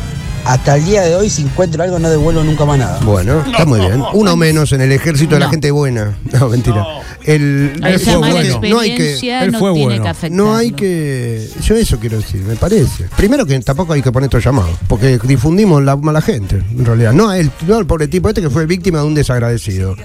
hasta 0.48 0.76
el 0.78 0.86
día 0.86 1.02
de 1.02 1.16
hoy, 1.16 1.30
si 1.30 1.42
encuentro 1.44 1.84
algo, 1.84 2.00
no 2.00 2.10
devuelvo 2.10 2.44
nunca 2.44 2.66
más 2.66 2.80
nada. 2.80 3.00
Bueno, 3.04 3.44
está 3.46 3.66
muy 3.66 3.80
bien. 3.80 4.02
Uno 4.14 4.36
menos 4.36 4.72
en 4.72 4.82
el 4.82 4.92
ejército 4.92 5.36
de 5.36 5.40
la 5.42 5.46
No. 5.48 5.52
gente 5.52 5.72
buena. 5.72 6.18
No, 6.40 6.50
mentira. 6.50 6.86
El, 7.24 7.82
esa 7.86 8.20
mala 8.20 8.34
bueno, 8.36 8.60
no 8.70 8.80
hay 8.80 8.96
que 8.96 9.12
experiencia 9.12 9.44
él 9.44 9.52
no 9.52 9.60
fue 9.60 9.74
tiene 9.74 9.86
bueno. 9.88 10.04
que 10.04 10.10
afectar. 10.10 10.32
no 10.38 10.56
hay 10.56 10.72
que 10.72 11.50
yo 11.62 11.76
eso 11.76 12.00
quiero 12.00 12.18
decir, 12.18 12.42
me 12.44 12.56
parece. 12.56 13.06
Primero 13.18 13.46
que 13.46 13.60
tampoco 13.60 13.94
hay 13.94 14.02
que 14.02 14.12
poner 14.12 14.28
estos 14.28 14.44
llamados, 14.46 14.78
porque 14.88 15.20
difundimos 15.24 15.84
la 15.84 15.98
mala 15.98 16.22
gente, 16.22 16.56
en 16.72 16.86
realidad. 16.86 17.12
No 17.14 17.28
a 17.30 17.38
él, 17.38 17.52
no 17.68 17.76
al 17.76 17.86
pobre 17.86 18.08
tipo 18.08 18.30
este 18.30 18.42
que 18.42 18.50
fue 18.50 18.66
víctima 18.66 19.00
de 19.00 19.06
un 19.06 19.16
desagradecido. 19.16 19.96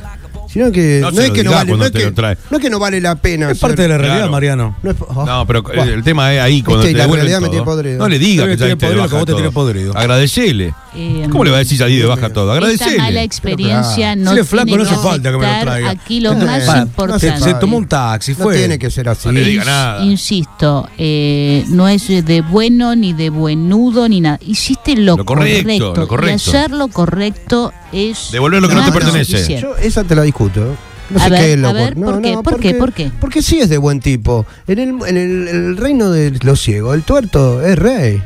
Sino 0.52 0.70
que 0.70 1.00
No 1.00 1.08
es 1.22 1.30
que 1.30 1.42
no 1.44 1.50
vale, 1.52 1.72
no 1.76 1.84
es 1.84 1.90
que, 1.92 2.10
no 2.50 2.56
es 2.58 2.62
que 2.62 2.68
no 2.70 2.78
vale 2.78 3.00
la 3.00 3.14
pena. 3.16 3.50
Es 3.50 3.58
parte 3.58 3.82
de 3.82 3.88
la 3.88 3.96
realidad, 3.96 4.18
Claro. 4.18 4.32
Mariano. 4.32 4.76
No, 4.82 4.90
es- 4.90 4.96
oh, 5.00 5.24
No, 5.24 5.46
pero 5.46 5.62
bueno. 5.62 5.84
el 5.84 6.02
tema 6.04 6.32
es 6.34 6.40
ahí 6.40 6.62
cuando 6.62 6.84
te 6.84 6.92
la 6.92 7.06
realidad 7.06 7.40
me 7.40 7.48
tiene 7.48 7.64
podrido. 7.64 7.98
No 7.98 8.08
le 8.08 8.18
digas 8.18 8.46
que 8.48 8.76
podrido, 8.76 9.08
que 9.08 9.14
vos 9.14 9.24
te 9.26 9.34
tenés 9.34 9.52
podrido. 9.52 9.96
Agradecele. 9.96 10.74
Eh, 10.94 11.26
¿Cómo 11.31 11.42
le 11.44 11.50
va 11.50 11.57
a 11.57 11.61
decir 11.61 11.78
salí 11.78 11.96
de 11.96 12.05
baja 12.05 12.28
todo? 12.31 12.52
Esta 12.55 12.61
mala 12.61 13.02
Agradecele. 13.07 13.22
experiencia 13.22 14.14
no 14.14 14.35
Si 14.35 14.40
es 14.40 14.48
flaco, 14.48 14.66
tiene 14.66 14.83
no 14.83 14.88
hace 14.90 14.94
que 14.96 15.00
falta 15.02 15.31
que 15.33 15.38
me 15.38 15.46
lo 15.46 15.61
traiga. 15.62 15.90
Aquí 15.90 16.20
lo 16.20 16.33
Entonces, 16.33 16.57
más 16.59 16.66
para, 16.66 16.83
importante. 16.83 17.38
Se, 17.38 17.44
se 17.44 17.55
tomó 17.55 17.76
un 17.78 17.87
taxi, 17.88 18.33
No 18.33 18.44
fue. 18.44 18.57
tiene 18.59 18.78
que 18.78 18.90
ser 18.90 19.09
así. 19.09 19.26
No 19.28 19.33
le 19.33 19.44
diga 19.44 19.64
nada. 19.64 20.05
Insisto, 20.05 20.88
eh, 20.98 21.64
no 21.68 21.88
es 21.88 22.09
de 22.09 22.40
bueno 22.42 22.94
ni 22.94 23.14
de 23.14 23.31
buenudo 23.31 24.07
ni 24.09 24.20
nada. 24.20 24.38
Hiciste 24.46 24.94
lo, 24.96 25.16
Lo 25.16 25.24
correcto, 25.24 25.94
lo 25.96 26.07
correcto. 26.09 26.50
Y 26.50 26.55
hacer 26.57 26.70
lo 26.72 26.88
correcto 26.88 27.72
es. 27.92 28.28
Devolver 28.33 28.61
lo 28.61 28.68
que 28.68 28.74
no 28.74 28.85
te 28.85 28.92
pertenece. 28.92 29.61
Yo 29.61 29.76
esa 29.76 30.05
te 30.05 30.14
la 30.14 30.22
discuto. 30.22 30.76
No 31.11 31.20
A 31.20 31.24
sé 31.24 31.31
ver, 31.31 31.40
qué 31.40 31.52
es 31.55 31.59
lo 31.59 31.68
a 31.68 31.72
ver, 31.72 31.96
no, 31.96 32.07
¿por 32.07 32.22
qué? 32.22 32.33
no, 32.33 32.42
¿Por 32.42 32.61
qué? 32.61 32.74
porque- 32.74 32.74
¿Por 32.74 32.92
qué? 32.92 33.11
Porque 33.20 33.42
sí 33.42 33.59
es 33.61 33.68
de 33.68 33.76
buen 33.76 34.00
tipo. 34.00 34.46
En 34.66 34.78
el, 34.78 34.88
en 35.07 35.16
el, 35.16 35.48
el 35.48 35.76
reino 35.76 36.11
de 36.11 36.38
los 36.42 36.61
ciegos, 36.61 36.94
el 36.94 37.02
tuerto 37.02 37.61
es 37.62 37.78
rey. 37.78 38.22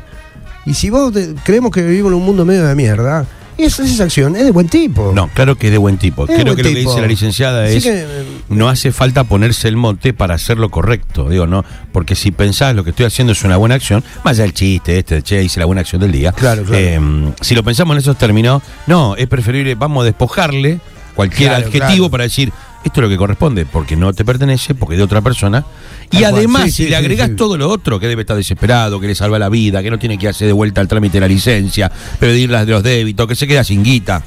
Y 0.67 0.73
si 0.73 0.89
vos 0.89 1.13
te- 1.13 1.33
creemos 1.43 1.71
que 1.71 1.81
vivimos 1.81 2.11
en 2.11 2.17
un 2.19 2.25
mundo 2.25 2.45
medio 2.45 2.65
de 2.67 2.75
mierda, 2.75 3.25
esa, 3.57 3.83
esa 3.83 4.03
acción 4.03 4.35
es 4.35 4.43
de 4.43 4.51
buen 4.51 4.67
tipo. 4.69 5.11
No, 5.15 5.29
claro 5.33 5.55
que 5.57 5.67
es 5.67 5.71
de 5.71 5.79
buen 5.79 5.97
tipo. 5.97 6.25
Es 6.25 6.27
Creo 6.31 6.43
buen 6.43 6.55
que 6.57 6.61
lo 6.63 6.69
que 6.69 6.75
dice 6.75 7.01
la 7.01 7.07
licenciada 7.07 7.63
Así 7.65 7.77
es 7.77 7.83
que, 7.83 8.05
no 8.49 8.69
hace 8.69 8.91
falta 8.91 9.23
ponerse 9.23 9.67
el 9.67 9.77
monte 9.77 10.13
para 10.13 10.35
hacer 10.35 10.57
lo 10.59 10.69
correcto. 10.69 11.29
Digo, 11.29 11.47
no, 11.47 11.65
porque 11.91 12.13
si 12.15 12.29
pensás 12.31 12.75
lo 12.75 12.83
que 12.83 12.91
estoy 12.91 13.05
haciendo 13.07 13.33
es 13.33 13.43
una 13.43 13.57
buena 13.57 13.73
acción, 13.75 14.03
más 14.23 14.33
allá 14.33 14.43
del 14.43 14.53
chiste 14.53 14.99
este 14.99 15.15
de 15.15 15.21
che, 15.23 15.43
hice 15.43 15.59
la 15.59 15.65
buena 15.65 15.81
acción 15.81 16.01
del 16.01 16.11
día. 16.11 16.33
Claro, 16.33 16.63
claro. 16.63 16.77
eh, 16.77 16.99
si 17.41 17.55
lo 17.55 17.63
pensamos 17.63 17.95
en 17.95 17.99
esos 17.99 18.17
términos, 18.17 18.61
no, 18.85 19.15
es 19.15 19.27
preferible, 19.27 19.73
vamos 19.73 20.03
a 20.03 20.05
despojarle 20.05 20.79
cualquier 21.15 21.49
Claro, 21.49 21.65
adjetivo 21.65 21.87
claro. 21.95 22.11
para 22.11 22.23
decir 22.25 22.51
esto 22.87 22.99
es 23.01 23.03
lo 23.03 23.09
que 23.09 23.17
corresponde, 23.17 23.65
porque 23.65 23.95
no 23.95 24.11
te 24.13 24.25
pertenece, 24.25 24.75
porque 24.75 24.95
es 24.95 24.97
de 24.99 25.03
otra 25.03 25.21
persona. 25.21 25.63
Y 26.11 26.21
Tal 26.21 26.33
además, 26.35 26.63
sí, 26.65 26.71
si 26.71 26.75
sí, 26.77 26.83
le 26.83 26.89
sí, 26.89 26.95
agregás 26.95 27.29
sí. 27.29 27.35
todo 27.35 27.57
lo 27.57 27.69
otro, 27.69 27.99
que 27.99 28.07
debe 28.07 28.21
estar 28.21 28.35
desesperado, 28.35 28.99
que 28.99 29.07
le 29.07 29.15
salva 29.15 29.37
la 29.39 29.49
vida, 29.49 29.83
que 29.83 29.89
no 29.91 29.99
tiene 29.99 30.17
que 30.17 30.27
hacer 30.27 30.47
de 30.47 30.53
vuelta 30.53 30.81
el 30.81 30.87
trámite 30.87 31.13
de 31.17 31.21
la 31.21 31.27
licencia, 31.27 31.91
pedir 32.19 32.49
las 32.49 32.65
de 32.65 32.71
los 32.73 32.83
débitos, 32.83 33.27
que 33.27 33.35
se 33.35 33.47
queda 33.47 33.63
sin 33.63 33.83
guita. 33.83 34.23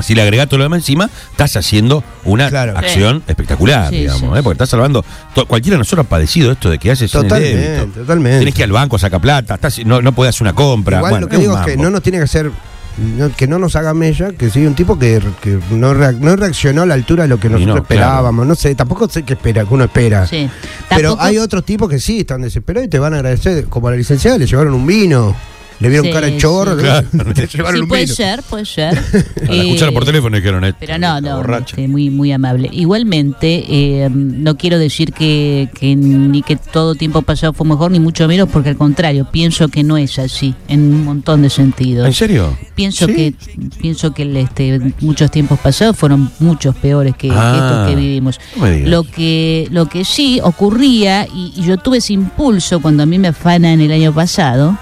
Si 0.00 0.14
le 0.14 0.20
agregás 0.20 0.46
todo 0.48 0.58
lo 0.58 0.64
demás 0.64 0.80
encima, 0.80 1.08
estás 1.30 1.56
haciendo 1.56 2.04
una 2.24 2.50
Claro. 2.50 2.76
acción 2.76 3.22
espectacular, 3.26 3.88
Sí, 3.88 4.00
digamos, 4.00 4.20
sí, 4.20 4.26
¿eh? 4.38 4.42
porque 4.42 4.52
estás 4.52 4.68
salvando. 4.68 5.02
cualquiera 5.48 5.76
de 5.76 5.78
nosotros 5.78 6.04
ha 6.04 6.08
padecido 6.08 6.52
esto 6.52 6.68
de 6.68 6.78
que 6.78 6.90
haces 6.90 7.10
Totalmente, 7.10 7.56
débito. 7.56 8.00
totalmente. 8.00 8.36
Tienes 8.40 8.54
que 8.54 8.60
ir 8.60 8.64
al 8.64 8.72
banco, 8.72 8.98
saca 8.98 9.18
plata, 9.18 9.54
estás, 9.54 9.78
no, 9.86 10.02
no 10.02 10.12
puedes 10.12 10.34
hacer 10.34 10.44
una 10.44 10.52
compra. 10.54 10.98
Igual 10.98 11.10
Bueno, 11.12 11.26
lo 11.26 11.30
que 11.30 11.38
digo 11.38 11.58
es 11.58 11.64
que 11.64 11.76
no 11.78 11.88
nos 11.88 12.02
tiene 12.02 12.18
que 12.18 12.24
hacer. 12.24 12.50
No- 12.98 13.30
que 13.34 13.46
no 13.46 13.58
nos 13.58 13.76
haga 13.76 13.92
mella, 13.94 14.32
que 14.32 14.50
sí, 14.50 14.64
un 14.66 14.74
tipo 14.74 14.98
que, 14.98 15.20
que 15.42 15.58
no, 15.70 15.94
reac- 15.94 16.18
no 16.18 16.34
reaccionó 16.36 16.82
a 16.82 16.86
la 16.86 16.94
altura 16.94 17.24
de 17.24 17.28
lo 17.28 17.38
que 17.38 17.48
nosotros 17.48 17.76
no, 17.76 17.82
esperábamos. 17.82 18.46
No 18.46 18.54
sé, 18.54 18.74
tampoco 18.74 19.08
sé 19.08 19.22
qué 19.22 19.34
espera, 19.34 19.64
que 19.64 19.74
uno 19.74 19.84
espera. 19.84 20.26
Sí. 20.26 20.48
Pero 20.88 21.16
hay 21.20 21.38
otros 21.38 21.64
tipos 21.64 21.88
que 21.90 21.98
sí 21.98 22.20
están 22.20 22.42
desesperados 22.42 22.86
y 22.86 22.90
te 22.90 22.98
van 22.98 23.12
a 23.14 23.16
agradecer. 23.16 23.66
Como 23.66 23.88
a 23.88 23.90
la 23.92 23.96
licenciada, 23.96 24.38
le 24.38 24.46
llevaron 24.46 24.74
un 24.74 24.86
vino, 24.86 25.34
le 25.80 25.88
vieron 25.88 26.06
Sí, 26.06 26.12
cara 26.12 26.26
de 26.26 26.32
sí. 26.32 26.38
chorro, 26.38 26.76
Claro. 26.76 27.06
te 27.34 27.46
llevaron 27.46 27.76
Sí, 27.76 27.82
un 27.82 27.88
puede 27.88 28.02
vino. 28.04 28.14
ser, 28.14 28.42
puede 28.42 28.64
ser. 28.64 28.96
A 28.98 29.00
la 29.46 29.54
Eh, 29.54 29.60
escucharon 29.66 29.94
por 29.94 30.04
teléfono 30.04 30.36
y 30.36 30.40
dijeron 30.40 30.64
esto. 30.64 30.76
Pero 30.80 30.98
no, 30.98 31.20
no, 31.20 31.58
este, 31.58 31.86
muy, 31.88 32.10
muy 32.10 32.32
amable. 32.32 32.68
Igualmente, 32.72 33.64
eh, 33.68 34.08
no 34.10 34.56
quiero 34.56 34.78
decir 34.78 35.12
que, 35.12 35.68
que 35.78 35.94
ni 35.96 36.42
que 36.42 36.56
todo 36.56 36.94
tiempo 36.94 37.22
pasado 37.22 37.52
fue 37.52 37.66
mejor, 37.66 37.90
ni 37.90 38.00
mucho 38.00 38.26
menos, 38.28 38.48
porque 38.50 38.70
al 38.70 38.76
contrario, 38.76 39.28
pienso 39.30 39.68
que 39.68 39.82
no 39.84 39.96
es 39.96 40.18
así, 40.18 40.54
en 40.68 40.80
un 40.94 41.04
montón 41.04 41.42
de 41.42 41.50
sentidos. 41.50 42.06
¿En 42.06 42.12
serio? 42.14 42.56
Pienso 42.74 43.06
¿Sí? 43.06 43.14
que 43.14 43.34
pienso 43.80 44.12
que 44.14 44.22
el, 44.22 44.36
este, 44.36 44.80
muchos 45.00 45.30
tiempos 45.30 45.58
pasados 45.60 45.96
fueron 45.96 46.30
muchos 46.40 46.74
peores 46.76 47.14
que, 47.16 47.28
que 47.28 47.34
Ah, 47.36 47.54
estos 47.56 47.88
que 47.90 47.96
vivimos. 48.00 48.40
no. 48.56 48.66
Lo 48.88 49.04
que 49.04 49.68
lo 49.70 49.86
que 49.88 50.04
sí 50.04 50.40
ocurría 50.42 51.26
y, 51.26 51.52
y 51.56 51.62
yo 51.64 51.76
tuve 51.76 51.98
ese 51.98 52.12
impulso 52.14 52.80
cuando 52.80 53.02
a 53.02 53.06
mí 53.06 53.18
me 53.18 53.28
afanan 53.28 53.80
el 53.80 53.92
año 53.92 54.12
pasado. 54.12 54.78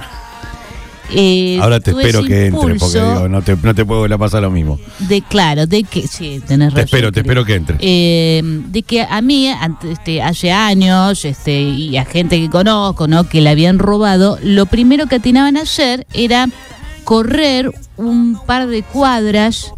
Eh, 1.10 1.58
Ahora 1.60 1.80
te 1.80 1.90
espero 1.90 2.22
que 2.22 2.46
entre, 2.46 2.74
porque 2.76 2.98
digo, 2.98 3.28
no 3.28 3.42
te, 3.42 3.56
no 3.56 3.74
te 3.74 3.84
puedo 3.84 4.00
volver 4.00 4.14
a 4.14 4.18
pasar 4.18 4.42
lo 4.42 4.50
mismo. 4.50 4.78
de 5.00 5.22
claro, 5.22 5.66
de 5.66 5.84
que 5.84 6.06
sí, 6.06 6.40
tenés 6.46 6.70
Te 6.72 6.80
razón. 6.80 6.84
espero, 6.84 7.12
te 7.12 7.20
espero 7.20 7.44
que 7.44 7.54
entre. 7.54 7.76
Eh, 7.80 8.42
de 8.42 8.82
que 8.82 9.02
a 9.02 9.20
mí 9.20 9.52
este, 9.90 10.22
hace 10.22 10.52
años 10.52 11.24
este, 11.24 11.60
y 11.60 11.96
a 11.96 12.04
gente 12.04 12.40
que 12.40 12.48
conozco 12.50 13.06
no 13.06 13.28
que 13.28 13.40
le 13.40 13.50
habían 13.50 13.78
robado 13.78 14.38
lo 14.42 14.66
primero 14.66 15.06
que 15.06 15.16
atinaban 15.16 15.56
a 15.56 15.62
hacer 15.62 16.06
era 16.14 16.48
correr 17.04 17.70
un 17.96 18.38
par 18.46 18.66
de 18.66 18.82
cuadras 18.82 19.72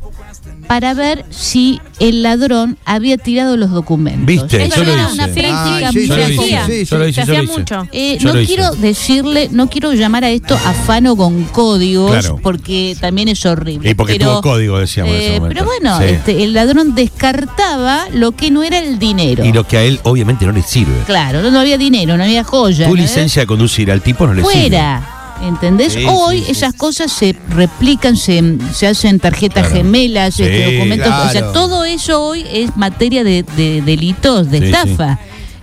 para 0.66 0.94
ver 0.94 1.24
si 1.30 1.80
el 1.98 2.22
ladrón 2.22 2.76
había 2.84 3.16
tirado 3.16 3.56
los 3.56 3.70
documentos 3.70 4.26
¿Viste? 4.26 4.64
Eso 4.64 4.82
Yo 4.84 4.92
era 4.92 5.08
una 5.08 5.28
práctica 5.28 5.92
muy 5.92 6.10
hacía. 6.10 6.66
hice. 7.08 7.42
mucho. 7.42 7.88
Eh, 7.92 8.18
no 8.22 8.38
hice. 8.40 8.46
quiero 8.46 8.70
decirle, 8.72 9.48
no 9.52 9.68
quiero 9.70 9.92
llamar 9.92 10.24
a 10.24 10.30
esto 10.30 10.54
afano 10.54 11.16
con 11.16 11.44
códigos, 11.44 12.10
Claro. 12.10 12.38
porque 12.42 12.96
también 13.00 13.28
es 13.28 13.44
horrible. 13.46 13.90
Y 13.90 13.94
porque 13.94 14.14
pero, 14.14 14.32
tuvo 14.32 14.42
código, 14.42 14.78
decíamos 14.78 15.14
en 15.14 15.20
ese 15.20 15.36
eh, 15.36 15.40
momento. 15.40 15.54
Pero 15.54 15.66
bueno, 15.66 15.98
Sí. 15.98 16.04
este, 16.14 16.44
el 16.44 16.52
ladrón 16.52 16.94
descartaba 16.94 18.08
lo 18.12 18.32
que 18.32 18.50
no 18.50 18.62
era 18.62 18.78
el 18.78 18.98
dinero. 18.98 19.44
Y 19.44 19.52
lo 19.52 19.66
que 19.66 19.76
a 19.78 19.82
él 19.82 20.00
obviamente 20.02 20.44
no 20.46 20.52
le 20.52 20.62
sirve. 20.62 21.02
Claro, 21.06 21.42
no, 21.50 21.58
había 21.58 21.78
dinero, 21.78 22.16
no 22.16 22.24
había 22.24 22.44
joya. 22.44 22.86
Tu 22.88 22.94
¿no? 22.94 23.00
licencia 23.00 23.42
de 23.42 23.46
conducir 23.46 23.90
al 23.90 24.02
tipo 24.02 24.26
no 24.26 24.34
le 24.34 24.42
sirve. 24.42 24.52
Fuera. 24.52 25.15
¿Entendés? 25.42 25.92
Sí, 25.94 26.04
Hoy 26.08 26.38
sí, 26.38 26.44
sí. 26.46 26.52
esas 26.52 26.74
cosas 26.74 27.12
se 27.12 27.36
replican, 27.50 28.16
se, 28.16 28.58
se 28.72 28.86
hacen 28.86 29.20
tarjetas 29.20 29.66
Claro. 29.68 29.76
gemelas, 29.84 30.40
este, 30.40 30.72
documentos. 30.76 31.12
O 31.26 31.30
sea, 31.30 31.52
todo 31.52 31.84
eso 31.84 32.22
hoy 32.22 32.44
es 32.50 32.76
materia 32.76 33.22
de, 33.24 33.42
de 33.56 33.82
delitos, 33.82 34.50
de 34.50 34.58
estafa. 34.70 35.18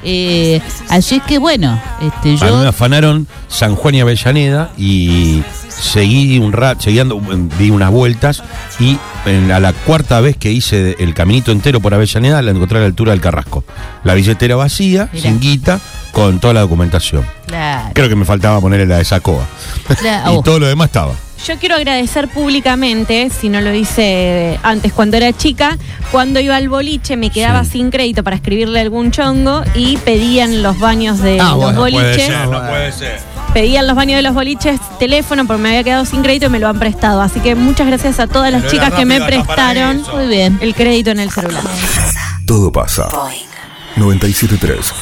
Eh, 0.05 0.59
así 0.89 1.15
es 1.15 1.23
que 1.23 1.37
bueno, 1.37 1.81
este, 2.01 2.29
A 2.31 2.31
mí 2.33 2.37
yo 2.37 2.57
me 2.57 2.67
afanaron 2.67 3.25
San 3.47 3.75
Juan 3.75 3.95
y 3.95 4.01
Avellaneda 4.01 4.71
y 4.77 5.41
seguí 5.69 6.39
un 6.39 6.51
rato, 6.51 6.81
seguí 6.81 6.97
dando- 6.97 7.21
di 7.57 7.69
unas 7.69 7.89
vueltas 7.89 8.43
y 8.81 8.97
en- 9.25 9.49
a 9.53 9.61
la 9.61 9.71
cuarta 9.71 10.19
vez 10.19 10.35
que 10.35 10.51
hice 10.51 10.97
el 10.99 11.13
caminito 11.13 11.53
entero 11.53 11.79
por 11.79 11.93
Avellaneda 11.93 12.41
la 12.41 12.51
encontré 12.51 12.79
a 12.79 12.81
la 12.81 12.87
altura 12.87 13.11
del 13.13 13.21
Carrasco. 13.21 13.63
La 14.03 14.13
billetera 14.13 14.57
vacía, 14.57 15.07
Mirá. 15.13 15.23
sin 15.23 15.39
guita, 15.39 15.79
con 16.13 16.39
toda 16.39 16.53
la 16.53 16.61
documentación. 16.61 17.25
Claro, 17.47 17.89
Creo 17.93 18.07
que 18.07 18.15
me 18.15 18.23
faltaba 18.23 18.61
ponerle 18.61 18.85
la 18.85 18.97
de 18.99 19.03
Sacoa. 19.05 19.45
claro. 19.99 20.31
y 20.31 20.35
Oh, 20.37 20.41
todo 20.41 20.59
lo 20.59 20.67
demás 20.67 20.85
estaba. 20.87 21.13
Yo 21.45 21.57
quiero 21.57 21.75
agradecer 21.75 22.29
públicamente, 22.29 23.29
si 23.29 23.49
no 23.49 23.59
lo 23.59 23.73
hice 23.73 24.57
antes 24.63 24.93
cuando 24.93 25.17
era 25.17 25.33
chica, 25.33 25.77
cuando 26.09 26.39
iba 26.39 26.55
al 26.55 26.69
boliche 26.69 27.17
me 27.17 27.31
quedaba 27.31 27.65
sin 27.65 27.91
crédito 27.91 28.23
para 28.23 28.37
escribirle 28.37 28.79
algún 28.79 29.11
chongo 29.11 29.61
y 29.75 29.97
pedían 29.97 30.63
los 30.63 30.79
baños 30.79 31.19
de 31.19 31.41
Ah, 31.41 31.49
los 31.49 31.57
bueno, 31.57 31.79
boliches. 31.81 32.29
no 32.49 32.65
puede 32.65 32.91
ser. 32.93 33.19
Pedían 33.53 33.87
los 33.87 33.95
baños 33.97 34.15
de 34.15 34.21
los 34.21 34.33
boliches 34.33 34.79
teléfono 34.99 35.45
porque 35.45 35.61
me 35.61 35.69
había 35.69 35.83
quedado 35.83 36.05
sin 36.05 36.21
crédito 36.21 36.45
y 36.45 36.49
me 36.49 36.59
lo 36.59 36.69
han 36.69 36.79
prestado. 36.79 37.21
Así 37.21 37.41
que 37.41 37.55
muchas 37.55 37.87
gracias 37.87 38.21
a 38.21 38.27
todas 38.27 38.49
las 38.51 38.61
Pero 38.61 38.71
chicas 38.71 38.93
que 38.93 39.03
me 39.05 39.19
prestaron. 39.19 40.01
Muy 40.13 40.27
bien. 40.27 40.57
el 40.61 40.73
crédito 40.73 41.11
en 41.11 41.19
el 41.19 41.29
celular. 41.29 41.61
Todo 42.47 42.71
pasa. 42.71 43.09
973 43.97 44.93